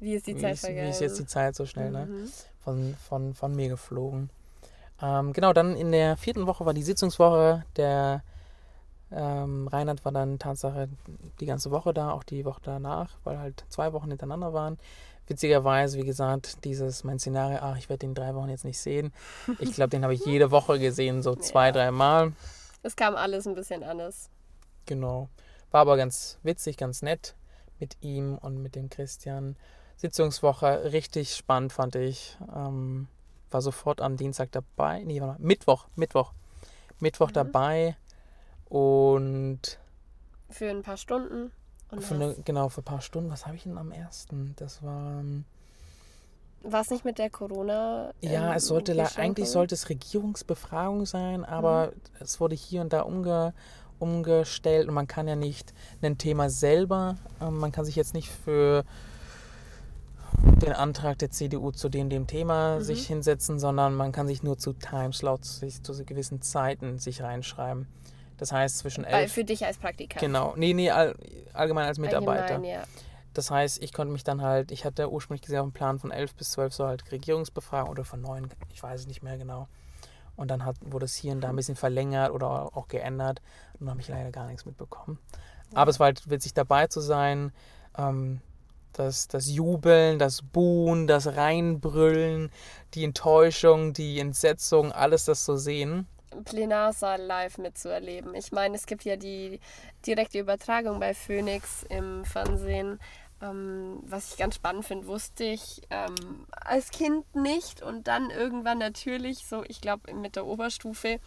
Wie 0.00 0.14
ist 0.14 0.26
die 0.26 0.36
Zeit 0.36 0.54
ist, 0.54 0.60
vergangen? 0.60 0.86
Wie 0.86 0.90
ist 0.90 1.00
jetzt 1.00 1.18
die 1.18 1.26
Zeit 1.26 1.54
so 1.54 1.66
schnell, 1.66 1.90
ne? 1.90 2.06
Mhm. 2.06 2.28
Von, 2.62 2.94
von, 3.08 3.34
von 3.34 3.54
mir 3.54 3.68
geflogen. 3.68 4.30
Ähm, 5.00 5.32
genau, 5.32 5.52
dann 5.52 5.76
in 5.76 5.92
der 5.92 6.16
vierten 6.16 6.46
Woche 6.46 6.64
war 6.66 6.74
die 6.74 6.82
Sitzungswoche. 6.82 7.64
Der 7.76 8.22
ähm, 9.10 9.68
Reinhard 9.68 10.04
war 10.04 10.12
dann 10.12 10.38
Tatsache 10.38 10.88
die 11.40 11.46
ganze 11.46 11.70
Woche 11.70 11.94
da, 11.94 12.10
auch 12.10 12.24
die 12.24 12.44
Woche 12.44 12.60
danach, 12.64 13.10
weil 13.24 13.38
halt 13.38 13.64
zwei 13.68 13.92
Wochen 13.92 14.08
hintereinander 14.08 14.52
waren. 14.52 14.78
Witzigerweise, 15.28 15.98
wie 15.98 16.04
gesagt, 16.06 16.64
dieses 16.64 17.02
mein 17.04 17.18
Szenario, 17.18 17.58
ach, 17.60 17.76
ich 17.76 17.88
werde 17.88 18.06
den 18.06 18.14
drei 18.14 18.34
Wochen 18.34 18.48
jetzt 18.48 18.64
nicht 18.64 18.78
sehen. 18.78 19.12
Ich 19.58 19.72
glaube, 19.72 19.90
den 19.90 20.04
habe 20.04 20.14
ich 20.14 20.24
jede 20.24 20.50
Woche 20.50 20.78
gesehen, 20.78 21.22
so 21.22 21.34
zwei, 21.36 21.66
Ja. 21.66 21.72
drei 21.72 21.90
Mal. 21.90 22.32
Es 22.82 22.94
kam 22.94 23.16
alles 23.16 23.46
ein 23.46 23.54
bisschen 23.54 23.82
anders. 23.82 24.30
Genau. 24.86 25.28
War 25.72 25.80
aber 25.80 25.96
ganz 25.96 26.38
witzig, 26.44 26.76
ganz 26.76 27.02
nett 27.02 27.34
mit 27.80 27.96
ihm 28.00 28.38
und 28.38 28.62
mit 28.62 28.76
dem 28.76 28.88
Christian. 28.88 29.56
Sitzungswoche 29.96 30.92
richtig 30.92 31.34
spannend, 31.34 31.72
fand 31.72 31.96
ich. 31.96 32.36
Ähm, 32.54 33.08
war 33.50 33.62
sofort 33.62 34.00
am 34.00 34.16
Dienstag 34.16 34.52
dabei. 34.52 35.02
Nee, 35.04 35.20
warte 35.20 35.34
mal. 35.40 35.46
Mittwoch, 35.46 35.86
Mittwoch. 35.96 36.32
Mittwoch 37.00 37.28
Mhm. 37.28 37.34
dabei. 37.34 37.96
Und 38.68 39.78
Für 40.50 40.70
ein 40.70 40.82
paar 40.82 40.96
Stunden. 40.96 41.50
Und 41.90 42.02
für 42.02 42.14
eine, 42.14 42.34
genau, 42.44 42.68
für 42.68 42.80
ein 42.80 42.84
paar 42.84 43.00
Stunden. 43.00 43.30
Was 43.30 43.46
habe 43.46 43.56
ich 43.56 43.62
denn 43.62 43.78
am 43.78 43.92
ersten? 43.92 44.54
Das 44.56 44.82
war. 44.82 45.20
ähm, 45.20 45.44
war 46.62 46.80
es 46.80 46.90
nicht 46.90 47.04
mit 47.04 47.18
der 47.18 47.30
Corona? 47.30 48.12
Ja, 48.20 48.50
ähm, 48.50 48.56
es 48.56 48.66
sollte 48.66 48.92
eigentlich 49.16 49.48
sollte 49.50 49.74
es 49.76 49.88
Regierungsbefragung 49.88 51.06
sein, 51.06 51.44
aber 51.44 51.88
Mhm. 51.94 52.00
es 52.20 52.40
wurde 52.40 52.56
hier 52.56 52.80
und 52.80 52.92
da 52.92 53.02
umge, 53.02 53.54
umgestellt 54.00 54.88
und 54.88 54.94
man 54.94 55.06
kann 55.06 55.28
ja 55.28 55.36
nicht 55.36 55.72
ein 56.02 56.18
Thema 56.18 56.50
selber, 56.50 57.16
ähm, 57.40 57.58
man 57.58 57.70
kann 57.70 57.84
sich 57.84 57.94
jetzt 57.94 58.14
nicht 58.14 58.30
für 58.30 58.84
den 60.62 60.72
Antrag 60.72 61.18
der 61.18 61.30
CDU 61.30 61.70
zu 61.70 61.88
dem, 61.88 62.08
dem 62.08 62.26
Thema 62.26 62.76
Mhm. 62.76 62.82
sich 62.82 63.06
hinsetzen, 63.06 63.58
sondern 63.58 63.94
man 63.94 64.12
kann 64.12 64.26
sich 64.26 64.42
nur 64.42 64.58
zu 64.58 64.72
Timeslots, 64.72 65.60
sich 65.60 65.82
zu 65.82 65.92
gewissen 66.04 66.42
Zeiten 66.42 66.98
sich 66.98 67.22
reinschreiben. 67.22 67.86
Das 68.38 68.52
heißt 68.52 68.78
zwischen 68.78 69.04
elf. 69.04 69.32
für 69.32 69.44
dich 69.44 69.64
als 69.64 69.78
Praktikant. 69.78 70.20
Genau, 70.20 70.54
nee, 70.56 70.74
nee, 70.74 70.90
all, 70.90 71.14
allgemein 71.54 71.86
als 71.86 71.98
Mitarbeiter. 71.98 72.54
Allgemein, 72.56 72.70
ja. 72.70 72.82
Das 73.32 73.50
heißt, 73.50 73.82
ich 73.82 73.92
konnte 73.92 74.12
mich 74.12 74.24
dann 74.24 74.40
halt, 74.42 74.70
ich 74.70 74.84
hatte 74.84 75.10
ursprünglich 75.10 75.42
gesehen 75.42 75.58
auf 75.60 75.66
dem 75.66 75.72
Plan 75.72 75.98
von 75.98 76.10
11 76.10 76.34
bis 76.34 76.52
12 76.52 76.72
so 76.74 76.86
halt 76.86 77.10
Regierungsbefragung 77.12 77.90
oder 77.90 78.04
von 78.04 78.20
9, 78.20 78.48
ich 78.72 78.82
weiß 78.82 79.00
es 79.00 79.06
nicht 79.06 79.22
mehr 79.22 79.36
genau. 79.36 79.68
Und 80.36 80.50
dann 80.50 80.64
hat, 80.66 80.76
wurde 80.80 81.06
es 81.06 81.14
hier 81.14 81.32
und 81.32 81.40
da 81.40 81.48
ein 81.48 81.56
bisschen 81.56 81.76
verlängert 81.76 82.30
oder 82.30 82.76
auch 82.76 82.88
geändert. 82.88 83.40
Und 83.74 83.86
dann 83.86 83.90
habe 83.90 84.00
ich 84.00 84.08
leider 84.08 84.30
gar 84.30 84.46
nichts 84.46 84.66
mitbekommen. 84.66 85.18
Aber 85.74 85.90
es 85.90 85.98
war 85.98 86.06
halt 86.06 86.28
witzig 86.28 86.52
dabei 86.54 86.86
zu 86.88 87.00
sein. 87.00 87.52
Ähm, 87.96 88.40
das, 88.98 89.28
das 89.28 89.50
Jubeln, 89.50 90.18
das 90.18 90.42
Buhen, 90.42 91.06
das 91.06 91.36
Reinbrüllen, 91.36 92.50
die 92.94 93.04
Enttäuschung, 93.04 93.92
die 93.92 94.18
Entsetzung, 94.20 94.92
alles 94.92 95.24
das 95.26 95.44
zu 95.44 95.56
sehen. 95.56 96.06
Plenarsaal 96.44 97.20
live 97.22 97.58
mitzuerleben. 97.58 98.34
Ich 98.34 98.52
meine, 98.52 98.74
es 98.76 98.86
gibt 98.86 99.04
ja 99.04 99.16
die 99.16 99.60
direkte 100.06 100.38
Übertragung 100.38 101.00
bei 101.00 101.14
Phoenix 101.14 101.84
im 101.88 102.24
Fernsehen. 102.24 102.98
Ähm, 103.42 104.02
was 104.06 104.32
ich 104.32 104.38
ganz 104.38 104.54
spannend 104.54 104.86
finde, 104.86 105.06
wusste 105.06 105.44
ich 105.44 105.82
ähm, 105.90 106.46
als 106.50 106.90
Kind 106.90 107.34
nicht 107.34 107.82
und 107.82 108.08
dann 108.08 108.30
irgendwann 108.30 108.78
natürlich, 108.78 109.46
so 109.46 109.62
ich 109.68 109.80
glaube 109.82 110.12
mit 110.14 110.36
der 110.36 110.46
Oberstufe, 110.46 111.20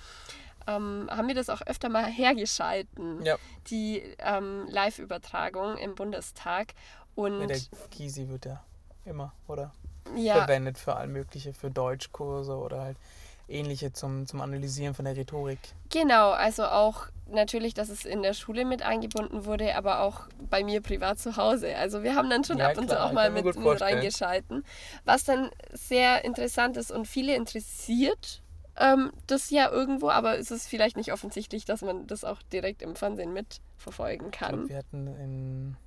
ähm, 0.67 1.08
haben 1.10 1.27
wir 1.27 1.36
das 1.36 1.49
auch 1.49 1.62
öfter 1.62 1.89
mal 1.89 2.05
hergeschalten, 2.05 3.23
Ja. 3.23 3.36
die 3.69 4.01
ähm, 4.19 4.65
Live-Übertragung 4.69 5.77
im 5.77 5.95
Bundestag. 5.95 6.73
Und 7.19 7.39
Ja, 7.41 7.47
der 7.47 7.60
Gysi 7.97 8.27
wird 8.29 8.45
ja 8.45 8.63
immer, 9.05 9.34
oder? 9.47 9.71
ja, 10.15 10.39
verwendet 10.39 10.77
für 10.77 10.95
all 10.95 11.08
mögliche, 11.08 11.53
für 11.53 11.69
Deutschkurse 11.69 12.55
oder 12.58 12.82
halt 12.82 12.97
ähnliche 13.47 13.91
zum, 13.93 14.25
zum 14.27 14.41
Analysieren 14.41 14.93
von 14.93 15.05
der 15.05 15.15
Rhetorik. 15.15 15.60
Genau, 15.89 16.32
also 16.32 16.65
auch 16.65 17.08
natürlich, 17.27 17.73
dass 17.73 17.89
es 17.89 18.05
in 18.05 18.21
der 18.23 18.34
Schule 18.34 18.65
mit 18.65 18.82
eingebunden 18.82 19.45
wurde, 19.45 19.75
aber 19.75 20.01
auch 20.01 20.27
bei 20.49 20.63
mir 20.63 20.82
privat 20.82 21.19
zu 21.19 21.36
Hause. 21.38 21.75
Also 21.75 22.03
wir 22.03 22.15
haben 22.15 22.29
dann 22.29 22.43
schon 22.43 22.60
Ja, 22.60 22.69
ab 22.69 22.77
und 22.77 22.89
zu 22.89 22.95
klar, 22.95 23.05
auch 23.05 23.10
ich 23.10 23.15
mal 23.15 23.32
kann 23.32 23.43
mit, 23.43 23.55
mit 23.55 23.82
reingeschalten. 23.82 24.63
Was 25.05 25.23
dann 25.25 25.49
sehr 25.73 26.25
interessant 26.25 26.77
ist 26.77 26.91
und 26.91 27.05
viele 27.08 27.36
interessiert 27.36 28.41
ähm, 28.77 29.12
das 29.27 29.49
ja 29.49 29.69
irgendwo, 29.69 30.10
aber 30.10 30.38
ist 30.38 30.51
es 30.51 30.67
vielleicht 30.67 30.95
nicht 30.95 31.12
offensichtlich, 31.12 31.65
dass 31.65 31.82
man 31.82 32.08
das 32.08 32.23
auch 32.23 32.41
direkt 32.53 32.82
im 32.82 32.95
Fernsehen 32.95 33.34
mitverfolgen 33.34 34.27
Ich 34.32 34.39
glaub, 34.39 34.51
kann. 34.51 34.69
wir 34.69 34.77
hatten 34.77 35.08
in, 35.08 35.77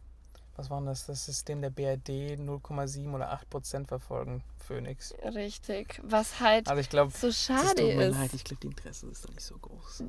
was 0.56 0.70
war 0.70 0.78
denn 0.78 0.86
das, 0.86 1.06
das 1.06 1.24
System 1.24 1.62
der 1.62 1.70
BRD 1.70 2.36
0,7 2.38 3.12
oder 3.14 3.30
8 3.32 3.48
Prozent 3.50 3.88
verfolgen, 3.88 4.42
Phoenix. 4.66 5.14
Richtig. 5.34 6.00
Was 6.04 6.40
halt 6.40 6.68
Also 6.68 6.80
ich 6.80 6.90
glaube, 6.90 7.12
so 7.12 7.32
schade 7.32 7.68
tut 7.76 7.96
mir 7.96 8.06
ist. 8.08 8.16
leid, 8.18 8.30
ich 8.34 8.44
glaube, 8.44 8.60
die 8.60 8.66
Interesse 8.68 9.06
ist 9.08 9.24
doch 9.24 9.30
nicht 9.30 9.44
so 9.44 9.56
groß. 9.58 10.04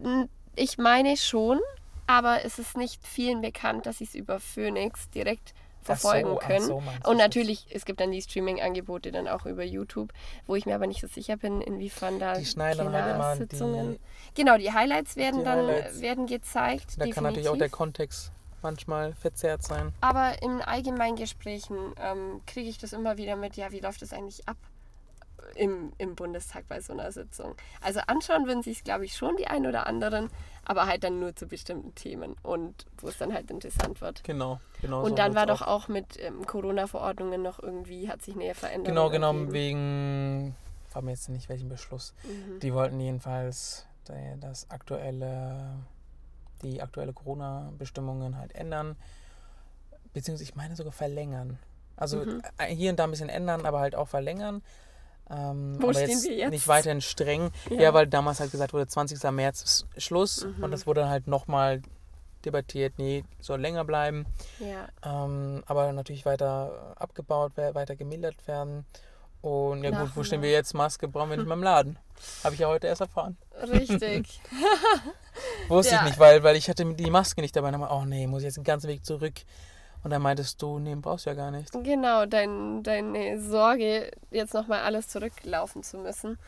Ich 0.55 0.77
meine 0.77 1.17
schon, 1.17 1.59
aber 2.07 2.43
es 2.45 2.59
ist 2.59 2.77
nicht 2.77 3.05
vielen 3.07 3.41
bekannt, 3.41 3.85
dass 3.85 3.97
sie 3.99 4.03
es 4.03 4.13
über 4.15 4.39
Phoenix 4.39 5.09
direkt 5.11 5.49
so, 5.49 5.85
verfolgen 5.95 6.37
ach 6.41 6.47
können. 6.47 6.65
so 6.65 6.81
Und 7.05 7.17
natürlich, 7.17 7.65
es 7.71 7.83
gibt 7.85 7.99
dann 7.99 8.11
die 8.11 8.21
Streaming-Angebote 8.21 9.11
dann 9.11 9.27
auch 9.27 9.45
über 9.45 9.63
YouTube, 9.63 10.13
wo 10.45 10.55
ich 10.55 10.65
mir 10.65 10.75
aber 10.75 10.87
nicht 10.87 11.01
so 11.01 11.07
sicher 11.07 11.35
bin, 11.37 11.59
inwiefern 11.61 12.19
da 12.19 12.35
Die 12.37 12.45
schneiden 12.45 12.89
halt 12.93 13.51
immer 13.53 13.85
die- 13.93 13.99
Genau, 14.35 14.57
die 14.57 14.71
Highlights 14.71 15.15
werden 15.17 15.39
Die 15.39 15.43
dann 15.45 15.67
Highlights. 15.67 16.01
werden 16.01 16.25
gezeigt. 16.27 16.95
Da 16.97 17.07
kann 17.07 17.23
natürlich 17.25 17.47
auch 17.49 17.53
der 17.57 17.67
definitiv. 17.67 17.71
Kontext 17.77 18.31
manchmal 18.63 19.13
verzerrt 19.13 19.63
sein. 19.63 19.93
Aber 20.01 20.41
in 20.41 20.61
allgemeinen 20.61 21.15
Gesprächen 21.15 21.75
ähm, 21.97 22.41
kriege 22.47 22.69
ich 22.69 22.77
das 22.77 22.93
immer 22.93 23.17
wieder 23.17 23.35
mit, 23.35 23.55
ja, 23.55 23.71
wie 23.71 23.79
läuft 23.79 24.01
das 24.01 24.13
eigentlich 24.13 24.47
ab 24.47 24.57
im, 25.55 25.91
im 25.97 26.15
Bundestag 26.15 26.67
bei 26.67 26.79
so 26.81 26.93
einer 26.93 27.11
Sitzung? 27.11 27.55
Also 27.81 27.99
anschauen 28.07 28.47
würden 28.47 28.63
sich 28.63 28.83
glaube 28.83 29.05
ich, 29.05 29.15
schon 29.15 29.35
die 29.37 29.47
ein 29.47 29.67
oder 29.67 29.85
anderen, 29.87 30.29
aber 30.65 30.87
halt 30.87 31.03
dann 31.03 31.19
nur 31.19 31.35
zu 31.35 31.45
bestimmten 31.47 31.93
Themen 31.95 32.35
und 32.41 32.85
wo 32.97 33.09
es 33.09 33.17
dann 33.17 33.33
halt 33.33 33.51
interessant 33.51 33.99
wird. 34.01 34.23
Genau, 34.23 34.59
genau. 34.81 35.01
so 35.01 35.07
Und 35.09 35.19
dann 35.19 35.33
wird's 35.33 35.35
war 35.35 35.45
doch 35.45 35.61
auch. 35.61 35.83
auch 35.83 35.87
mit 35.89 36.17
ähm, 36.19 36.45
Corona-Verordnungen 36.47 37.41
noch 37.41 37.59
irgendwie, 37.61 38.09
hat 38.09 38.21
sich 38.21 38.35
näher 38.35 38.55
verändert. 38.55 38.87
Genau, 38.87 39.09
genau, 39.09 39.33
wegen, 39.51 40.55
war 40.93 41.01
mir 41.01 41.11
jetzt 41.11 41.27
nicht 41.29 41.49
welchen 41.49 41.67
Beschluss. 41.69 42.13
Mhm. 42.23 42.59
Die 42.61 42.73
wollten 42.73 42.99
jedenfalls 43.01 43.85
der- 44.07 44.37
das 44.37 44.69
aktuelle, 44.69 45.75
die 46.63 46.81
aktuelle 46.81 47.13
Corona-Bestimmungen 47.13 48.37
halt 48.37 48.53
ändern, 48.55 48.95
beziehungsweise 50.13 50.49
ich 50.49 50.55
meine 50.55 50.75
sogar 50.75 50.91
verlängern. 50.93 51.59
Also 51.95 52.17
Mhm. 52.17 52.41
äh, 52.57 52.73
hier 52.73 52.89
und 52.91 52.97
da 52.99 53.03
ein 53.03 53.11
bisschen 53.11 53.29
ändern, 53.29 53.65
aber 53.65 53.79
halt 53.79 53.95
auch 53.95 54.07
verlängern. 54.07 54.61
Ähm, 55.29 55.77
Wo 55.79 55.85
aber 55.85 55.93
stehen 55.93 56.09
jetzt 56.09 56.23
wir 56.25 56.35
jetzt? 56.35 56.49
nicht 56.49 56.67
weiterhin 56.67 57.01
streng. 57.01 57.51
Ja. 57.69 57.81
Ja. 57.81 57.93
weil 57.93 58.07
damals 58.07 58.39
halt 58.39 58.51
gesagt 58.51 58.73
wurde, 58.73 58.87
20. 58.87 59.31
März 59.31 59.61
ist 59.61 59.87
Schluss 59.97 60.45
Mhm. 60.45 60.63
und 60.63 60.71
das 60.71 60.85
wurde 60.85 61.07
halt 61.07 61.27
nochmal 61.27 61.81
debattiert, 62.45 62.95
nee, 62.97 63.23
soll 63.39 63.61
länger 63.61 63.85
bleiben, 63.85 64.25
Ja, 64.59 64.89
ähm, 65.25 65.63
aber 65.65 65.93
natürlich 65.93 66.25
weiter 66.25 66.93
abgebaut, 66.97 67.53
weiter 67.55 67.95
gemildert 67.95 68.45
werden. 68.47 68.85
Und 69.43 69.83
ja 69.83 69.91
Nach 69.91 69.99
gut, 70.01 70.11
wo 70.15 70.23
stehen 70.23 70.41
wir 70.41 70.49
jetzt? 70.51 70.73
Maske 70.73 71.07
brauchen 71.07 71.29
wir 71.29 71.37
nicht 71.37 71.45
mehr 71.45 71.57
im 71.57 71.63
Laden. 71.63 71.99
Habe 72.45 72.55
ich 72.55 72.61
ja 72.61 72.67
heute 72.69 72.87
erst 72.87 73.01
erfahren. 73.01 73.37
richtig. 73.61 74.39
Wusste 75.67 75.95
Ja. 75.95 75.99
ich 76.01 76.07
nicht, 76.11 76.19
weil, 76.19 76.41
weil 76.43 76.55
ich 76.55 76.69
hatte 76.69 76.85
die 76.85 77.11
Maske 77.11 77.41
nicht 77.41 77.53
dabei. 77.55 77.67
Und 77.67 77.73
dann 77.73 77.81
war, 77.81 77.91
oh 77.95 78.05
nee, 78.05 78.25
muss 78.25 78.41
ich 78.41 78.45
jetzt 78.45 78.55
den 78.57 78.63
ganzen 78.63 78.87
Weg 78.87 79.05
zurück. 79.05 79.33
Und 80.03 80.11
dann 80.11 80.21
meintest 80.21 80.61
du, 80.61 80.79
nee, 80.79 80.95
brauchst 80.95 81.25
du 81.25 81.29
ja 81.31 81.35
gar 81.35 81.51
nicht. 81.51 81.71
Genau, 81.71 82.25
dein, 82.25 82.83
deine 82.83 83.39
Sorge, 83.41 84.11
jetzt 84.31 84.53
nochmal 84.53 84.79
alles 84.81 85.07
zurücklaufen 85.09 85.83
zu 85.83 85.97
müssen. 85.97 86.39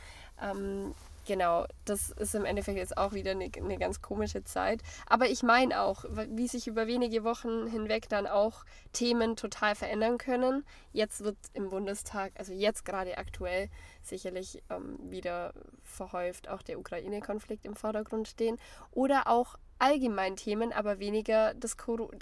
Ähm, 0.41 0.93
genau, 1.25 1.65
das 1.85 2.11
ist 2.11 2.35
im 2.35 2.45
Endeffekt 2.45 2.77
jetzt 2.77 2.97
auch 2.97 3.13
wieder 3.13 3.31
eine, 3.31 3.49
eine 3.55 3.77
ganz 3.77 4.01
komische 4.01 4.43
Zeit. 4.43 4.81
Aber 5.07 5.27
ich 5.27 5.43
meine 5.43 5.81
auch, 5.81 6.05
wie 6.09 6.47
sich 6.47 6.67
über 6.67 6.87
wenige 6.87 7.23
Wochen 7.23 7.67
hinweg 7.67 8.07
dann 8.09 8.27
auch 8.27 8.63
Themen 8.93 9.35
total 9.35 9.75
verändern 9.75 10.17
können. 10.17 10.65
Jetzt 10.93 11.23
wird 11.23 11.37
im 11.53 11.69
Bundestag, 11.69 12.31
also 12.35 12.53
jetzt 12.53 12.85
gerade 12.85 13.17
aktuell, 13.17 13.69
sicherlich 14.01 14.61
ähm, 14.69 14.97
wieder 15.01 15.53
verhäuft 15.83 16.47
auch 16.47 16.61
der 16.61 16.79
Ukraine-Konflikt 16.79 17.65
im 17.65 17.75
Vordergrund 17.75 18.27
stehen. 18.27 18.57
Oder 18.91 19.27
auch 19.27 19.57
allgemein 19.79 20.35
Themen, 20.35 20.71
aber 20.71 20.99
weniger 20.99 21.53
das 21.53 21.75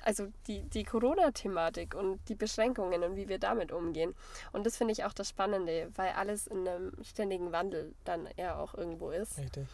also 0.03 0.27
die, 0.47 0.63
die 0.63 0.83
Corona-Thematik 0.83 1.95
und 1.95 2.19
die 2.27 2.35
Beschränkungen 2.35 3.03
und 3.03 3.15
wie 3.15 3.29
wir 3.29 3.39
damit 3.39 3.71
umgehen. 3.71 4.15
Und 4.51 4.65
das 4.65 4.77
finde 4.77 4.93
ich 4.93 5.03
auch 5.03 5.13
das 5.13 5.29
Spannende, 5.29 5.89
weil 5.95 6.11
alles 6.13 6.47
in 6.47 6.67
einem 6.67 6.91
ständigen 7.03 7.51
Wandel 7.51 7.93
dann 8.05 8.27
ja 8.37 8.57
auch 8.57 8.73
irgendwo 8.73 9.11
ist. 9.11 9.37
Richtig. 9.37 9.67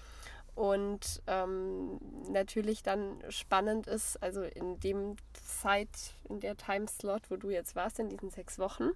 Und 0.56 1.22
ähm, 1.28 2.00
natürlich 2.30 2.84
dann 2.84 3.24
spannend 3.30 3.88
ist, 3.88 4.22
also 4.22 4.44
in 4.44 4.78
dem 4.82 5.16
Zeit, 5.32 6.16
in 6.28 6.42
der 6.42 6.58
Timeslot, 6.58 7.32
wo 7.32 7.38
du 7.38 7.50
jetzt 7.50 7.78
warst, 7.78 8.00
in 8.00 8.10
diesen 8.10 8.30
sechs 8.30 8.60
Wochen, 8.60 8.90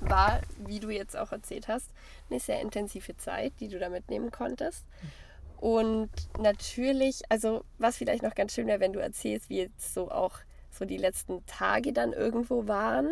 war, 0.00 0.42
wie 0.58 0.80
du 0.80 0.90
jetzt 0.90 1.16
auch 1.16 1.32
erzählt 1.32 1.68
hast, 1.68 1.90
eine 2.28 2.40
sehr 2.40 2.60
intensive 2.60 3.16
Zeit, 3.16 3.54
die 3.60 3.68
du 3.68 3.78
da 3.78 3.88
mitnehmen 3.88 4.30
konntest. 4.30 4.84
Mhm 5.02 5.25
und 5.56 6.10
natürlich, 6.38 7.22
also 7.28 7.64
was 7.78 7.96
vielleicht 7.96 8.22
noch 8.22 8.34
ganz 8.34 8.52
schön 8.52 8.66
wäre, 8.66 8.80
wenn 8.80 8.92
du 8.92 9.00
erzählst, 9.00 9.48
wie 9.48 9.58
jetzt 9.58 9.94
so 9.94 10.10
auch 10.10 10.38
so 10.70 10.84
die 10.84 10.98
letzten 10.98 11.44
Tage 11.46 11.92
dann 11.92 12.12
irgendwo 12.12 12.68
waren. 12.68 13.10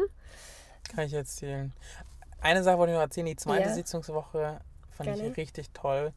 Kann 0.88 1.06
ich 1.06 1.14
erzählen. 1.14 1.72
Eine 2.40 2.62
Sache 2.62 2.78
wollte 2.78 2.92
ich 2.92 2.96
noch 2.96 3.02
erzählen, 3.02 3.26
die 3.26 3.36
zweite 3.36 3.68
ja. 3.68 3.74
Sitzungswoche 3.74 4.60
fand 4.90 5.08
Gerne. 5.08 5.28
ich 5.28 5.36
richtig 5.36 5.70
toll, 5.70 6.12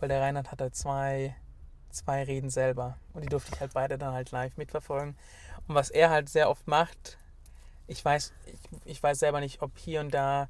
weil 0.00 0.08
der 0.08 0.20
Reinhard 0.20 0.50
hatte 0.50 0.72
zwei, 0.72 1.36
zwei 1.90 2.24
Reden 2.24 2.50
selber 2.50 2.98
und 3.14 3.22
die 3.24 3.28
durfte 3.28 3.52
ich 3.54 3.60
halt 3.60 3.72
beide 3.74 3.96
dann 3.96 4.12
halt 4.12 4.30
live 4.32 4.56
mitverfolgen. 4.56 5.16
Und 5.68 5.74
was 5.74 5.90
er 5.90 6.10
halt 6.10 6.28
sehr 6.28 6.50
oft 6.50 6.66
macht, 6.66 7.18
ich 7.86 8.04
weiß, 8.04 8.32
ich, 8.46 8.80
ich 8.84 9.02
weiß 9.02 9.18
selber 9.18 9.40
nicht, 9.40 9.62
ob 9.62 9.78
hier 9.78 10.00
und 10.00 10.12
da 10.12 10.48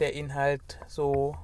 der 0.00 0.14
Inhalt 0.14 0.78
so 0.86 1.36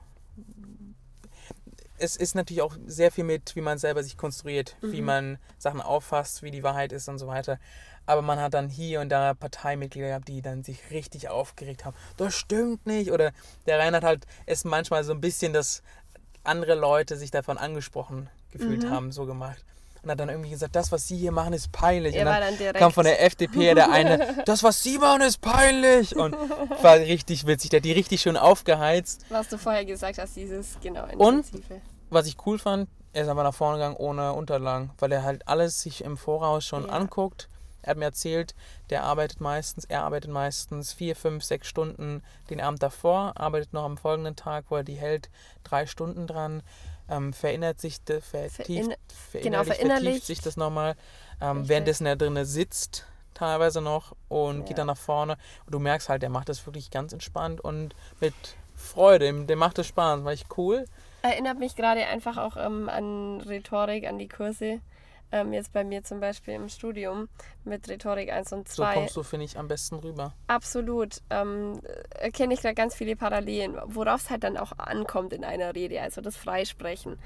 es 1.99 2.17
ist 2.17 2.35
natürlich 2.35 2.63
auch 2.63 2.77
sehr 2.87 3.11
viel 3.13 3.25
mit, 3.25 3.55
wie 3.57 3.61
man 3.61 3.79
selber 3.79 4.03
sich 4.03 4.17
konstruiert, 4.17 4.77
mhm. 4.83 4.93
wie 4.93 5.03
man 5.03 5.39
Sachen 5.59 5.81
auffasst, 5.81 6.43
wie 6.43 6.51
die 6.51 6.63
Wahrheit 6.63 6.93
ist 6.93 7.09
und 7.09 7.19
so 7.19 7.27
weiter. 7.27 7.59
Aber 8.07 8.23
man 8.23 8.39
hat 8.39 8.55
dann 8.55 8.69
hier 8.69 9.01
und 9.01 9.09
da 9.09 9.35
Parteimitglieder 9.35 10.09
gehabt, 10.09 10.29
die 10.29 10.43
dann 10.43 10.63
sich 10.63 10.91
richtig 10.91 11.29
aufgeregt 11.29 11.85
haben. 11.85 11.97
Das 12.17 12.35
stimmt 12.35 12.87
nicht. 12.87 13.11
Oder 13.11 13.33
der 13.67 13.79
Reinhard 13.79 14.05
halt 14.05 14.27
es 14.47 14.65
manchmal 14.65 15.05
so 15.05 15.13
ein 15.13 15.21
bisschen, 15.21 15.53
dass 15.53 15.83
andere 16.43 16.75
Leute 16.75 17.17
sich 17.17 17.31
davon 17.31 17.57
angesprochen 17.57 18.29
gefühlt 18.51 18.85
mhm. 18.85 18.91
haben, 18.91 19.13
so 19.13 19.25
gemacht. 19.25 19.65
Und 20.05 20.11
hat 20.11 20.21
dann 20.21 20.29
irgendwie 20.29 20.51
gesagt, 20.51 20.77
das, 20.77 20.93
was 20.93 21.09
Sie 21.09 21.17
hier 21.17 21.33
machen, 21.33 21.55
ist 21.55 21.73
peinlich. 21.73 22.15
Er 22.15 22.27
und 22.27 22.33
dann, 22.33 22.59
dann 22.59 22.75
kam 22.75 22.93
von 22.93 23.05
der 23.05 23.25
FDP 23.25 23.75
der 23.75 23.91
eine, 23.91 24.43
das, 24.47 24.63
was 24.63 24.83
Sie 24.83 24.99
machen, 24.99 25.23
ist 25.23 25.41
peinlich. 25.41 26.15
Und 26.15 26.37
war 26.83 26.97
richtig 26.97 27.47
witzig. 27.47 27.71
Der 27.71 27.79
hat 27.79 27.85
die 27.85 27.93
richtig 27.93 28.21
schön 28.21 28.37
aufgeheizt. 28.37 29.25
Was 29.31 29.49
du 29.49 29.57
vorher 29.57 29.85
gesagt 29.85 30.19
hast, 30.19 30.37
dieses, 30.37 30.79
genau, 30.83 31.05
intensive. 31.07 31.75
Und 31.75 31.83
was 32.11 32.27
ich 32.27 32.37
cool 32.47 32.59
fand, 32.59 32.89
er 33.15 33.23
ist 33.23 33.29
einfach 33.29 33.45
nach 33.45 33.55
vorne 33.55 33.79
gegangen 33.79 33.97
ohne 33.97 34.35
Unterlagen, 34.35 34.91
weil 34.99 35.13
er 35.13 35.23
halt 35.23 35.49
alles 35.49 35.81
sich 35.81 36.05
im 36.05 36.17
Voraus 36.17 36.67
schon 36.67 36.87
ja. 36.87 36.91
anguckt. 36.91 37.49
Er 37.81 37.91
hat 37.91 37.99
mir 37.99 38.07
erzählt, 38.07 38.55
der 38.91 39.05
arbeitet 39.05 39.41
meistens, 39.41 39.85
er 39.85 40.05
arbeitet 40.05 40.31
meistens 40.31 40.93
vier, 40.93 41.15
fünf, 41.15 41.45
sechs 41.45 41.69
Stunden 41.69 42.23
den 42.51 42.61
Abend 42.61 42.83
davor, 42.83 43.35
arbeitet 43.37 43.73
noch 43.73 43.85
am 43.85 43.99
folgenden 43.99 44.37
Tag, 44.37 44.67
wo 44.71 44.77
er 44.77 44.85
die 44.85 44.95
hält, 44.95 45.29
drei 45.65 45.87
Stunden 45.87 46.27
dran, 46.27 46.63
ähm, 47.09 47.33
verinnert 47.33 47.81
sich, 47.81 48.01
vertieft, 48.05 48.99
Verin 49.31 49.43
genau, 49.43 49.65
vertieft 49.65 50.27
sich 50.27 50.41
das 50.41 50.57
nochmal, 50.57 50.97
ähm, 51.41 51.69
währenddessen 51.69 52.07
er 52.07 52.17
drinnen 52.17 52.45
sitzt 52.45 53.07
teilweise 53.35 53.81
noch 53.81 54.15
und 54.29 54.61
ja. 54.61 54.65
geht 54.65 54.79
dann 54.79 54.87
nach 54.87 54.97
vorne 54.97 55.37
und 55.67 55.75
du 55.75 55.79
merkst 55.81 56.09
halt, 56.09 56.23
der 56.23 56.31
macht 56.31 56.49
das 56.49 56.65
wirklich 56.67 56.91
ganz 56.91 57.13
entspannt 57.13 57.61
und 57.61 57.95
mit 58.21 58.35
Freude, 58.77 59.45
dem 59.45 59.59
macht 59.59 59.79
es 59.79 59.89
Spaß, 59.89 60.25
war 60.25 60.33
ich 60.33 60.45
cool 60.57 60.85
erinnert 61.25 61.59
mich 61.59 61.75
gerade 61.75 62.07
einfach 62.07 62.37
auch 62.37 62.57
ähm, 62.57 62.89
an 62.89 63.41
Rhetorik, 63.41 64.07
an 64.07 64.19
die 64.19 64.29
Kurse. 64.29 64.81
Ähm, 65.35 65.53
jetzt 65.53 65.73
bei 65.73 65.83
mir 65.83 66.05
zum 66.05 66.21
Beispiel 66.21 66.55
im 66.55 66.69
Studium 66.69 67.29
mit 67.65 67.89
Rhetorik 67.89 68.31
1 68.31 68.53
und 68.53 68.69
2. 68.69 68.95
So 68.95 69.01
kommst 69.01 69.17
du, 69.17 69.23
finde 69.25 69.47
ich, 69.47 69.59
am 69.59 69.67
besten 69.67 69.97
rüber. 69.97 70.33
Absolut. 70.47 71.23
Ähm, 71.29 71.81
erkenne 72.11 72.55
ich 72.55 72.61
da 72.61 72.73
ganz 72.73 72.95
viele 72.95 73.17
Parallelen, 73.17 73.77
worauf 73.87 74.23
es 74.23 74.31
halt 74.31 74.45
dann 74.45 74.57
auch 74.57 74.79
ankommt 74.79 75.33
in 75.33 75.43
einer 75.43 75.75
Rede, 75.75 76.01
also 76.01 76.21
das 76.21 76.37
Freisprechen 76.37 77.19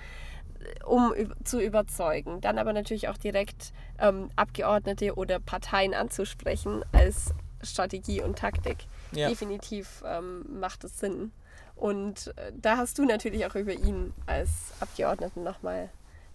um 0.86 1.12
zu 1.44 1.60
überzeugen. 1.60 2.40
Dann 2.40 2.58
aber 2.58 2.72
natürlich 2.72 3.08
auch 3.08 3.18
direkt 3.18 3.72
ähm, 4.00 4.30
Abgeordnete 4.36 5.14
oder 5.14 5.38
Parteien 5.38 5.92
anzusprechen 5.92 6.84
als 6.92 7.34
Strategie 7.62 8.22
und 8.22 8.38
Taktik. 8.38 8.78
Ja. 9.12 9.28
Definitiv 9.28 10.02
ähm, 10.06 10.46
macht 10.58 10.82
es 10.82 10.98
Sinn. 10.98 11.30
Und 11.76 12.32
äh, 12.36 12.52
da 12.56 12.78
hast 12.78 12.98
du 12.98 13.04
natürlich 13.04 13.44
auch 13.46 13.54
über 13.54 13.72
ihn 13.72 14.14
als 14.26 14.50
Abgeordneten 14.80 15.44
nochmal 15.44 15.90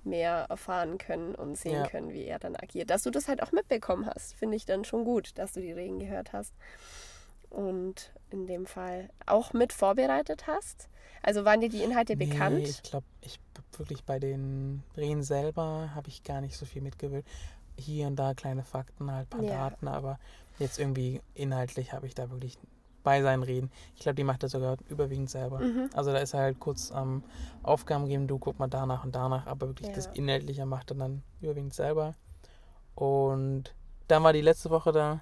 mehr 0.05 0.47
erfahren 0.49 0.97
können 0.97 1.35
und 1.35 1.57
sehen 1.57 1.73
ja. 1.73 1.87
können, 1.87 2.11
wie 2.11 2.25
er 2.25 2.39
dann 2.39 2.55
agiert. 2.55 2.89
Dass 2.89 3.03
du 3.03 3.11
das 3.11 3.27
halt 3.27 3.41
auch 3.41 3.51
mitbekommen 3.51 4.05
hast, 4.05 4.35
finde 4.35 4.57
ich 4.57 4.65
dann 4.65 4.85
schon 4.85 5.05
gut, 5.05 5.37
dass 5.37 5.53
du 5.53 5.61
die 5.61 5.71
Reden 5.71 5.99
gehört 5.99 6.33
hast 6.33 6.53
und 7.49 8.11
in 8.29 8.47
dem 8.47 8.65
Fall 8.65 9.09
auch 9.25 9.53
mit 9.53 9.73
vorbereitet 9.73 10.47
hast. 10.47 10.89
Also 11.21 11.45
waren 11.45 11.61
dir 11.61 11.69
die 11.69 11.83
Inhalte 11.83 12.15
nee, 12.15 12.25
bekannt? 12.25 12.67
Ich 12.67 12.83
glaube, 12.83 13.05
ich 13.21 13.39
wirklich 13.77 14.03
bei 14.03 14.19
den 14.19 14.83
Reden 14.97 15.23
selber 15.23 15.91
habe 15.95 16.09
ich 16.09 16.23
gar 16.23 16.41
nicht 16.41 16.57
so 16.57 16.65
viel 16.65 16.81
mitgewählt. 16.81 17.25
Hier 17.77 18.07
und 18.07 18.17
da 18.17 18.33
kleine 18.33 18.63
Fakten, 18.63 19.11
halt 19.11 19.27
ein 19.27 19.29
paar 19.29 19.43
ja. 19.43 19.69
Daten, 19.69 19.87
aber 19.87 20.19
jetzt 20.59 20.79
irgendwie 20.79 21.21
inhaltlich 21.33 21.93
habe 21.93 22.05
ich 22.05 22.13
da 22.13 22.29
wirklich 22.29 22.57
bei 23.03 23.21
seinen 23.21 23.43
Reden. 23.43 23.71
Ich 23.95 24.01
glaube, 24.01 24.15
die 24.15 24.23
macht 24.23 24.43
er 24.43 24.49
sogar 24.49 24.77
überwiegend 24.89 25.29
selber. 25.29 25.59
Mhm. 25.59 25.89
Also 25.93 26.11
da 26.11 26.19
ist 26.19 26.33
er 26.33 26.41
halt 26.41 26.59
kurz 26.59 26.91
am 26.91 27.15
ähm, 27.15 27.23
Aufgaben 27.61 28.07
geben, 28.07 28.27
du 28.27 28.39
guck 28.39 28.59
mal 28.59 28.67
danach 28.67 29.03
und 29.03 29.13
danach, 29.13 29.45
aber 29.47 29.67
wirklich 29.67 29.89
ja. 29.89 29.95
das 29.95 30.07
Inhaltliche 30.07 30.65
macht 30.65 30.91
er 30.91 30.97
dann 30.97 31.23
überwiegend 31.41 31.73
selber. 31.73 32.15
Und 32.95 33.73
dann 34.07 34.23
war 34.23 34.33
die 34.33 34.41
letzte 34.41 34.69
Woche 34.69 34.91
da. 34.91 35.21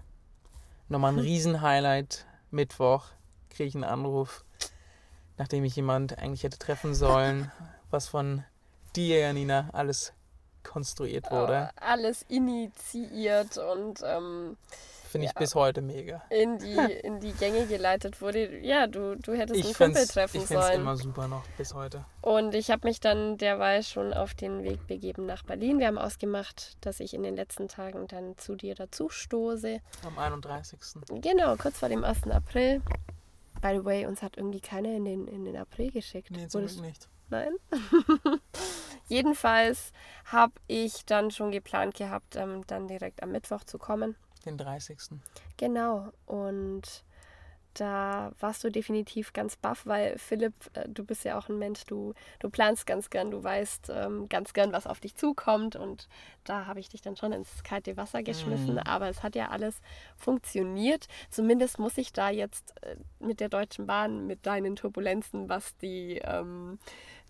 Nochmal 0.89 1.13
ein 1.13 1.19
Riesen-Highlight. 1.19 2.25
Mittwoch 2.51 3.05
kriege 3.49 3.69
ich 3.69 3.75
einen 3.75 3.85
Anruf, 3.85 4.43
nachdem 5.37 5.63
ich 5.63 5.75
jemand 5.75 6.17
eigentlich 6.17 6.43
hätte 6.43 6.59
treffen 6.59 6.93
sollen, 6.93 7.51
was 7.89 8.07
von 8.07 8.43
dir, 8.95 9.19
Janina, 9.19 9.69
alles 9.71 10.13
konstruiert 10.63 11.31
wurde. 11.31 11.69
Oh, 11.71 11.81
alles 11.81 12.23
initiiert 12.23 13.57
und 13.57 14.01
ähm, 14.05 14.57
Finde 15.11 15.27
ich 15.27 15.33
ja, 15.33 15.39
bis 15.39 15.55
heute 15.55 15.81
mega. 15.81 16.23
In 16.29 16.57
die, 16.57 16.73
in 17.03 17.19
die 17.19 17.33
Gänge 17.33 17.65
geleitet 17.67 18.21
wurde. 18.21 18.59
Ja, 18.59 18.87
du, 18.87 19.17
du 19.17 19.33
hättest 19.33 19.59
ich 19.59 19.65
einen 19.65 19.73
Kumpel 19.73 20.07
treffen 20.07 20.37
ich 20.37 20.47
sollen. 20.47 20.71
Ich 20.71 20.79
immer 20.79 20.95
super 20.95 21.27
noch, 21.27 21.45
bis 21.57 21.73
heute. 21.73 22.05
Und 22.21 22.55
ich 22.55 22.71
habe 22.71 22.87
mich 22.87 23.01
dann 23.01 23.37
derweil 23.37 23.83
schon 23.83 24.13
auf 24.13 24.33
den 24.33 24.63
Weg 24.63 24.87
begeben 24.87 25.25
nach 25.25 25.43
Berlin. 25.43 25.79
Wir 25.79 25.87
haben 25.87 25.97
ausgemacht, 25.97 26.77
dass 26.79 27.01
ich 27.01 27.13
in 27.13 27.23
den 27.23 27.35
letzten 27.35 27.67
Tagen 27.67 28.07
dann 28.07 28.37
zu 28.37 28.55
dir 28.55 28.73
dazu 28.73 29.09
stoße. 29.09 29.81
Am 30.05 30.17
31. 30.17 30.79
Genau, 31.21 31.57
kurz 31.57 31.79
vor 31.79 31.89
dem 31.89 32.05
1. 32.05 32.29
April. 32.29 32.81
By 33.61 33.77
the 33.77 33.83
way, 33.83 34.05
uns 34.05 34.21
hat 34.21 34.37
irgendwie 34.37 34.61
keiner 34.61 34.95
in 34.95 35.03
den, 35.03 35.27
in 35.27 35.43
den 35.43 35.57
April 35.57 35.91
geschickt. 35.91 36.31
Nee, 36.31 36.47
zum 36.47 36.65
Glück 36.65 36.81
nicht. 36.81 37.09
Nein. 37.29 37.53
Jedenfalls 39.09 39.91
habe 40.23 40.53
ich 40.67 41.05
dann 41.05 41.31
schon 41.31 41.51
geplant 41.51 41.95
gehabt, 41.95 42.37
ähm, 42.37 42.65
dann 42.67 42.87
direkt 42.87 43.21
am 43.21 43.33
Mittwoch 43.33 43.65
zu 43.65 43.77
kommen. 43.77 44.15
Den 44.45 44.57
30. 44.57 44.97
Genau. 45.57 46.11
Und 46.25 47.03
da 47.73 48.33
warst 48.39 48.63
du 48.63 48.69
definitiv 48.69 49.31
ganz 49.31 49.55
baff, 49.55 49.85
weil 49.85 50.17
Philipp, 50.17 50.53
äh, 50.73 50.87
du 50.89 51.05
bist 51.05 51.23
ja 51.23 51.37
auch 51.37 51.47
ein 51.47 51.57
Mensch, 51.57 51.85
du, 51.85 52.13
du 52.39 52.49
planst 52.49 52.85
ganz 52.85 53.09
gern, 53.09 53.31
du 53.31 53.41
weißt 53.43 53.91
ähm, 53.95 54.27
ganz 54.27 54.53
gern, 54.53 54.73
was 54.73 54.87
auf 54.87 54.99
dich 54.99 55.15
zukommt 55.15 55.75
und 55.75 56.09
da 56.43 56.65
habe 56.65 56.81
ich 56.81 56.89
dich 56.89 57.01
dann 57.01 57.15
schon 57.15 57.31
ins 57.31 57.63
kalte 57.63 57.95
Wasser 57.95 58.23
geschmissen, 58.23 58.73
mhm. 58.73 58.79
aber 58.79 59.07
es 59.07 59.23
hat 59.23 59.35
ja 59.35 59.49
alles 59.49 59.79
funktioniert. 60.17 61.07
Zumindest 61.29 61.79
muss 61.79 61.97
ich 61.97 62.11
da 62.11 62.29
jetzt 62.29 62.73
äh, 62.83 62.97
mit 63.19 63.39
der 63.39 63.49
Deutschen 63.49 63.85
Bahn, 63.85 64.27
mit 64.27 64.45
deinen 64.45 64.75
Turbulenzen, 64.75 65.47
was 65.47 65.77
die 65.77 66.19
ähm, 66.23 66.77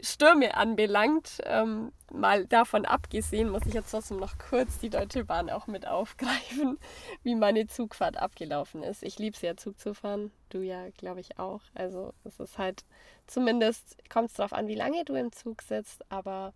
Stürme 0.01 0.55
anbelangt, 0.55 1.41
ähm, 1.45 1.91
mal 2.11 2.45
davon 2.45 2.85
abgesehen, 2.85 3.49
muss 3.49 3.65
ich 3.65 3.73
jetzt 3.73 3.91
trotzdem 3.91 4.17
noch 4.17 4.37
kurz 4.37 4.79
die 4.79 4.89
Deutsche 4.89 5.23
Bahn 5.23 5.49
auch 5.49 5.67
mit 5.67 5.87
aufgreifen, 5.87 6.77
wie 7.23 7.35
meine 7.35 7.67
Zugfahrt 7.67 8.17
abgelaufen 8.17 8.83
ist. 8.83 9.03
Ich 9.03 9.19
liebe 9.19 9.35
es 9.35 9.41
ja, 9.41 9.55
Zug 9.55 9.79
zu 9.79 9.93
fahren. 9.93 10.31
Du 10.49 10.59
ja, 10.59 10.89
glaube 10.97 11.19
ich, 11.19 11.39
auch. 11.39 11.61
Also 11.75 12.13
es 12.23 12.39
ist 12.39 12.57
halt, 12.57 12.83
zumindest 13.27 13.97
kommt 14.09 14.29
es 14.29 14.35
darauf 14.35 14.53
an, 14.53 14.67
wie 14.67 14.75
lange 14.75 15.05
du 15.05 15.13
im 15.15 15.31
Zug 15.31 15.61
sitzt, 15.61 16.03
aber 16.09 16.53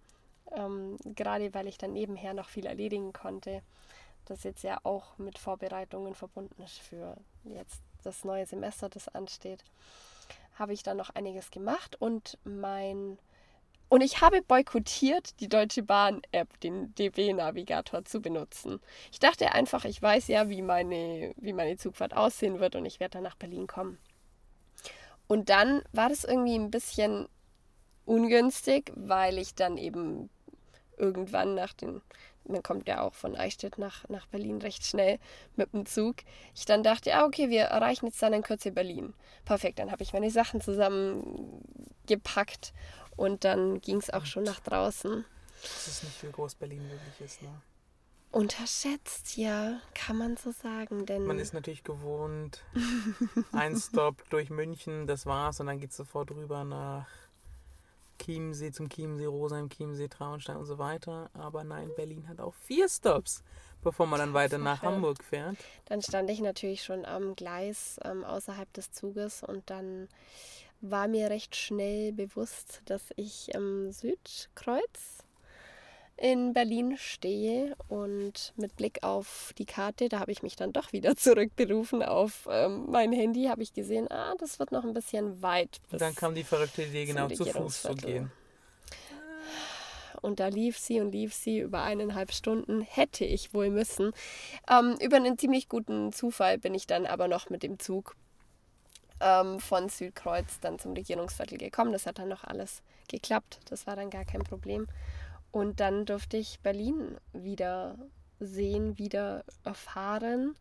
ähm, 0.52 0.98
gerade 1.04 1.54
weil 1.54 1.68
ich 1.68 1.78
dann 1.78 1.94
nebenher 1.94 2.34
noch 2.34 2.50
viel 2.50 2.66
erledigen 2.66 3.14
konnte, 3.14 3.62
das 4.26 4.44
jetzt 4.44 4.64
ja 4.64 4.80
auch 4.84 5.18
mit 5.18 5.38
Vorbereitungen 5.38 6.16
verbunden 6.16 6.62
ist 6.64 6.80
für 6.80 7.18
jetzt 7.44 7.82
das 8.04 8.24
neue 8.24 8.46
Semester, 8.46 8.90
das 8.90 9.08
ansteht, 9.08 9.64
habe 10.56 10.74
ich 10.74 10.84
dann 10.84 10.98
noch 10.98 11.10
einiges 11.12 11.52
gemacht 11.52 11.96
und 12.00 12.38
mein 12.44 13.18
Und 13.96 14.02
ich 14.02 14.20
habe 14.20 14.42
boykottiert, 14.42 15.40
die 15.40 15.48
Deutsche 15.48 15.82
Bahn-App, 15.82 16.60
den 16.60 16.94
DB-Navigator 16.96 18.04
zu 18.04 18.20
benutzen. 18.20 18.82
Ich 19.10 19.20
dachte 19.20 19.54
einfach, 19.54 19.86
ich 19.86 20.02
weiß 20.02 20.28
ja, 20.28 20.50
wie 20.50 20.62
meine, 20.62 21.34
wie 21.38 21.54
meine 21.54 21.78
Zugfahrt 21.78 22.14
aussehen 22.14 22.60
wird 22.60 22.76
und 22.76 22.84
ich 22.84 23.00
werde 23.00 23.14
dann 23.14 23.24
nach 23.24 23.38
Berlin 23.38 23.68
kommen. 23.68 23.98
Und 25.28 25.48
dann 25.48 25.82
war 25.94 26.10
das 26.10 26.26
irgendwie 26.26 26.60
ein 26.60 26.72
bisschen 26.72 27.30
ungünstig, 28.04 28.92
weil 28.98 29.38
ich 29.38 29.56
dann 29.56 29.78
eben 29.78 30.30
irgendwann 30.98 31.56
nach 31.56 31.72
den, 31.72 32.02
man 32.44 32.64
kommt 32.64 32.90
ja 32.90 33.00
auch 33.00 33.14
von 33.14 33.38
Eichstätt 33.38 33.78
nach, 33.78 34.10
nach 34.10 34.28
Berlin 34.28 34.62
recht 34.62 34.86
schnell 34.86 35.20
mit 35.56 35.72
dem 35.72 35.86
Zug, 35.86 36.18
ich 36.54 36.66
dann 36.66 36.84
dachte, 36.84 37.12
ja, 37.12 37.26
okay, 37.26 37.50
wir 37.50 37.62
erreichen 37.62 38.08
jetzt 38.08 38.22
dann 38.22 38.34
in 38.34 38.44
Kürze 38.44 38.74
Berlin. 38.74 39.14
Perfekt, 39.46 39.80
dann 39.80 39.94
habe 39.94 40.04
ich 40.04 40.12
meine 40.12 40.32
Sachen 40.32 40.60
zusammengepackt 40.60 42.74
und 43.16 43.44
dann 43.44 43.82
ging 43.82 43.98
es 43.98 44.10
auch 44.10 44.26
schon 44.26 44.44
nach 44.44 44.60
draußen. 44.60 45.26
Das 45.62 45.88
ist 45.88 46.04
nicht, 46.04 46.24
wie 46.24 46.32
groß 46.32 46.56
Berlin 46.56 46.82
wirklich 46.90 47.22
ist, 47.22 47.42
ne? 47.42 47.50
Unterschätzt, 48.32 49.38
ja, 49.38 49.80
kann 49.94 50.18
man 50.18 50.36
so 50.36 50.52
sagen. 50.52 51.06
Denn 51.06 51.26
man 51.26 51.40
ist 51.40 51.54
natürlich 51.54 51.86
gewohnt, 51.86 52.62
ein 53.54 53.78
Stop 53.78 54.30
durch 54.30 54.50
München, 54.50 55.08
das 55.08 55.26
war's, 55.26 55.62
und 55.62 55.68
dann 55.68 55.80
geht 55.80 55.92
es 55.92 55.98
sofort 55.98 56.32
rüber 56.32 56.66
nach 56.66 57.08
Chiemsee 58.22 58.72
zum 58.72 58.90
Chiemsee, 58.90 59.26
Rosheim, 59.26 59.70
Chiemsee, 59.70 60.08
Traunstein 60.08 60.58
und 60.58 60.66
so 60.66 60.78
weiter. 60.78 61.30
Aber 61.34 61.64
nein, 61.64 61.92
Berlin 61.96 62.28
hat 62.28 62.40
auch 62.40 62.54
vier 62.54 62.90
Stops, 62.90 63.44
bevor 63.82 64.06
man 64.06 64.20
dann 64.20 64.34
weiter 64.34 64.58
nach 64.58 64.82
Hamburg 64.82 65.24
fährt. 65.24 65.58
Dann 65.86 66.02
stand 66.02 66.30
ich 66.30 66.42
natürlich 66.42 66.84
schon 66.84 67.06
am 67.06 67.36
Gleis 67.36 68.00
ähm, 68.04 68.24
außerhalb 68.24 68.72
des 68.74 68.92
Zuges 68.92 69.44
und 69.44 69.70
dann 69.70 70.08
war 70.82 71.08
mir 71.08 71.30
recht 71.30 71.56
schnell 71.56 72.12
bewusst, 72.14 72.82
dass 72.86 73.02
ich 73.16 73.56
am 73.56 73.92
Südkreuz 73.92 75.26
in 76.18 76.54
Berlin 76.54 76.96
stehe 76.98 77.76
und 77.90 78.54
mit 78.56 78.76
Blick 78.78 79.04
auf 79.04 79.54
die 79.58 79.66
Karte, 79.66 80.08
da 80.08 80.20
habe 80.20 80.32
ich 80.32 80.44
mich 80.44 80.56
dann 80.56 80.72
doch 80.72 80.94
wieder 80.94 81.16
zurückberufen 81.18 82.04
auf 82.04 82.48
ähm, 82.50 82.86
mein 82.90 83.12
Handy, 83.12 83.46
habe 83.46 83.64
ich 83.64 83.74
gesehen, 83.74 84.10
ah, 84.10 84.34
das 84.40 84.60
wird 84.60 84.72
noch 84.72 84.86
ein 84.86 84.94
bisschen 84.94 85.42
weit. 85.42 85.82
Und 85.92 86.02
dann 86.02 86.16
kam 86.16 86.34
die 86.34 86.44
verrückte 86.44 86.84
Idee, 86.84 87.06
genau 87.06 87.28
zu 87.28 87.46
Fuß 87.46 87.82
zu 87.82 87.96
gehen. 87.96 88.32
Und 90.22 90.40
da 90.40 90.48
lief 90.48 90.80
sie 90.80 91.02
und 91.02 91.12
lief 91.12 91.36
sie 91.36 91.60
über 91.60 91.84
eineinhalb 91.84 92.32
Stunden, 92.32 92.82
hätte 92.82 93.26
ich 93.26 93.54
wohl 93.54 93.70
müssen. 93.70 94.12
Ähm, 94.68 94.98
über 95.00 95.18
einen 95.18 95.38
ziemlich 95.38 95.70
guten 95.70 96.14
Zufall 96.14 96.58
bin 96.58 96.74
ich 96.74 96.88
dann 96.88 97.06
aber 97.06 97.28
noch 97.28 97.50
mit 97.52 97.62
dem 97.62 97.78
Zug 97.78 98.16
ähm, 99.20 99.60
von 99.60 99.90
Südkreuz 99.90 100.60
dann 100.60 100.80
zum 100.80 100.94
Regierungsviertel 100.94 101.58
gekommen. 101.58 101.92
Das 101.92 102.06
hat 102.06 102.20
dann 102.20 102.30
noch 102.30 102.44
alles 102.44 102.82
geklappt. 103.08 103.60
Das 103.66 103.88
war 103.88 103.96
dann 103.96 104.10
gar 104.10 104.26
kein 104.26 104.44
Problem. 104.44 104.88
Und 105.52 105.80
dann 105.80 106.06
durfte 106.06 106.38
ich 106.38 106.60
Berlin 106.60 107.18
wieder 107.32 107.98
sehen, 108.40 108.98
wieder 108.98 109.44
erfahren. 109.64 110.56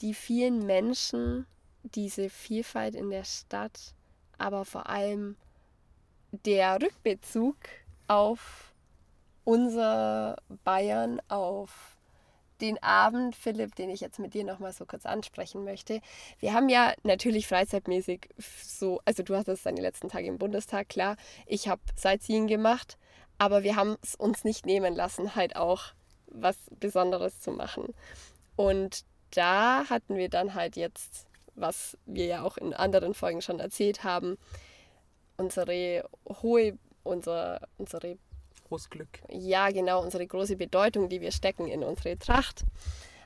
Die 0.00 0.14
vielen 0.14 0.66
Menschen, 0.66 1.46
diese 1.82 2.30
Vielfalt 2.30 2.94
in 2.94 3.10
der 3.10 3.24
Stadt, 3.24 3.94
aber 4.38 4.64
vor 4.64 4.88
allem 4.88 5.36
der 6.32 6.80
Rückbezug 6.80 7.56
auf 8.06 8.72
unser 9.44 10.36
Bayern, 10.64 11.20
auf 11.28 11.96
den 12.60 12.82
Abend, 12.82 13.34
Philipp, 13.34 13.74
den 13.74 13.90
ich 13.90 14.00
jetzt 14.00 14.18
mit 14.18 14.34
dir 14.34 14.44
nochmal 14.44 14.72
so 14.72 14.86
kurz 14.86 15.06
ansprechen 15.06 15.64
möchte. 15.64 16.00
Wir 16.38 16.54
haben 16.54 16.68
ja 16.68 16.94
natürlich 17.02 17.46
freizeitmäßig 17.46 18.28
so, 18.38 19.00
also 19.04 19.22
du 19.22 19.36
hattest 19.36 19.66
deine 19.66 19.80
letzten 19.80 20.08
Tage 20.08 20.26
im 20.26 20.38
Bundestag, 20.38 20.88
klar. 20.88 21.16
Ich 21.46 21.68
habe 21.68 21.80
Sightseeing 21.96 22.46
gemacht. 22.46 22.98
Aber 23.40 23.62
wir 23.62 23.74
haben 23.74 23.96
es 24.02 24.14
uns 24.16 24.44
nicht 24.44 24.66
nehmen 24.66 24.94
lassen, 24.94 25.34
halt 25.34 25.56
auch 25.56 25.94
was 26.26 26.58
Besonderes 26.78 27.40
zu 27.40 27.52
machen. 27.52 27.94
Und 28.54 29.06
da 29.30 29.88
hatten 29.88 30.16
wir 30.16 30.28
dann 30.28 30.54
halt 30.54 30.76
jetzt, 30.76 31.26
was 31.54 31.96
wir 32.04 32.26
ja 32.26 32.42
auch 32.42 32.58
in 32.58 32.74
anderen 32.74 33.14
Folgen 33.14 33.40
schon 33.40 33.58
erzählt 33.58 34.04
haben, 34.04 34.36
unsere 35.38 36.04
hohe, 36.28 36.78
unser, 37.02 37.62
unsere 37.78 38.18
großes 38.70 38.88
Glück. 38.88 39.20
Ja, 39.28 39.68
genau, 39.70 40.02
unsere 40.02 40.26
große 40.26 40.56
Bedeutung, 40.56 41.08
die 41.08 41.20
wir 41.20 41.32
stecken 41.32 41.66
in 41.66 41.84
unsere 41.84 42.18
Tracht, 42.18 42.64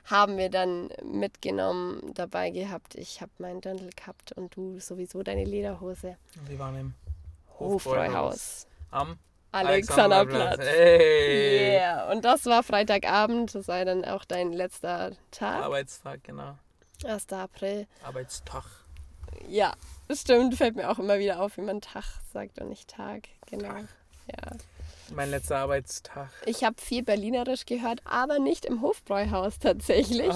haben 0.03 0.37
wir 0.37 0.49
dann 0.49 0.89
mitgenommen, 1.03 2.13
dabei 2.13 2.49
gehabt. 2.49 2.95
Ich 2.95 3.21
habe 3.21 3.31
meinen 3.37 3.61
Dirndl 3.61 3.89
gehabt 3.95 4.33
und 4.33 4.55
du 4.55 4.79
sowieso 4.79 5.23
deine 5.23 5.45
Lederhose. 5.45 6.17
Wir 6.47 6.59
waren 6.59 6.75
im 6.79 6.93
Hofbräuhaus. 7.57 8.67
Am 8.91 9.17
Alexanderplatz. 9.51 10.59
Hey. 10.59 11.77
Yeah. 11.77 12.11
Und 12.11 12.25
das 12.25 12.45
war 12.45 12.61
Freitagabend, 12.61 13.55
das 13.55 13.67
war 13.67 13.85
dann 13.85 14.03
auch 14.03 14.25
dein 14.25 14.51
letzter 14.51 15.13
Tag. 15.31 15.63
Arbeitstag, 15.63 16.23
genau. 16.23 16.57
1. 17.05 17.31
April. 17.31 17.87
Arbeitstag. 18.03 18.65
Ja, 19.47 19.73
stimmt. 20.11 20.55
Fällt 20.55 20.75
mir 20.75 20.89
auch 20.89 20.99
immer 20.99 21.19
wieder 21.19 21.41
auf, 21.41 21.57
wie 21.57 21.61
man 21.61 21.81
Tag 21.81 22.05
sagt 22.33 22.59
und 22.59 22.69
nicht 22.69 22.89
Tag. 22.89 23.27
Genau. 23.47 23.67
Tag. 23.67 23.87
Ja. 24.27 24.57
Mein 25.13 25.29
letzter 25.29 25.57
Arbeitstag. 25.57 26.29
Ich 26.45 26.63
habe 26.63 26.75
viel 26.81 27.03
Berlinerisch 27.03 27.65
gehört, 27.65 28.01
aber 28.05 28.39
nicht 28.39 28.65
im 28.65 28.81
Hofbräuhaus 28.81 29.59
tatsächlich. 29.59 30.33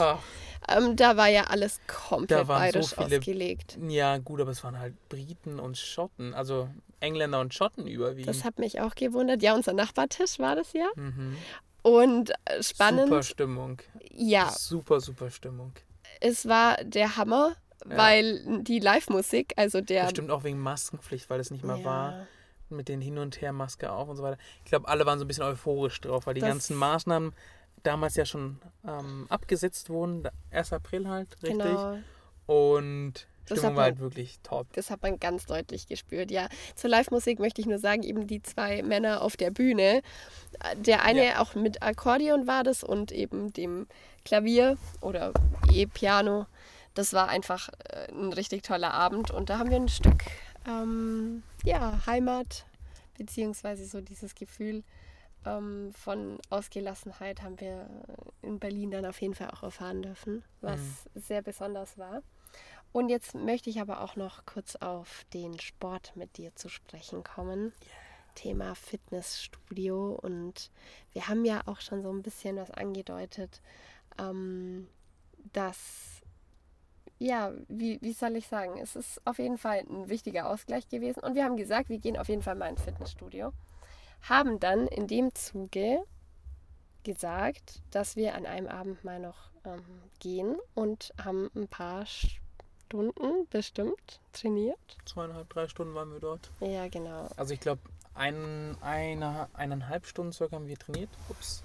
Ähm, 0.68 0.96
da 0.96 1.18
war 1.18 1.28
ja 1.28 1.46
alles 1.46 1.80
komplett 1.88 2.48
bayerisch 2.48 2.88
so 2.88 3.04
viele, 3.04 3.18
ausgelegt. 3.18 3.78
Ja, 3.88 4.18
gut, 4.18 4.42
aber 4.42 4.52
es 4.52 4.64
waren 4.64 4.78
halt 4.78 4.94
Briten 5.10 5.60
und 5.60 5.78
Schotten, 5.78 6.34
also 6.34 6.70
Engländer 7.00 7.40
und 7.40 7.54
Schotten 7.54 7.88
überwiegend. 7.88 8.28
Das 8.28 8.44
hat 8.44 8.60
mich 8.60 8.82
auch 8.82 8.94
gewundert. 8.96 9.42
Ja, 9.42 9.56
unser 9.56 9.74
Nachbartisch 9.74 10.38
war 10.38 10.56
das 10.56 10.74
ja. 10.74 10.88
Mhm. 10.96 11.38
Und 11.82 12.32
äh, 12.46 12.62
spannend. 12.62 13.08
Super 13.08 13.24
Stimmung. 13.24 13.82
Ja. 14.12 14.52
Super, 14.52 15.00
super 15.00 15.32
Stimmung. 15.32 15.72
Es 16.20 16.48
war 16.48 16.76
der 16.84 17.16
Hammer, 17.16 17.56
ja. 17.90 17.98
weil 17.98 18.62
die 18.64 18.80
Live-Musik, 18.80 19.54
also 19.56 19.80
der. 19.82 20.04
Bestimmt 20.04 20.30
auch 20.30 20.44
wegen 20.44 20.60
Maskenpflicht, 20.60 21.30
weil 21.30 21.40
es 21.40 21.52
nicht 21.52 21.64
mehr 21.64 21.78
ja. 21.78 21.86
war 21.86 22.28
mit 22.72 22.88
den 22.88 23.02
Hin 23.02 23.18
und 23.18 23.42
Her, 23.42 23.54
Maske 23.54 23.92
auf 23.92 24.10
und 24.10 24.18
so 24.18 24.24
weiter. 24.24 24.38
Ich 24.64 24.70
glaube, 24.70 24.88
alle 24.88 25.06
waren 25.06 25.20
so 25.20 25.26
ein 25.26 25.28
bisschen 25.28 25.44
euphorisch 25.44 26.00
drauf, 26.02 26.28
weil 26.28 26.34
die 26.34 26.42
das 26.42 26.50
ganzen 26.50 26.76
Maßnahmen 26.76 27.34
damals 27.84 28.16
ja 28.16 28.26
schon 28.26 28.60
ähm, 28.88 29.26
abgesetzt 29.30 29.90
wurden. 29.90 30.24
1. 30.52 30.74
April 30.74 31.08
halt, 31.08 31.32
richtig. 31.44 31.58
Genau. 31.58 31.98
Und 32.46 33.28
Stimmung 33.58 33.76
war 33.76 33.84
halt 33.84 34.00
wirklich 34.00 34.40
top. 34.44 34.68
Das 34.74 34.90
hat 34.90 35.02
man 35.02 35.20
ganz 35.20 35.46
deutlich 35.46 35.88
gespürt, 35.88 36.32
ja. 36.32 36.48
Zur 36.76 36.90
Live-Musik 36.90 37.40
möchte 37.40 37.62
ich 37.62 37.68
nur 37.68 37.80
sagen, 37.80 38.04
eben 38.04 38.28
die 38.28 38.42
zwei 38.42 38.84
Männer 38.84 39.22
auf 39.22 39.38
der 39.38 39.52
Bühne. 39.52 40.02
Der 40.76 41.04
eine 41.04 41.26
ja. 41.26 41.42
auch 41.42 41.56
mit 41.56 41.82
Akkordeon 41.82 42.48
war 42.48 42.64
das 42.64 42.84
und 42.84 43.12
eben 43.12 43.54
dem 43.54 43.88
Klavier 44.26 44.78
oder 45.02 45.34
E-Piano. 45.72 46.46
Das 46.94 47.14
war 47.14 47.30
einfach 47.30 47.70
äh, 47.90 48.12
ein 48.12 48.34
richtig 48.34 48.64
toller 48.64 48.94
Abend 48.94 49.32
und 49.32 49.50
da 49.50 49.58
haben 49.58 49.70
wir 49.70 49.78
ein 49.78 49.90
Stück 49.90 50.26
ähm, 50.68 51.44
ja, 51.64 52.06
Heimat, 52.06 52.66
beziehungsweise 53.18 53.86
so 53.86 54.02
dieses 54.02 54.36
Gefühl 54.36 54.84
ähm, 55.46 55.92
von 55.94 56.38
Ausgelassenheit 56.50 57.42
haben 57.42 57.60
wir 57.60 57.90
in 58.42 58.60
Berlin 58.60 58.92
dann 58.92 59.06
auf 59.06 59.22
jeden 59.22 59.36
Fall 59.36 59.50
auch 59.52 59.64
erfahren 59.64 60.02
dürfen, 60.02 60.44
was 60.62 60.80
mhm. 60.80 61.20
sehr 61.20 61.42
besonders 61.42 61.98
war. 61.98 62.22
Und 62.92 63.10
jetzt 63.10 63.36
möchte 63.36 63.70
ich 63.70 63.80
aber 63.80 64.02
auch 64.02 64.16
noch 64.16 64.46
kurz 64.46 64.76
auf 64.76 65.26
den 65.34 65.60
Sport 65.60 66.16
mit 66.16 66.38
dir 66.38 66.56
zu 66.56 66.70
sprechen 66.70 67.24
kommen. 67.24 67.66
Yeah. 67.84 68.10
Thema 68.36 68.74
Fitnessstudio. 68.74 70.18
Und 70.22 70.72
wir 71.12 71.28
haben 71.28 71.46
ja 71.46 71.62
auch 71.66 71.82
schon 71.82 72.02
so 72.02 72.10
ein 72.10 72.24
bisschen 72.24 72.56
was 72.56 72.72
angedeutet, 72.72 73.62
ähm, 74.18 74.88
dass 75.54 76.19
ja, 77.20 77.52
wie, 77.68 78.02
wie 78.02 78.14
soll 78.14 78.36
ich 78.38 78.48
sagen, 78.48 78.80
es 78.80 78.96
ist 78.96 79.22
auf 79.26 79.40
jeden 79.40 79.58
Fall 79.58 79.80
ein 79.80 80.10
wichtiger 80.10 80.50
Ausgleich 80.50 80.88
gewesen. 80.88 81.20
Und 81.20 81.36
wir 81.36 81.44
haben 81.44 81.58
gesagt, 81.58 81.90
wir 81.90 82.00
gehen 82.00 82.18
auf 82.18 82.30
jeden 82.30 82.42
Fall 82.42 82.56
mal 82.56 82.70
ins 82.70 82.82
Fitnessstudio. 82.82 83.52
Haben 84.22 84.60
dann 84.60 84.88
in 84.88 85.08
dem 85.08 85.36
Zuge 85.36 86.04
gesagt, 87.04 87.82
dass 87.92 88.16
wir 88.16 88.36
an 88.36 88.46
einem 88.46 88.68
Abend 88.68 89.04
mal 89.04 89.20
noch 89.20 89.52
ähm, 89.66 89.84
gehen 90.20 90.56
und 90.76 91.14
haben 91.22 91.50
ein 91.56 91.68
paar 91.68 92.06
Stunden 92.06 93.48
bestimmt 93.50 94.22
trainiert. 94.32 94.80
Zweieinhalb, 95.06 95.50
drei 95.50 95.68
Stunden 95.68 95.94
waren 95.94 96.12
wir 96.14 96.20
dort. 96.22 96.50
Ja, 96.62 96.88
genau. 96.88 97.28
Also 97.36 97.54
ich 97.54 97.60
glaube, 97.60 97.82
ein, 98.14 98.78
eine, 98.82 99.50
eineinhalb 99.54 100.06
Stunden 100.06 100.32
circa 100.32 100.56
haben 100.56 100.68
wir 100.68 100.78
trainiert. 100.78 101.10
Ups. 101.28 101.64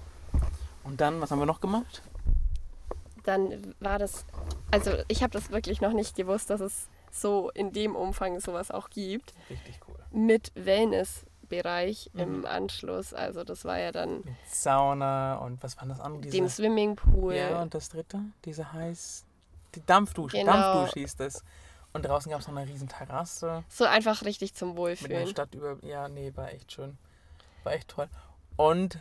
Und 0.82 1.00
dann, 1.00 1.20
was 1.20 1.30
haben 1.30 1.38
wir 1.38 1.46
noch 1.46 1.60
gemacht? 1.60 2.02
dann 3.24 3.74
war 3.80 3.98
das, 3.98 4.24
also 4.74 5.02
ich 5.08 5.22
habe 5.22 5.32
das 5.32 5.50
wirklich 5.50 5.80
noch 5.80 5.92
nicht 5.92 6.16
gewusst, 6.16 6.50
dass 6.50 6.60
es 6.60 6.88
so 7.10 7.50
in 7.50 7.72
dem 7.72 7.94
Umfang 7.94 8.40
sowas 8.40 8.70
auch 8.70 8.90
gibt. 8.90 9.34
Richtig 9.48 9.80
cool. 9.88 9.96
Mit 10.10 10.52
Wellnessbereich 10.54 12.10
mhm. 12.12 12.20
im 12.20 12.46
Anschluss. 12.46 13.14
Also 13.14 13.44
das 13.44 13.64
war 13.64 13.78
ja 13.78 13.92
dann. 13.92 14.16
Mit 14.18 14.34
Sauna 14.50 15.36
und 15.36 15.62
was 15.62 15.76
war 15.76 15.86
das 15.86 16.00
andere? 16.00 16.22
Diese, 16.22 16.36
dem 16.36 16.48
Swimmingpool. 16.48 17.34
Ja, 17.34 17.62
und 17.62 17.74
das 17.74 17.88
dritte, 17.88 18.20
diese 18.44 18.72
heiß. 18.72 19.24
Die 19.74 19.86
Dampfdusche. 19.86 20.38
Genau. 20.38 20.52
Dampfdusche 20.52 21.00
hieß 21.00 21.16
das. 21.16 21.44
Und 21.92 22.04
draußen 22.04 22.30
gab 22.30 22.40
es 22.40 22.48
noch 22.48 22.56
eine 22.56 22.68
riesen 22.68 22.88
Terrasse. 22.88 23.62
So 23.68 23.84
einfach 23.84 24.24
richtig 24.24 24.54
zum 24.54 24.76
Wohlfühlen. 24.76 25.12
Mit 25.12 25.26
der 25.26 25.30
Stadt 25.30 25.54
über. 25.54 25.76
Ja, 25.82 26.08
nee, 26.08 26.32
war 26.34 26.52
echt 26.52 26.72
schön. 26.72 26.98
War 27.62 27.72
echt 27.72 27.88
toll. 27.88 28.08
Und 28.56 28.98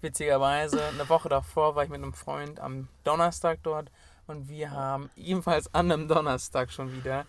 witzigerweise, 0.00 0.80
eine 0.88 1.08
Woche 1.08 1.28
davor 1.28 1.74
war 1.74 1.82
ich 1.82 1.90
mit 1.90 2.00
einem 2.00 2.12
Freund 2.12 2.60
am 2.60 2.88
Donnerstag 3.02 3.58
dort 3.64 3.90
und 4.30 4.48
wir 4.48 4.70
haben 4.70 5.10
ebenfalls 5.16 5.72
an 5.74 5.90
einem 5.90 6.08
Donnerstag 6.08 6.70
schon 6.72 6.92
wieder, 6.92 7.26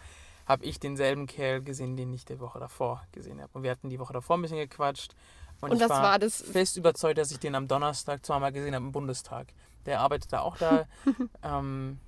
habe 0.47 0.63
ich 0.65 0.79
denselben 0.79 1.27
Kerl 1.27 1.61
gesehen, 1.61 1.95
den 1.97 2.13
ich 2.13 2.25
die 2.25 2.39
Woche 2.39 2.59
davor 2.59 3.03
gesehen 3.11 3.41
habe. 3.41 3.49
Und 3.53 3.63
wir 3.63 3.71
hatten 3.71 3.89
die 3.89 3.99
Woche 3.99 4.13
davor 4.13 4.37
ein 4.37 4.41
bisschen 4.41 4.57
gequatscht. 4.57 5.13
Und, 5.61 5.69
Und 5.71 5.75
ich 5.75 5.79
das 5.81 5.89
war, 5.89 6.03
war 6.03 6.19
das- 6.19 6.41
fest 6.41 6.77
überzeugt, 6.77 7.17
dass 7.17 7.31
ich 7.31 7.39
den 7.39 7.55
am 7.55 7.67
Donnerstag 7.67 8.25
zweimal 8.25 8.51
gesehen 8.51 8.73
habe 8.75 8.85
im 8.85 8.91
Bundestag. 8.91 9.47
Der 9.85 9.99
arbeitet 9.99 10.33
da 10.33 10.41
auch 10.41 10.57
da. 10.57 10.85
ähm, 11.43 11.99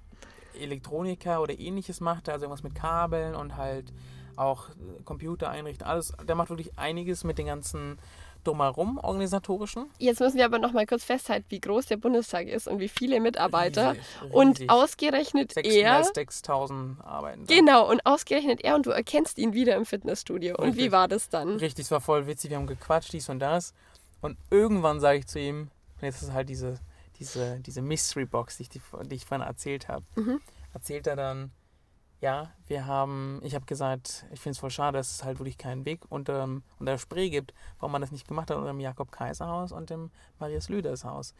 Elektroniker 0.60 1.42
oder 1.42 1.58
ähnliches 1.60 2.00
macht, 2.00 2.28
er, 2.28 2.36
also 2.36 2.46
irgendwas 2.46 2.64
mit 2.64 2.76
Kabeln 2.76 3.36
und 3.36 3.58
halt 3.58 3.92
auch 4.36 4.70
Computer 5.06 5.50
einrichten, 5.50 5.86
alles. 5.86 6.14
Der 6.28 6.36
macht 6.36 6.50
wirklich 6.50 6.78
einiges 6.78 7.24
mit 7.24 7.38
den 7.38 7.48
ganzen 7.48 7.98
drumherum 8.44 8.98
organisatorischen. 8.98 9.86
Jetzt 10.00 10.20
müssen 10.20 10.38
wir 10.38 10.46
aber 10.46 10.60
noch 10.60 10.72
mal 10.74 10.86
kurz 10.86 11.04
festhalten, 11.04 11.46
wie 11.50 11.60
groß 11.60 11.86
der 11.88 11.98
Bundestag 11.98 12.48
ist 12.48 12.68
und 12.68 12.80
wie 12.80 12.88
viele 12.90 13.20
Mitarbeiter. 13.20 13.92
Riesig, 13.94 14.34
Und 14.34 14.70
ausgerechnet 14.70 15.54
Sechs- 15.54 15.70
er. 15.70 15.84
mehr 15.84 15.94
als 15.96 16.12
6000 16.14 17.02
arbeiten. 17.04 17.46
da. 17.46 17.54
Genau, 17.56 17.90
und 17.90 18.06
ausgerechnet 18.06 18.62
er 18.64 18.76
und 18.76 18.86
du 18.86 18.92
erkennst 18.92 19.38
ihn 19.38 19.54
wieder 19.54 19.76
im 19.76 19.86
Fitnessstudio. 19.86 20.56
Und 20.58 20.76
wie 20.76 20.82
Richtig. 20.82 20.92
war 20.92 21.08
das 21.08 21.30
dann? 21.30 21.58
Richtig, 21.58 21.86
es 21.86 21.92
war 21.92 22.02
voll 22.02 22.28
witzig, 22.28 22.50
wir 22.52 22.58
haben 22.58 22.68
gequatscht, 22.68 23.14
dies 23.14 23.30
und 23.30 23.40
das. 23.40 23.74
Und 24.22 24.38
irgendwann 24.50 25.00
sage 25.00 25.20
ich 25.20 25.28
zu 25.28 25.40
ihm, 25.40 25.70
und 26.00 26.04
jetzt 26.04 26.22
ist 26.22 26.34
halt 26.34 26.50
diese, 26.50 26.80
diese, 27.20 27.60
diese 27.60 27.82
Mystery 27.82 28.26
Box, 28.26 28.58
die 28.58 28.64
ich, 28.64 28.70
die 28.70 28.82
ich 29.16 29.26
vorhin 29.26 29.46
erzählt 29.48 29.88
habe, 29.88 30.04
Mhm. 30.16 30.42
erzählt 30.74 31.08
er 31.08 31.16
dann, 31.16 31.52
ja, 32.24 32.50
wir 32.68 32.86
haben, 32.86 33.42
ich 33.44 33.54
habe 33.54 33.66
gesagt, 33.66 34.26
ich 34.32 34.40
finde 34.40 34.54
es 34.54 34.60
voll 34.60 34.70
schade, 34.70 34.98
dass 34.98 35.12
es 35.12 35.24
halt 35.26 35.40
wirklich 35.40 35.58
keinen 35.58 35.84
Weg 35.84 36.06
unter, 36.08 36.48
unter 36.80 36.98
Spree 36.98 37.30
gibt, 37.30 37.54
warum 37.80 37.92
man 37.92 38.02
das 38.02 38.14
nicht 38.14 38.30
gemacht 38.30 38.50
hat 38.50 38.56
unter 38.56 38.70
dem 38.72 38.80
Jakob-Kaiser-Haus 38.80 39.74
und 39.74 39.90
dem 39.90 40.10
Marias-Lüders-Haus. 40.40 41.34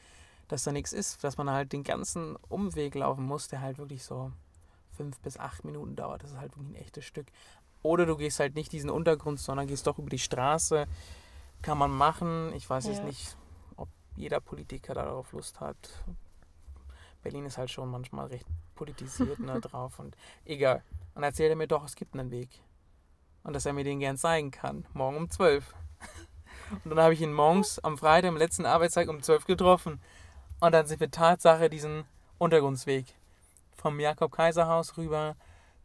Dass 0.50 0.66
da 0.66 0.74
nichts 0.74 0.92
ist, 0.92 1.24
dass 1.24 1.38
man 1.38 1.50
halt 1.50 1.72
den 1.72 1.84
ganzen 1.86 2.36
Umweg 2.50 2.96
laufen 2.96 3.24
muss, 3.24 3.48
der 3.48 3.62
halt 3.62 3.78
wirklich 3.78 4.04
so 4.04 4.34
fünf 4.92 5.22
bis 5.22 5.38
acht 5.40 5.64
Minuten 5.64 5.96
dauert. 5.96 6.22
Das 6.22 6.32
ist 6.32 6.38
halt 6.38 6.52
wirklich 6.58 6.72
ein 6.72 6.82
echtes 6.82 7.06
Stück. 7.06 7.28
Oder 7.82 8.06
du 8.06 8.18
gehst 8.18 8.42
halt 8.42 8.56
nicht 8.56 8.74
diesen 8.74 8.90
Untergrund, 8.90 9.40
sondern 9.40 9.68
gehst 9.68 9.88
doch 9.88 10.00
über 10.00 10.10
die 10.10 10.20
Straße. 10.20 10.86
Kann 11.62 11.78
man 11.78 11.92
machen. 11.92 12.52
Ich 12.56 12.70
weiß 12.70 12.88
jetzt 12.88 12.98
Ja. 12.98 13.06
nicht, 13.06 13.38
ob 13.78 13.88
jeder 14.18 14.42
Politiker 14.42 14.94
darauf 14.94 15.32
Lust 15.32 15.62
hat. 15.62 15.78
Berlin 17.22 17.46
ist 17.46 17.58
halt 17.58 17.72
schon 17.72 17.90
manchmal 17.90 18.28
recht 18.28 18.46
politisiert 18.76 19.40
ne, 19.40 19.60
drauf 19.62 20.00
und 20.00 20.16
egal. 20.46 20.84
Und 21.16 21.24
erzählt 21.24 21.50
er 21.52 21.56
mir 21.56 21.68
doch, 21.68 21.86
es 21.86 21.96
gibt 21.96 22.14
einen 22.14 22.32
Weg. 22.32 22.50
Und 23.44 23.54
dass 23.54 23.66
er 23.66 23.74
mir 23.74 23.84
den 23.84 24.00
gern 24.00 24.18
zeigen 24.18 24.52
kann. 24.52 24.86
Morgen 24.94 25.18
um 25.18 25.30
12. 25.30 25.74
Und 26.86 26.90
dann 26.90 27.00
habe 27.00 27.14
ich 27.14 27.22
ihn 27.22 27.34
morgens 27.34 27.78
am 27.80 27.98
Freitag, 27.98 28.30
am 28.30 28.38
letzten 28.38 28.66
Arbeitstag 28.66 29.10
um 29.10 29.22
12 29.22 29.46
getroffen. 29.46 30.02
Und 30.62 30.72
dann 30.72 30.88
sind 30.88 31.02
wir 31.02 31.12
Tatsache 31.12 31.70
diesen 31.70 32.06
Untergrundsweg 32.38 33.06
vom 33.76 34.00
Jakob-Kaiser-Haus 34.00 34.98
rüber 34.98 35.36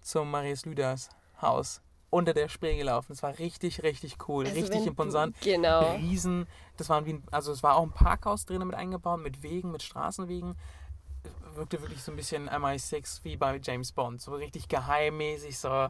zum 0.00 0.30
Marius 0.30 0.64
Lüders 0.66 1.10
Haus 1.42 1.82
unter 2.10 2.32
der 2.32 2.48
Spree 2.48 2.76
gelaufen. 2.76 3.08
Das 3.10 3.22
war 3.22 3.38
richtig, 3.38 3.82
richtig 3.82 4.16
cool. 4.28 4.44
Also 4.46 4.54
richtig 4.56 4.76
wenn 4.76 4.84
du- 4.84 4.90
imposant. 4.90 5.40
Genau. 5.40 5.94
Riesen, 5.96 6.46
das 6.76 6.88
waren 6.88 7.04
wie 7.06 7.14
ein, 7.14 7.22
also 7.30 7.52
es 7.52 7.62
war 7.62 7.76
auch 7.76 7.82
ein 7.82 7.90
Parkhaus 7.92 8.46
drin 8.46 8.66
mit 8.66 8.76
eingebaut, 8.76 9.20
mit 9.20 9.42
Wegen, 9.42 9.72
mit 9.72 9.82
Straßenwegen. 9.82 10.56
Wirkte 11.54 11.80
wirklich 11.80 12.02
so 12.02 12.12
ein 12.12 12.16
bisschen 12.16 12.48
MI6 12.48 13.24
wie 13.24 13.36
bei 13.36 13.58
James 13.62 13.92
Bond. 13.92 14.20
So 14.20 14.34
richtig 14.34 14.68
geheimmäßig, 14.68 15.58
so 15.58 15.88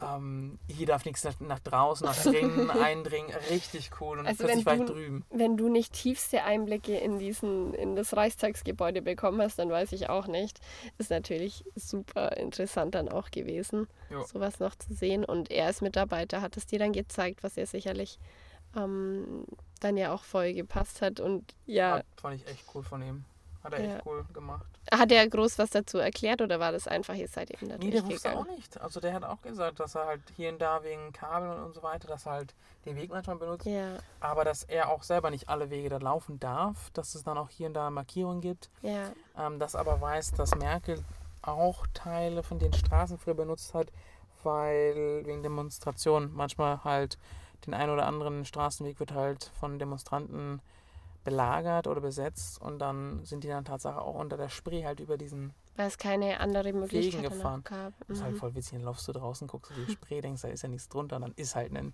ähm, 0.00 0.58
hier 0.68 0.86
darf 0.86 1.04
nichts 1.04 1.24
nach, 1.24 1.38
nach 1.40 1.58
draußen, 1.58 2.06
nach 2.06 2.16
drinnen 2.22 2.70
eindringen. 2.70 3.30
Richtig 3.50 3.90
cool. 4.00 4.18
Und 4.18 4.26
Also 4.26 4.44
plötzlich 4.44 4.66
war 4.66 4.76
ich 4.76 4.84
drüben. 4.84 5.24
Wenn 5.30 5.56
du 5.56 5.68
nicht 5.68 5.92
tiefste 5.92 6.44
Einblicke 6.44 6.96
in 6.96 7.18
diesen, 7.18 7.74
in 7.74 7.96
das 7.96 8.16
Reichstagsgebäude 8.16 9.02
bekommen 9.02 9.40
hast, 9.40 9.58
dann 9.58 9.70
weiß 9.70 9.92
ich 9.92 10.08
auch 10.08 10.26
nicht. 10.26 10.60
Ist 10.98 11.10
natürlich 11.10 11.64
super 11.74 12.36
interessant 12.36 12.94
dann 12.94 13.08
auch 13.08 13.30
gewesen, 13.30 13.88
Ja. 14.10 14.24
sowas 14.24 14.60
noch 14.60 14.74
zu 14.76 14.94
sehen. 14.94 15.24
Und 15.24 15.50
er 15.50 15.66
als 15.66 15.80
Mitarbeiter 15.80 16.42
hat 16.42 16.56
es 16.56 16.66
dir 16.66 16.78
dann 16.78 16.92
gezeigt, 16.92 17.42
was 17.42 17.56
ja 17.56 17.66
sicherlich 17.66 18.18
ähm, 18.76 19.44
dann 19.80 19.96
ja 19.96 20.12
auch 20.12 20.22
voll 20.22 20.52
gepasst 20.52 21.02
hat. 21.02 21.20
Und 21.20 21.54
ja, 21.66 21.96
Hat, 21.96 22.06
fand 22.20 22.36
ich 22.36 22.46
echt 22.46 22.64
cool 22.74 22.82
von 22.82 23.02
ihm. 23.02 23.24
Hat 23.72 23.78
er 23.80 23.84
Ja. 23.86 23.96
echt 23.96 24.06
cool 24.06 24.24
gemacht. 24.32 24.66
hat 24.90 25.12
er 25.12 25.28
groß 25.28 25.58
was 25.58 25.70
dazu 25.70 25.98
erklärt 25.98 26.40
oder 26.40 26.58
war 26.60 26.72
das 26.72 26.88
einfach, 26.88 27.14
ihr 27.14 27.28
seid 27.28 27.50
eben 27.50 27.68
da 27.68 27.76
Nee, 27.78 27.90
der 27.90 28.04
wusste 28.06 28.36
auch 28.36 28.46
nicht. 28.46 28.80
Also 28.80 29.00
der 29.00 29.12
hat 29.12 29.24
auch 29.24 29.42
gesagt, 29.42 29.78
dass 29.80 29.94
er 29.94 30.06
halt 30.06 30.22
hier 30.36 30.48
und 30.50 30.58
da 30.60 30.82
wegen 30.82 31.12
Kabeln 31.12 31.62
und 31.62 31.74
so 31.74 31.82
weiter, 31.82 32.08
dass 32.08 32.24
er 32.26 32.32
halt 32.32 32.54
den 32.86 32.96
Weg 32.96 33.10
manchmal 33.10 33.36
benutzt. 33.36 33.66
Ja, 33.66 33.98
Aber 34.20 34.44
dass 34.44 34.62
er 34.64 34.88
auch 34.88 35.02
selber 35.02 35.30
nicht 35.30 35.48
alle 35.50 35.68
Wege 35.68 35.88
da 35.90 35.98
laufen 35.98 36.40
darf, 36.40 36.90
dass 36.94 37.14
es 37.14 37.22
dann 37.24 37.36
auch 37.36 37.50
hier 37.50 37.66
und 37.66 37.74
da 37.74 37.90
Markierungen 37.90 38.40
gibt. 38.40 38.70
ja, 38.80 39.10
Ähm, 39.38 39.58
das 39.58 39.74
aber 39.74 40.00
weiß, 40.00 40.32
dass 40.32 40.54
Merkel 40.54 41.04
auch 41.42 41.86
Teile 41.94 42.42
von 42.42 42.58
den 42.58 42.72
Straßen 42.72 43.18
früher 43.18 43.34
benutzt 43.34 43.74
hat, 43.74 43.88
weil 44.42 45.22
wegen 45.24 45.42
Demonstrationen 45.42 46.32
manchmal 46.34 46.82
halt 46.84 47.18
den 47.66 47.74
einen 47.74 47.92
oder 47.92 48.06
anderen 48.06 48.44
Straßenweg 48.44 49.00
wird 49.00 49.12
halt 49.12 49.50
von 49.58 49.78
Demonstranten 49.78 50.60
belagert 51.28 51.86
oder 51.86 52.00
besetzt 52.00 52.60
und 52.60 52.78
dann 52.78 53.24
sind 53.24 53.44
die 53.44 53.48
dann 53.48 53.64
Tatsache 53.64 54.00
auch 54.00 54.14
unter 54.14 54.36
der 54.36 54.48
Spree 54.48 54.84
halt 54.84 55.00
über 55.00 55.16
diesen 55.18 55.52
weil 55.76 55.86
es 55.86 55.96
keine 55.98 56.40
andere 56.40 56.72
Möglichkeit 56.72 57.22
gefahren. 57.22 57.62
gab. 57.62 57.92
Das 58.08 58.16
ist 58.18 58.22
halt 58.24 58.34
Mhm. 58.34 58.38
voll 58.38 58.54
witzig, 58.56 58.72
dann 58.78 58.82
laufst 58.82 59.06
du 59.06 59.12
draußen, 59.12 59.46
guckst 59.46 59.70
du 59.70 59.74
die 59.84 59.92
Spree, 59.92 60.20
denkst, 60.20 60.42
da 60.42 60.48
ist 60.48 60.62
ja 60.62 60.68
nichts 60.68 60.88
drunter, 60.88 61.20
dann 61.20 61.32
ist 61.36 61.54
halt 61.54 61.72
ein, 61.76 61.92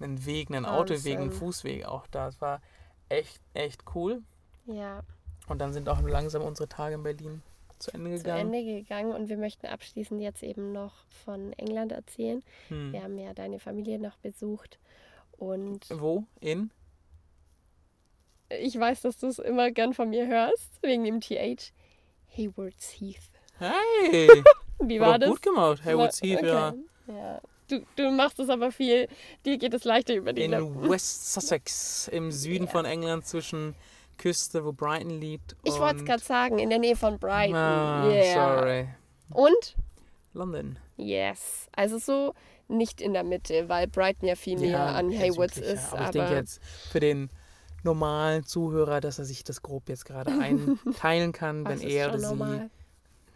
ein 0.00 0.24
Weg, 0.24 0.50
ein 0.50 0.64
Autoweg, 0.64 1.18
ein. 1.18 1.30
Fußweg 1.32 1.84
auch 1.84 2.06
da. 2.08 2.28
Es 2.28 2.40
war 2.40 2.60
echt, 3.08 3.40
echt 3.54 3.82
cool. 3.94 4.22
Ja, 4.66 5.02
Und 5.48 5.58
dann 5.60 5.72
sind 5.72 5.88
auch 5.88 6.00
langsam 6.02 6.42
unsere 6.42 6.68
Tage 6.68 6.94
in 6.94 7.02
Berlin 7.02 7.42
zu 7.80 7.92
Ende 7.92 8.10
zu 8.16 8.22
gegangen. 8.22 8.54
Ende 8.54 8.64
gegangen 8.64 9.12
und 9.12 9.28
wir 9.28 9.36
möchten 9.36 9.66
abschließend 9.66 10.20
jetzt 10.22 10.42
eben 10.44 10.72
noch 10.72 10.94
von 11.24 11.52
England 11.54 11.90
erzählen. 11.92 12.42
Hm. 12.68 12.92
Wir 12.92 13.02
haben 13.02 13.18
ja 13.18 13.34
deine 13.34 13.58
Familie 13.58 13.98
noch 13.98 14.16
besucht 14.18 14.78
und 15.38 15.86
Wo? 15.90 16.24
In? 16.40 16.70
Ich 18.60 18.78
weiß, 18.78 19.02
dass 19.02 19.18
du 19.18 19.26
es 19.28 19.38
immer 19.38 19.70
gern 19.70 19.94
von 19.94 20.10
mir 20.10 20.26
hörst, 20.26 20.70
wegen 20.82 21.04
dem 21.04 21.20
TH. 21.20 21.72
Haywards 22.36 22.94
Heath. 22.98 23.30
Hey! 23.58 24.28
Wie 24.80 25.00
War 25.00 25.18
das? 25.18 25.30
gut 25.30 25.42
gemacht. 25.42 25.84
Haywards 25.84 26.20
War- 26.22 26.28
Heath, 26.28 26.42
ja. 26.42 26.68
okay. 26.68 26.78
ja. 27.08 27.40
Du, 27.68 27.80
du 27.96 28.10
machst 28.10 28.38
es 28.40 28.50
aber 28.50 28.70
viel, 28.72 29.08
dir 29.46 29.56
geht 29.56 29.72
es 29.72 29.84
leichter 29.84 30.14
über 30.14 30.32
die 30.34 30.42
In 30.42 30.50
Lippen. 30.50 30.90
West 30.90 31.32
Sussex, 31.32 32.08
im 32.08 32.30
Süden 32.30 32.64
Ja. 32.64 32.70
von 32.70 32.84
England, 32.84 33.26
zwischen 33.26 33.74
Küste, 34.18 34.64
wo 34.64 34.72
Brighton 34.72 35.18
liegt. 35.20 35.56
Ich 35.64 35.78
wollte 35.78 35.96
es 36.00 36.04
gerade 36.04 36.22
sagen, 36.22 36.58
in 36.58 36.68
der 36.68 36.78
Nähe 36.78 36.94
von 36.94 37.18
Brighton. 37.18 37.54
Ah, 37.56 38.06
yeah. 38.08 38.34
sorry. 38.34 38.88
Und? 39.30 39.76
London. 40.34 40.78
Yes. 40.96 41.68
Also 41.72 41.98
so 41.98 42.34
nicht 42.68 43.00
in 43.00 43.12
der 43.14 43.24
Mitte, 43.24 43.68
weil 43.68 43.86
Brighton 43.88 44.28
ja 44.28 44.36
viel 44.36 44.58
näher 44.58 44.80
an 44.80 45.10
eher 45.10 45.20
Haywards 45.20 45.56
ist. 45.58 45.92
Aber 45.92 46.00
ich 46.02 46.08
Aber, 46.08 46.12
denke 46.12 46.34
jetzt 46.34 46.60
für 46.90 47.00
den 47.00 47.30
normalen 47.84 48.44
Zuhörer, 48.44 49.00
dass 49.00 49.18
er 49.18 49.24
sich 49.24 49.44
das 49.44 49.62
grob 49.62 49.88
jetzt 49.88 50.04
gerade 50.04 50.32
einteilen 50.40 51.32
kann, 51.32 51.66
wenn 51.66 51.80
er 51.80 52.08
oder 52.08 52.18
sie. 52.18 52.26
normal? 52.26 52.70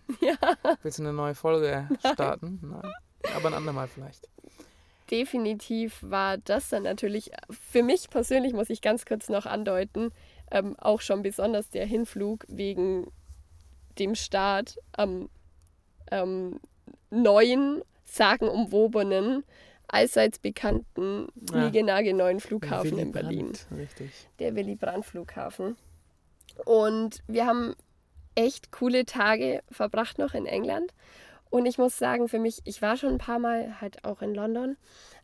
Willst 0.83 0.99
du 0.99 1.03
eine 1.03 1.13
neue 1.13 1.35
Folge 1.35 1.89
starten? 2.13 2.59
Nein. 2.63 2.93
Aber 3.37 3.49
ein 3.49 3.55
andermal 3.55 3.89
vielleicht. 3.89 4.29
definitiv 5.11 5.99
war 6.03 6.39
das 6.39 6.71
dann 6.71 6.85
natürlich, 6.85 7.31
für 7.51 7.83
mich 7.83 8.09
persönlich 8.09 8.53
muss 8.53 8.71
ich 8.71 8.81
ganz 8.81 9.05
kurz 9.05 9.29
noch 9.29 9.45
andeuten, 9.45 10.13
ähm, 10.51 10.77
auch 10.79 11.01
schon 11.01 11.23
besonders 11.23 11.69
der 11.69 11.85
Hinflug 11.85 12.45
wegen 12.49 13.11
dem 13.99 14.15
Start 14.15 14.79
am 14.93 15.29
ähm, 16.11 16.61
neuen, 17.11 17.83
sagenumwobenen, 18.05 19.45
allseits 19.89 20.39
bekannten, 20.39 21.29
Ja. 21.53 21.65
niegelnagelneuen 21.65 22.41
Flughafen 22.41 22.93
Willy 22.93 23.03
in 23.03 23.13
Berlin. 23.13 23.47
Brandt, 23.47 23.67
Richtig. 23.77 24.11
der 24.39 24.55
Willy 24.55 24.77
Brandt 24.77 25.05
Flughafen. 25.07 25.77
Und 26.65 27.23
wir 27.27 27.47
haben 27.47 27.75
echt 28.35 28.71
coole 28.73 29.05
Tage 29.05 29.63
verbracht 29.71 30.19
noch 30.19 30.35
in 30.35 30.47
England. 30.47 30.93
Und 31.51 31.67
ich 31.67 31.79
muss 31.79 31.97
sagen, 31.97 32.29
für 32.29 32.39
mich, 32.39 32.61
ich 32.65 32.83
war 32.83 32.97
schon 32.97 33.13
ein 33.15 33.19
paar 33.19 33.39
Mal 33.39 33.81
halt 33.81 34.05
auch 34.05 34.21
in 34.21 34.35
London, 34.35 34.77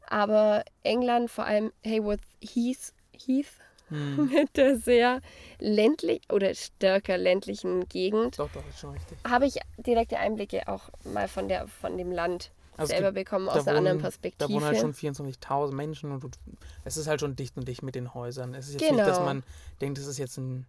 aber 0.08 0.64
England, 0.82 1.30
vor 1.30 1.44
allem 1.44 1.70
Hayworth 1.84 2.20
Heath, 2.42 2.92
Heath 3.26 3.46
Hm. 3.90 4.30
mit 4.32 4.56
der 4.56 4.76
sehr 4.78 5.20
ländlich 5.58 6.22
oder 6.32 6.54
stärker 6.54 7.18
ländlichen 7.18 7.86
Gegend, 7.90 8.38
Doch, 8.38 8.50
doch, 8.50 8.66
ist 8.66 8.78
schon 8.80 8.92
richtig. 8.94 9.18
habe 9.28 9.44
ich 9.46 9.58
direkte 9.76 10.18
Einblicke 10.18 10.66
auch 10.68 10.88
mal 11.04 11.28
von, 11.28 11.48
der, 11.48 11.68
von 11.68 11.98
dem 11.98 12.10
Land 12.10 12.50
Also 12.76 12.90
selber 12.90 13.12
gibt- 13.12 13.26
bekommen, 13.26 13.48
aus 13.48 13.66
einer 13.66 13.78
anderen 13.78 13.98
Perspektive. 14.00 14.48
Da 14.48 14.54
wohnen 14.54 14.64
halt 14.66 14.78
schon 14.78 14.92
24.000 14.94 15.72
Menschen 15.74 16.10
und 16.12 16.22
du, 16.24 16.28
es 16.84 16.96
ist 16.96 17.06
halt 17.06 17.20
schon 17.20 17.36
dicht 17.36 17.56
und 17.56 17.66
dicht 17.68 17.82
mit 17.82 17.94
den 17.94 18.14
Häusern. 18.14 18.54
Es 18.54 18.66
ist 18.68 18.80
jetzt 18.80 18.90
nicht, 18.90 18.98
dass 18.98 19.16
Genau. 19.18 19.26
man 19.26 19.42
denkt, 19.80 19.98
es 19.98 20.06
ist 20.06 20.18
jetzt 20.18 20.36
ein 20.38 20.66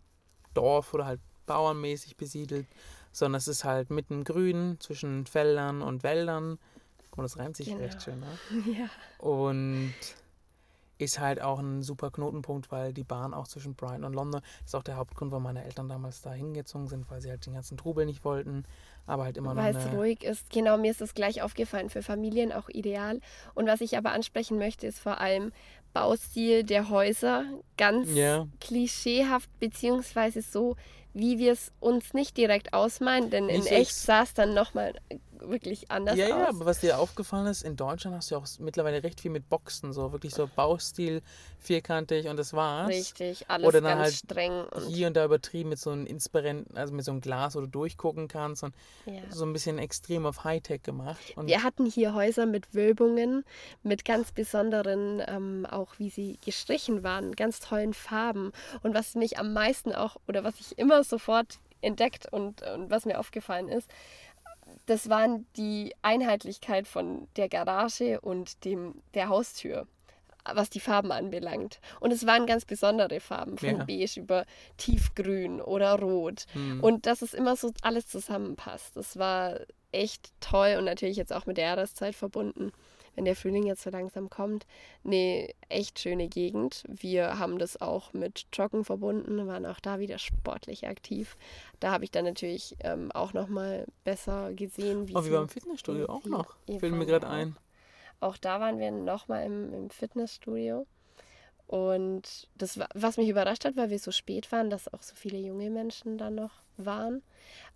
Dorf 0.54 0.94
oder 0.94 1.06
halt 1.06 1.20
bauernmäßig 1.48 2.18
besiedelt, 2.18 2.66
sondern 3.12 3.38
es 3.38 3.48
ist 3.48 3.64
halt 3.64 3.90
mitten 3.90 4.24
grün 4.24 4.78
zwischen 4.80 5.26
Feldern 5.26 5.82
und 5.82 6.04
Wäldern. 6.04 6.60
Guck 7.12 7.18
mal, 7.18 7.24
das 7.24 7.38
reimt 7.38 7.56
sich 7.58 7.68
Genau. 7.68 7.80
recht 7.80 8.02
schön. 8.02 8.20
Ne? 8.20 8.28
ja. 8.80 8.90
Und 9.26 9.94
ist 10.98 11.20
halt 11.20 11.42
auch 11.42 11.60
ein 11.60 11.82
super 11.84 12.12
Knotenpunkt, 12.12 12.72
weil 12.72 12.94
die 12.94 13.04
Bahn 13.04 13.34
auch 13.34 13.48
zwischen 13.48 13.76
Brighton 13.76 14.06
und 14.06 14.14
London 14.14 14.42
das 14.42 14.72
ist 14.72 14.76
auch 14.76 14.84
der 14.84 14.98
Hauptgrund, 14.98 15.32
warum 15.32 15.44
meine 15.44 15.64
Eltern 15.64 15.90
damals 15.90 16.22
da 16.22 16.32
hingezogen 16.32 16.88
sind, 16.88 17.10
weil 17.10 17.22
sie 17.22 17.30
halt 17.30 17.46
den 17.46 17.54
ganzen 17.54 17.78
Trubel 17.78 18.06
nicht 18.06 18.24
wollten, 18.24 18.64
aber 19.06 19.24
halt 19.24 19.38
immer 19.38 19.54
noch 19.54 19.62
Weil 19.62 19.76
es 19.76 19.92
ruhig 19.94 20.24
ist. 20.24 20.50
Genau, 20.50 20.78
mir 20.78 20.92
ist 20.92 21.02
es 21.02 21.14
gleich 21.14 21.42
aufgefallen. 21.42 21.90
Für 21.90 22.02
Familien 22.02 22.52
auch 22.52 22.70
ideal. 22.70 23.20
Und 23.54 23.68
was 23.68 23.82
ich 23.82 23.98
aber 23.98 24.12
ansprechen 24.12 24.58
möchte, 24.58 24.88
ist 24.88 25.00
vor 25.00 25.20
allem 25.20 25.52
Baustil 25.94 26.64
der 26.64 26.90
Häuser. 26.90 27.46
Ganz 27.78 28.10
Ja. 28.14 28.48
klischeehaft, 28.60 29.50
beziehungsweise 29.60 30.42
so, 30.42 30.76
wie 31.14 31.40
wir 31.40 31.54
es 31.54 31.72
uns 31.80 32.14
nicht 32.14 32.36
direkt 32.38 32.74
ausmalen. 32.74 33.30
Denn 33.30 33.48
in 33.48 33.58
Nicht 33.58 33.70
so 33.70 33.76
echt 33.76 33.96
sah 33.96 34.24
es 34.24 34.34
dann 34.34 34.54
nochmal 34.54 34.94
wirklich 35.40 35.92
anders 35.92 36.18
Ja, 36.18 36.28
ja, 36.28 36.44
aus. 36.44 36.56
aber 36.56 36.66
was 36.66 36.80
dir 36.80 37.00
aufgefallen 37.00 37.48
ist, 37.48 37.64
in 37.64 37.76
Deutschland 37.76 38.16
hast 38.16 38.32
du 38.32 38.36
ja 38.36 38.42
auch 38.42 38.48
mittlerweile 38.60 39.04
recht 39.04 39.22
viel 39.22 39.32
mit 39.32 39.50
Boxen, 39.50 39.94
so 39.94 40.12
wirklich 40.12 40.34
so 40.34 40.50
Baustil, 40.56 41.22
vierkantig 41.60 42.28
und 42.28 42.38
das 42.38 42.54
war's. 42.54 42.90
Richtig, 42.90 43.50
alles 43.50 43.68
Oder 43.68 43.82
dann 43.82 43.98
ganz 43.98 44.04
halt 44.04 44.14
streng. 44.16 44.66
Und, 44.66 44.88
Hier 44.88 45.08
und 45.08 45.16
da 45.16 45.26
übertrieben 45.26 45.70
mit 45.70 45.80
so 45.80 45.90
einem 45.90 46.06
Inspirenten, 46.06 46.78
also 46.78 46.94
mit 46.94 47.06
so 47.06 47.12
einem 47.12 47.22
Glas, 47.22 47.56
wo 47.56 47.62
du 47.62 47.68
durchgucken 47.68 48.28
kannst 48.28 48.64
und 48.64 48.74
ja. 49.06 49.22
so 49.30 49.46
ein 49.46 49.54
bisschen 49.54 49.80
extrem 49.80 50.26
auf 50.26 50.44
Hightech 50.44 50.84
gemacht. 50.84 51.34
Und 51.36 51.48
Wir 51.48 51.64
hatten 51.64 51.86
hier 51.86 52.14
Häuser 52.14 52.46
mit 52.46 52.74
Wölbungen, 52.74 53.44
mit 53.84 54.06
ganz 54.06 54.32
besonderen, 54.32 55.22
ähm, 55.28 55.66
auch 55.70 55.98
wie 55.98 56.10
sie 56.10 56.38
gestrichen 56.44 57.04
waren, 57.04 57.36
ganz 57.36 57.60
tollen 57.60 57.94
Farben. 57.94 58.52
Und 58.84 58.94
was 58.94 59.16
mich 59.16 59.40
am 59.40 59.54
meisten 59.54 59.94
auch, 59.94 60.18
oder 60.28 60.44
was 60.44 60.60
ich 60.60 60.78
immer 60.78 61.04
sofort 61.04 61.60
entdeckt 61.82 62.32
und, 62.32 62.62
und 62.64 62.90
was 62.90 63.06
mir 63.06 63.20
aufgefallen 63.20 63.70
ist, 63.70 63.90
das 64.86 65.10
waren 65.10 65.46
die 65.58 65.94
Einheitlichkeit 66.02 66.88
von 66.88 67.28
der 67.36 67.50
Garage 67.50 68.20
und 68.22 68.64
dem, 68.66 69.02
der 69.14 69.30
Haustür, 69.30 69.88
was 70.54 70.70
die 70.70 70.80
Farben 70.80 71.12
anbelangt. 71.12 71.80
Und 72.00 72.12
es 72.12 72.26
waren 72.28 72.46
ganz 72.46 72.66
besondere 72.66 73.20
Farben, 73.20 73.58
von 73.58 73.78
Ja. 73.78 73.84
beige 73.86 74.20
über 74.20 74.46
tiefgrün 74.78 75.60
oder 75.62 76.00
rot. 76.00 76.46
hm, 76.54 76.82
Und 76.82 77.06
dass 77.08 77.22
es 77.22 77.34
immer 77.34 77.56
so 77.56 77.72
alles 77.82 78.08
zusammenpasst. 78.08 78.96
Das 78.96 79.18
war 79.18 79.60
echt 79.92 80.32
toll 80.42 80.76
und 80.78 80.86
natürlich 80.86 81.18
jetzt 81.18 81.34
auch 81.34 81.46
mit 81.46 81.58
der 81.58 81.66
Jahreszeit 81.66 82.14
verbunden, 82.16 82.72
wenn 83.16 83.26
der 83.26 83.36
Frühling 83.36 83.66
jetzt 83.66 83.84
so 83.84 83.90
langsam 83.90 84.30
kommt. 84.30 84.66
Eine 85.04 85.50
echt 85.70 86.00
schöne 86.00 86.28
Gegend. 86.28 86.84
Wir 86.88 87.40
haben 87.40 87.58
das 87.60 87.82
auch 87.82 88.14
mit 88.14 88.46
Joggen 88.54 88.84
verbunden, 88.86 89.48
waren 89.48 89.66
auch 89.66 89.80
da 89.80 90.00
wieder 90.00 90.18
sportlich 90.20 90.88
aktiv. 90.88 91.38
Da 91.80 91.92
habe 91.92 92.04
ich 92.04 92.12
dann 92.12 92.26
natürlich 92.26 92.76
ähm, 92.82 93.12
auch 93.12 93.34
nochmal 93.34 93.86
besser 94.04 94.54
gesehen, 94.54 95.08
wie 95.08 95.16
oh, 95.16 95.20
wie 95.22 95.26
sie- 95.26 95.32
beim 95.32 95.50
Fitnessstudio 95.50 96.08
auch 96.08 96.26
noch. 96.26 96.56
Fällt 96.68 96.82
mir 96.84 96.92
waren 97.00 97.08
gerade 97.08 97.28
ein. 97.28 97.56
Auch 98.20 98.38
da 98.38 98.60
waren 98.60 98.80
wir 98.80 98.92
nochmal 98.92 99.46
im, 99.46 99.74
im 99.74 99.90
Fitnessstudio. 99.90 100.86
Und 101.68 102.48
das, 102.56 102.78
wa- 102.78 102.88
was 102.94 103.18
mich 103.18 103.28
überrascht 103.30 103.66
hat, 103.66 103.76
weil 103.76 103.90
wir 103.90 104.00
so 104.00 104.12
spät 104.12 104.52
waren, 104.52 104.70
dass 104.70 104.94
auch 104.94 105.02
so 105.02 105.16
viele 105.16 105.38
junge 105.40 105.70
Menschen 105.70 106.18
da 106.18 106.30
noch 106.30 106.52
waren. 106.78 107.24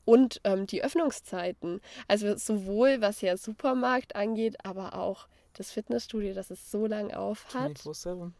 Und 0.05 0.41
ähm, 0.43 0.67
die 0.67 0.83
Öffnungszeiten. 0.83 1.81
Also 2.07 2.35
sowohl 2.37 3.01
was 3.01 3.21
ja 3.21 3.35
Supermarkt 3.37 4.15
angeht, 4.15 4.57
aber 4.63 4.93
auch 4.95 5.27
das 5.53 5.71
Fitnessstudio, 5.71 6.33
dass 6.33 6.51
es 6.51 6.69
so 6.71 6.85
lang 6.85 7.11
auf 7.13 7.53
hat. 7.53 7.71
24/7. 7.79 8.31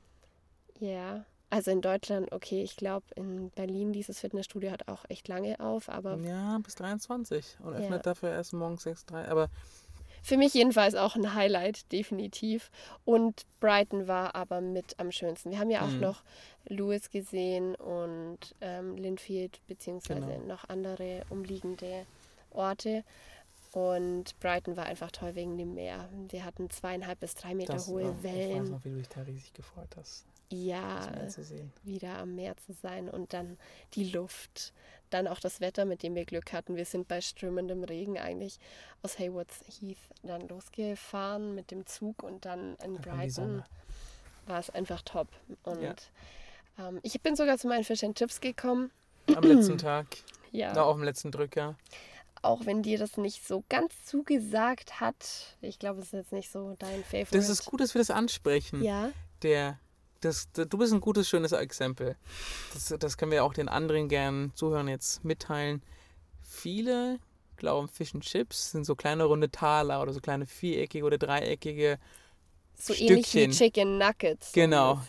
Ja. 0.80 1.26
Also 1.52 1.72
in 1.72 1.82
Deutschland, 1.82 2.32
okay, 2.32 2.62
ich 2.62 2.76
glaube 2.76 3.06
in 3.16 3.50
Berlin 3.50 3.91
dieses 3.91 4.20
Fitnessstudio 4.20 4.70
hat 4.70 4.88
auch 4.88 5.04
echt 5.10 5.28
lange 5.28 5.60
auf, 5.60 5.89
aber 5.89 6.16
Ja, 6.18 6.60
bis 6.60 6.76
23 6.76 7.58
und 7.64 7.74
öffnet 7.74 7.89
Ja. 7.91 7.97
dafür 7.97 8.30
erst 8.30 8.54
morgens 8.54 8.84
6.3. 8.86 9.26
Aber 9.28 9.47
Für 10.22 10.38
mich 10.38 10.53
jedenfalls 10.53 10.95
auch 10.95 11.15
ein 11.15 11.34
Highlight, 11.34 11.91
definitiv. 11.91 12.72
Und 13.05 13.45
Brighton 13.59 14.07
war 14.07 14.36
aber 14.36 14.61
mit 14.61 14.99
am 14.99 15.11
schönsten. 15.11 15.51
Wir 15.51 15.59
haben 15.59 15.72
ja 15.72 15.82
auch 15.82 15.88
Mhm. 15.91 15.99
noch 16.01 16.24
Lewis 16.67 17.09
gesehen 17.09 17.76
und 17.76 18.39
ähm, 18.61 18.95
Linfield, 18.97 19.59
beziehungsweise 19.67 20.22
Genau. 20.22 20.45
noch 20.45 20.67
andere 20.70 21.24
umliegende 21.30 22.05
Orte. 22.51 23.03
Und 23.72 24.38
Brighton 24.39 24.76
war 24.78 24.86
einfach 24.88 25.11
toll 25.11 25.36
wegen 25.36 25.57
dem 25.57 25.76
Meer. 25.76 26.09
Wir 26.30 26.43
hatten 26.43 26.70
zweieinhalb 26.72 27.20
bis 27.20 27.36
drei 27.36 27.53
Meter 27.53 27.74
das, 27.74 27.88
hohe 27.88 28.03
oh, 28.03 28.15
ich 28.17 28.24
weiß 28.24 28.24
Wellen. 28.24 28.72
noch, 28.72 28.84
wie 28.84 28.89
du 28.89 28.95
dich 28.97 29.09
da 29.09 29.22
riesig 29.22 29.53
gefreut 29.53 29.95
hast, 29.95 30.26
Ja, 30.49 30.97
das 31.05 31.11
Meer 31.15 31.28
zu 31.30 31.43
sehen. 31.43 31.74
wieder 31.84 32.17
am 32.17 32.34
Meer 32.36 32.55
zu 32.57 32.74
sein 32.74 33.09
und 33.09 33.32
dann 33.34 33.57
die 33.93 34.05
Luft, 34.11 34.74
dann 35.10 35.28
auch 35.28 35.39
das 35.39 35.60
Wetter, 35.62 35.86
mit 35.86 36.03
dem 36.03 36.16
wir 36.16 36.26
Glück 36.26 36.53
hatten. 36.53 36.76
Wir 36.76 36.86
sind 36.86 37.07
bei 37.07 37.22
strömendem 37.22 37.84
Regen 37.84 38.18
eigentlich 38.20 38.60
aus 39.01 39.18
Haywoods 39.20 39.62
Heath 39.80 39.97
dann 40.24 40.47
losgefahren 40.47 41.55
mit 41.55 41.72
dem 41.72 41.86
Zug 41.86 42.24
und 42.24 42.45
dann 42.45 42.76
in 42.84 42.95
Da 42.95 43.01
kam 43.01 43.01
die 43.01 43.10
Brighton 43.10 43.64
war 44.45 44.60
es 44.60 44.70
einfach 44.70 45.01
top. 45.03 45.28
Und 45.64 45.82
Ja. 45.82 45.95
ähm, 46.88 46.99
ich 47.03 47.20
bin 47.22 47.36
sogar 47.36 47.57
zu 47.57 47.68
meinen 47.68 47.84
Fish 47.84 48.03
and 48.03 48.18
Chips 48.18 48.41
gekommen. 48.41 48.91
Am 49.36 49.43
letzten 49.43 49.78
Tag, 49.78 50.07
Ja, 50.51 50.74
noch 50.74 50.88
auf 50.88 50.95
dem 50.95 51.03
letzten 51.03 51.32
Drücker. 51.32 51.76
auch 52.41 52.66
wenn 52.66 52.82
dir 52.82 52.97
das 52.97 53.18
nicht 53.18 53.45
so 53.47 53.64
ganz 53.70 53.93
zugesagt 54.05 54.99
hat. 54.99 55.55
Ich 55.62 55.78
glaube, 55.78 55.99
es 55.99 56.07
ist 56.07 56.14
jetzt 56.14 56.32
nicht 56.34 56.49
so 56.51 56.76
dein 56.80 57.03
Favorite. 57.03 57.38
Das 57.38 57.49
ist 57.49 57.66
gut, 57.66 57.80
dass 57.82 57.93
wir 57.93 57.99
das 57.99 58.10
ansprechen. 58.10 58.82
Ja, 58.84 59.12
Der, 59.43 59.78
das, 60.22 60.49
du 60.51 60.78
bist 60.78 60.93
ein 60.93 61.01
gutes, 61.01 61.30
schönes 61.30 61.51
Exempel. 61.51 62.15
Das, 62.74 62.93
das 62.99 63.17
können 63.17 63.32
wir 63.32 63.43
auch 63.43 63.53
den 63.53 63.70
anderen 63.70 64.07
gern 64.09 64.51
Zuhörern 64.55 64.88
jetzt 64.88 65.24
mitteilen. 65.24 65.82
Viele 66.41 67.20
glauben, 67.57 67.88
Fish 67.88 68.15
and 68.15 68.24
Chips 68.24 68.72
sind 68.72 68.86
so 68.86 68.95
kleine 68.95 69.26
runde 69.26 69.51
Taler 69.51 70.01
oder 70.01 70.13
so 70.13 70.20
kleine 70.20 70.45
viereckige 70.45 71.05
oder 71.05 71.17
dreieckige. 71.17 71.99
so 72.76 72.93
ähnlich 72.93 73.34
wie 73.34 73.41
Stückchen. 73.41 73.51
Chicken 73.51 73.97
Nuggets. 73.97 74.51
Genau. 74.53 75.01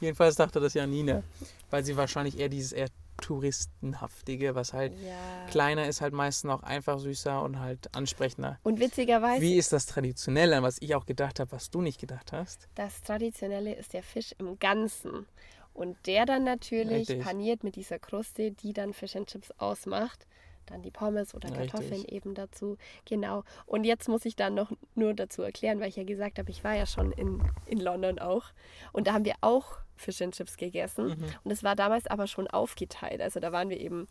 Jedenfalls 0.00 0.36
dachte 0.36 0.60
das 0.60 0.74
Janine, 0.74 1.22
weil 1.70 1.84
sie 1.84 1.96
wahrscheinlich 1.96 2.38
eher 2.38 2.48
dieses 2.48 2.72
eher 2.72 2.88
touristenhaftige, 3.20 4.54
was 4.54 4.72
halt 4.72 4.92
Ja. 5.00 5.46
kleiner 5.48 5.86
ist, 5.86 6.00
halt 6.00 6.12
meistens 6.12 6.50
auch 6.50 6.62
einfach 6.62 6.98
süßer 6.98 7.42
und 7.42 7.60
halt 7.60 7.94
ansprechender. 7.94 8.58
Und 8.62 8.80
witzigerweise, 8.80 9.40
Wie 9.42 9.56
ist 9.56 9.72
das 9.72 9.86
Traditionelle, 9.86 10.62
was 10.62 10.78
ich 10.80 10.94
auch 10.94 11.06
gedacht 11.06 11.40
habe, 11.40 11.52
was 11.52 11.70
du 11.70 11.80
nicht 11.82 12.00
gedacht 12.00 12.32
hast? 12.32 12.68
das 12.74 13.02
Traditionelle 13.02 13.74
ist 13.74 13.92
der 13.92 14.02
Fisch 14.02 14.34
im 14.38 14.58
Ganzen. 14.58 15.26
Und 15.72 15.96
der 16.06 16.26
dann 16.26 16.44
natürlich 16.44 17.08
Richtig. 17.08 17.20
paniert 17.22 17.62
mit 17.64 17.76
dieser 17.76 17.98
Kruste, 17.98 18.50
die 18.50 18.72
dann 18.72 18.92
Fish 18.92 19.14
and 19.16 19.28
Chips 19.28 19.50
ausmacht. 19.58 20.26
Dann 20.66 20.82
die 20.82 20.90
Pommes 20.90 21.34
oder 21.34 21.48
Richtig. 21.50 21.70
Kartoffeln 21.70 22.04
eben 22.04 22.34
dazu. 22.34 22.76
Genau. 23.04 23.44
Und 23.66 23.84
jetzt 23.84 24.08
muss 24.08 24.24
ich 24.24 24.36
dann 24.36 24.54
noch 24.54 24.70
nur 24.94 25.14
dazu 25.14 25.42
erklären, 25.42 25.80
weil 25.80 25.88
ich 25.88 25.96
ja 25.96 26.04
gesagt 26.04 26.38
habe, 26.38 26.50
ich 26.50 26.62
war 26.64 26.74
ja 26.74 26.86
schon 26.86 27.12
in, 27.12 27.42
in 27.66 27.78
London 27.80 28.18
auch. 28.18 28.44
Und 28.92 29.06
da 29.06 29.12
haben 29.14 29.24
wir 29.24 29.34
auch 29.40 29.78
Fish 30.00 30.20
and 30.22 30.34
Chips 30.34 30.56
gegessen. 30.56 31.08
Mhm. 31.08 31.24
Und 31.44 31.50
es 31.50 31.62
war 31.62 31.76
damals 31.76 32.06
aber 32.06 32.26
schon 32.26 32.46
aufgeteilt. 32.48 33.20
Also 33.20 33.38
da 33.40 33.52
waren 33.52 33.68
wir 33.70 33.78
eben 33.80 34.08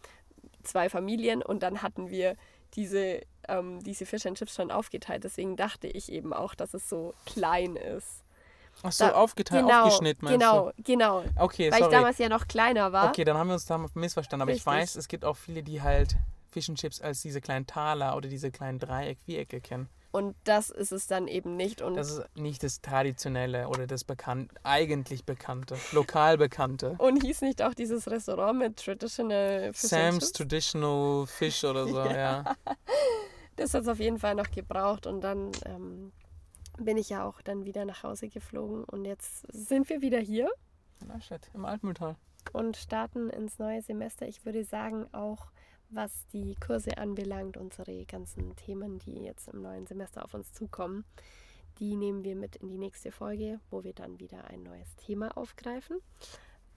zwei 0.63 0.89
Familien 0.89 1.41
und 1.41 1.63
dann 1.63 1.81
hatten 1.81 2.09
wir 2.09 2.35
diese, 2.75 3.21
ähm, 3.47 3.83
diese 3.83 4.05
Fish 4.05 4.25
and 4.25 4.37
Chips 4.37 4.55
schon 4.55 4.71
aufgeteilt. 4.71 5.23
Deswegen 5.23 5.55
dachte 5.55 5.87
ich 5.87 6.11
eben 6.11 6.33
auch, 6.33 6.53
dass 6.55 6.73
es 6.73 6.87
so 6.87 7.13
klein 7.25 7.75
ist. 7.75 8.23
Ach 8.83 8.91
so, 8.91 9.05
Da- 9.05 9.13
aufgeteilt, 9.13 9.65
genau, 9.65 9.85
aufgeschnitten 9.87 10.25
meinst 10.25 10.39
Genau, 10.39 10.71
genau. 10.83 11.21
du? 11.23 11.29
Okay, 11.43 11.71
Weil 11.71 11.79
ich 11.79 11.83
sorry. 11.85 11.91
damals 11.95 12.17
ja 12.19 12.29
noch 12.29 12.47
kleiner 12.47 12.93
war. 12.93 13.09
Okay, 13.09 13.23
dann 13.25 13.37
haben 13.37 13.47
wir 13.47 13.55
uns 13.55 13.65
da 13.65 13.77
missverstanden. 13.95 14.43
Aber 14.43 14.51
Richtig. 14.51 14.61
ich 14.61 14.65
weiß, 14.65 14.95
es 14.95 15.07
gibt 15.07 15.25
auch 15.25 15.35
viele, 15.35 15.63
die 15.63 15.81
halt 15.81 16.15
Fish 16.51 16.69
and 16.69 16.79
Chips 16.79 17.01
als 17.01 17.21
diese 17.21 17.41
kleinen 17.41 17.67
Taler 17.67 18.15
oder 18.15 18.29
diese 18.29 18.51
kleinen 18.51 18.79
Dreieck-Vierecke 18.79 19.59
kennen. 19.59 19.89
Und 20.11 20.35
das 20.43 20.69
ist 20.71 20.91
es 20.91 21.05
dann 21.05 21.27
eben 21.27 21.55
nicht. 21.55 21.81
Und, 21.83 21.95
Das 21.95 22.09
ist 22.11 22.23
nicht 22.35 22.63
das 22.63 22.81
Traditionelle 22.81 23.67
oder 23.67 23.85
das 23.85 24.03
bekannt, 24.03 24.51
eigentlich 24.63 25.23
Bekannte, 25.25 25.77
lokal 25.91 26.37
Bekannte. 26.37 26.95
und 26.97 27.21
hieß 27.23 27.41
nicht 27.41 27.61
auch 27.61 27.75
dieses 27.75 28.09
Restaurant 28.09 28.57
mit 28.57 28.77
Traditional 28.77 29.71
Fish 29.73 29.89
Sam's? 29.89 30.31
Traditional 30.31 31.27
Fish 31.27 31.63
oder 31.63 31.87
so, 31.87 31.99
ja. 32.05 32.43
Das 33.55 33.73
hat 33.73 33.83
es 33.83 33.87
auf 33.87 33.99
jeden 33.99 34.17
Fall 34.17 34.33
noch 34.35 34.49
gebraucht. 34.49 35.05
Und 35.05 35.21
dann 35.21 35.51
ähm, 35.65 36.11
bin 36.79 36.97
ich 36.97 37.09
ja 37.09 37.23
auch 37.23 37.41
dann 37.41 37.65
wieder 37.65 37.85
nach 37.85 38.01
Hause 38.03 38.29
geflogen. 38.29 38.85
Und 38.85 39.05
jetzt 39.05 39.45
sind 39.51 39.89
wir 39.89 40.01
wieder 40.01 40.19
hier 40.19 40.49
Na 41.05 41.19
shit, 41.21 41.51
im 41.53 41.65
Altmühltal. 41.65 42.15
und 42.53 42.77
starten 42.77 43.29
ins 43.29 43.59
neue 43.59 43.81
Semester. 43.83 44.27
Ich 44.27 44.43
würde 44.45 44.63
sagen, 44.63 45.05
auch 45.13 45.51
was 45.89 46.27
die 46.33 46.55
Kurse 46.55 46.97
anbelangt, 46.97 47.57
unsere 47.57 48.05
ganzen 48.05 48.55
Themen, 48.55 48.99
die 48.99 49.23
jetzt 49.23 49.47
im 49.49 49.61
neuen 49.61 49.87
Semester 49.87 50.23
auf 50.23 50.33
uns 50.33 50.53
zukommen, 50.53 51.05
die 51.79 51.95
nehmen 51.95 52.23
wir 52.23 52.35
mit 52.35 52.57
in 52.57 52.67
die 52.67 52.77
nächste 52.77 53.11
Folge, 53.11 53.59
wo 53.69 53.83
wir 53.83 53.93
dann 53.93 54.19
wieder 54.19 54.45
ein 54.45 54.63
neues 54.63 54.95
Thema 54.97 55.35
aufgreifen, 55.37 55.97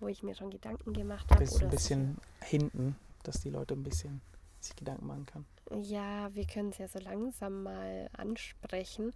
wo 0.00 0.08
ich 0.08 0.22
mir 0.22 0.34
schon 0.34 0.50
Gedanken 0.50 0.92
gemacht 0.92 1.30
habe. 1.30 1.40
Bist 1.40 1.56
ein 1.56 1.62
oder 1.62 1.70
bisschen 1.70 2.18
hinten, 2.40 2.96
dass 3.24 3.40
die 3.40 3.50
Leute 3.50 3.74
ein 3.74 3.82
bisschen 3.82 4.20
sich 4.60 4.76
Gedanken 4.76 5.06
machen 5.06 5.26
können. 5.26 5.46
Ja, 5.82 6.32
wir 6.34 6.46
können 6.46 6.70
es 6.70 6.78
ja 6.78 6.88
so 6.88 6.98
langsam 6.98 7.62
mal 7.62 8.08
ansprechen. 8.12 9.12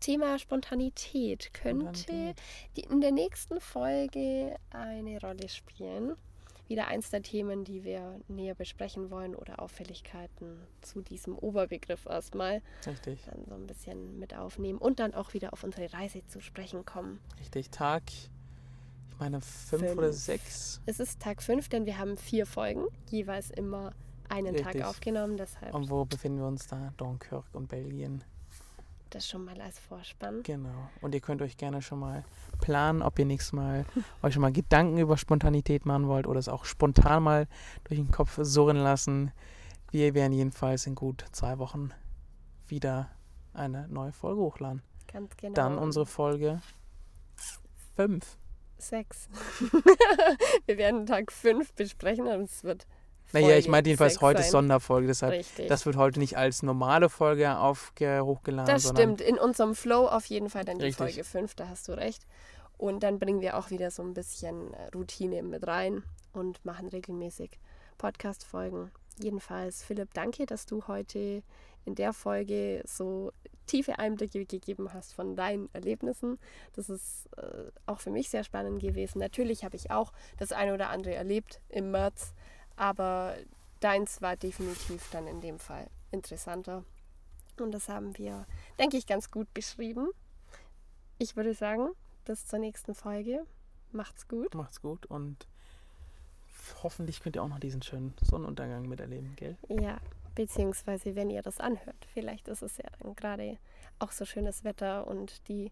Thema 0.00 0.38
Spontanität 0.38 1.52
könnte 1.52 1.98
Spontanität. 1.98 2.40
in 2.90 3.00
der 3.00 3.12
nächsten 3.12 3.60
Folge 3.60 4.56
eine 4.70 5.20
Rolle 5.20 5.48
spielen. 5.48 6.16
Wieder 6.68 6.88
eins 6.88 7.10
der 7.10 7.22
Themen, 7.22 7.64
die 7.64 7.84
wir 7.84 8.20
näher 8.28 8.54
besprechen 8.54 9.10
wollen 9.10 9.34
oder 9.34 9.60
Auffälligkeiten 9.60 10.58
zu 10.80 11.00
diesem 11.00 11.38
Oberbegriff 11.38 12.06
erstmal 12.06 12.62
Richtig, 12.86 13.20
dann 13.24 13.44
so 13.48 13.54
ein 13.54 13.66
bisschen 13.66 14.18
mit 14.18 14.34
aufnehmen 14.34 14.78
und 14.78 14.98
dann 14.98 15.14
auch 15.14 15.32
wieder 15.34 15.52
auf 15.52 15.62
unsere 15.64 15.92
Reise 15.92 16.26
zu 16.26 16.40
sprechen 16.40 16.84
kommen. 16.84 17.20
richtig. 17.38 17.70
Tag 17.70 18.02
ich 18.08 18.30
meine 19.18 19.40
fünf, 19.40 19.82
fünf. 19.82 19.98
oder 19.98 20.12
sechs. 20.12 20.80
Es 20.86 21.00
ist 21.00 21.20
Tag 21.20 21.42
fünf, 21.42 21.68
denn 21.68 21.86
wir 21.86 21.98
haben 21.98 22.16
vier 22.16 22.46
Folgen, 22.46 22.84
jeweils 23.10 23.50
immer 23.50 23.92
einen 24.28 24.54
Richtig. 24.54 24.80
Tag 24.80 24.84
aufgenommen. 24.84 25.36
Deshalb 25.36 25.74
und 25.74 25.88
wo 25.88 26.04
befinden 26.04 26.38
wir 26.38 26.46
uns 26.46 26.66
da? 26.66 26.92
Dunkirk 26.96 27.46
und 27.52 27.68
Belgien. 27.68 28.22
Das 29.16 29.26
schon 29.26 29.46
mal 29.46 29.58
als 29.62 29.78
Vorspann. 29.78 30.42
Genau. 30.42 30.90
Und 31.00 31.14
ihr 31.14 31.22
könnt 31.22 31.40
euch 31.40 31.56
gerne 31.56 31.80
schon 31.80 32.00
mal 32.00 32.22
planen, 32.60 33.00
ob 33.00 33.18
ihr 33.18 33.24
nächstes 33.24 33.54
Mal 33.54 33.86
euch 34.22 34.34
schon 34.34 34.42
mal 34.42 34.52
Gedanken 34.52 34.98
über 34.98 35.16
Spontanität 35.16 35.86
machen 35.86 36.06
wollt 36.06 36.26
oder 36.26 36.38
es 36.38 36.50
auch 36.50 36.66
spontan 36.66 37.22
mal 37.22 37.48
durch 37.84 37.98
den 37.98 38.10
Kopf 38.10 38.38
surren 38.42 38.76
lassen. 38.76 39.32
Wir 39.90 40.12
werden 40.12 40.34
jedenfalls 40.34 40.86
in 40.86 40.94
gut 40.94 41.24
zwei 41.32 41.58
Wochen 41.58 41.92
wieder 42.66 43.10
eine 43.54 43.88
neue 43.88 44.12
Folge 44.12 44.42
hochladen. 44.42 44.82
Ganz 45.10 45.34
genau. 45.38 45.54
Dann 45.54 45.78
unsere 45.78 46.04
Folge 46.04 46.60
5. 47.94 48.36
6. 48.76 49.30
wir 50.66 50.76
werden 50.76 51.06
Tag 51.06 51.32
5 51.32 51.72
besprechen 51.72 52.26
und 52.26 52.42
es 52.42 52.64
wird 52.64 52.86
naja, 53.32 53.56
ich 53.56 53.68
meine 53.68 53.86
jedenfalls 53.86 54.20
heute 54.20 54.42
sein. 54.42 54.50
Sonderfolge, 54.50 55.06
deshalb 55.08 55.32
Richtig. 55.32 55.68
das 55.68 55.86
wird 55.86 55.96
heute 55.96 56.18
nicht 56.18 56.36
als 56.36 56.62
normale 56.62 57.08
Folge 57.08 57.56
aufge 57.58 58.24
hochgeladen. 58.24 58.72
Das 58.72 58.88
stimmt, 58.88 59.20
in 59.20 59.38
unserem 59.38 59.74
Flow 59.74 60.06
auf 60.06 60.26
jeden 60.26 60.50
Fall 60.50 60.64
dann 60.64 60.78
die 60.78 60.86
Richtig. 60.86 60.98
Folge 60.98 61.24
5, 61.24 61.54
da 61.54 61.68
hast 61.68 61.88
du 61.88 61.92
recht. 61.92 62.26
Und 62.78 63.02
dann 63.02 63.18
bringen 63.18 63.40
wir 63.40 63.56
auch 63.56 63.70
wieder 63.70 63.90
so 63.90 64.02
ein 64.02 64.14
bisschen 64.14 64.74
äh, 64.74 64.88
Routine 64.94 65.42
mit 65.42 65.66
rein 65.66 66.02
und 66.32 66.64
machen 66.64 66.88
regelmäßig 66.88 67.58
Podcast-Folgen. 67.96 68.90
Jedenfalls, 69.18 69.82
Philipp, 69.82 70.12
danke, 70.12 70.44
dass 70.44 70.66
du 70.66 70.86
heute 70.86 71.42
in 71.86 71.94
der 71.94 72.12
Folge 72.12 72.82
so 72.84 73.32
tiefe 73.66 73.98
Einblicke 73.98 74.44
gegeben 74.44 74.92
hast 74.92 75.14
von 75.14 75.36
deinen 75.36 75.68
Erlebnissen. 75.72 76.38
Das 76.74 76.88
ist 76.88 77.28
äh, 77.36 77.70
auch 77.86 78.00
für 78.00 78.10
mich 78.10 78.28
sehr 78.28 78.44
spannend 78.44 78.80
gewesen. 78.80 79.18
Natürlich 79.18 79.64
habe 79.64 79.76
ich 79.76 79.90
auch 79.90 80.12
das 80.36 80.52
eine 80.52 80.74
oder 80.74 80.90
andere 80.90 81.14
erlebt 81.14 81.60
im 81.68 81.90
März 81.90 82.34
aber 82.76 83.36
deins 83.80 84.22
war 84.22 84.36
definitiv 84.36 85.08
dann 85.10 85.26
in 85.26 85.40
dem 85.40 85.58
Fall 85.58 85.88
interessanter. 86.10 86.84
Und 87.58 87.72
das 87.72 87.88
haben 87.88 88.16
wir, 88.18 88.46
denke 88.78 88.96
ich, 88.96 89.06
ganz 89.06 89.30
gut 89.30 89.52
beschrieben. 89.54 90.08
Ich 91.18 91.36
würde 91.36 91.54
sagen, 91.54 91.88
bis 92.24 92.46
zur 92.46 92.58
nächsten 92.58 92.94
Folge. 92.94 93.44
Macht's 93.92 94.28
gut. 94.28 94.54
Macht's 94.54 94.82
gut 94.82 95.06
und 95.06 95.46
hoffentlich 96.82 97.20
könnt 97.20 97.36
ihr 97.36 97.42
auch 97.42 97.48
noch 97.48 97.60
diesen 97.60 97.82
schönen 97.82 98.14
Sonnenuntergang 98.20 98.88
miterleben, 98.88 99.34
gell? 99.36 99.56
Ja, 99.68 99.98
beziehungsweise 100.34 101.14
wenn 101.14 101.30
ihr 101.30 101.42
das 101.42 101.60
anhört. 101.60 102.06
Vielleicht 102.12 102.48
ist 102.48 102.62
es 102.62 102.76
ja 102.76 102.84
dann 103.00 103.14
gerade 103.14 103.58
auch 103.98 104.12
so 104.12 104.24
schönes 104.24 104.64
Wetter 104.64 105.06
und 105.06 105.48
die 105.48 105.70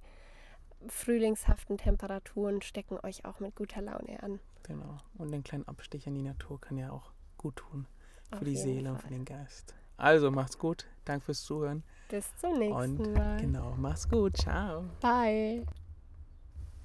frühlingshaften 0.88 1.78
Temperaturen 1.78 2.62
stecken 2.62 2.98
euch 3.02 3.24
auch 3.24 3.40
mit 3.40 3.54
guter 3.56 3.82
Laune 3.82 4.22
an. 4.22 4.40
Genau. 4.64 4.98
Und 5.18 5.32
ein 5.32 5.42
kleiner 5.44 5.68
Abstich 5.68 6.06
in 6.06 6.14
die 6.14 6.22
Natur 6.22 6.60
kann 6.60 6.76
ja 6.76 6.90
auch 6.90 7.12
gut 7.38 7.56
tun. 7.56 7.86
Für 8.30 8.36
Auf 8.36 8.44
die 8.44 8.56
Seele 8.56 8.82
Fall. 8.84 8.92
und 8.92 9.02
für 9.02 9.08
den 9.08 9.24
Geist. 9.24 9.74
Also 9.96 10.30
macht's 10.30 10.58
gut. 10.58 10.86
Danke 11.04 11.26
fürs 11.26 11.44
Zuhören. 11.44 11.84
Bis 12.08 12.34
zum 12.36 12.58
nächsten 12.58 13.00
und, 13.00 13.14
Mal. 13.14 13.40
Genau, 13.40 13.74
mach's 13.78 14.08
gut. 14.08 14.36
Ciao. 14.36 14.84
Bye. 15.00 15.64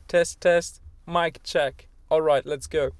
Test, 0.07 0.41
test. 0.41 0.82
Mic 1.05 1.43
check. 1.43 1.88
Alright, 2.09 2.45
let's 2.45 2.69
go. 2.69 2.91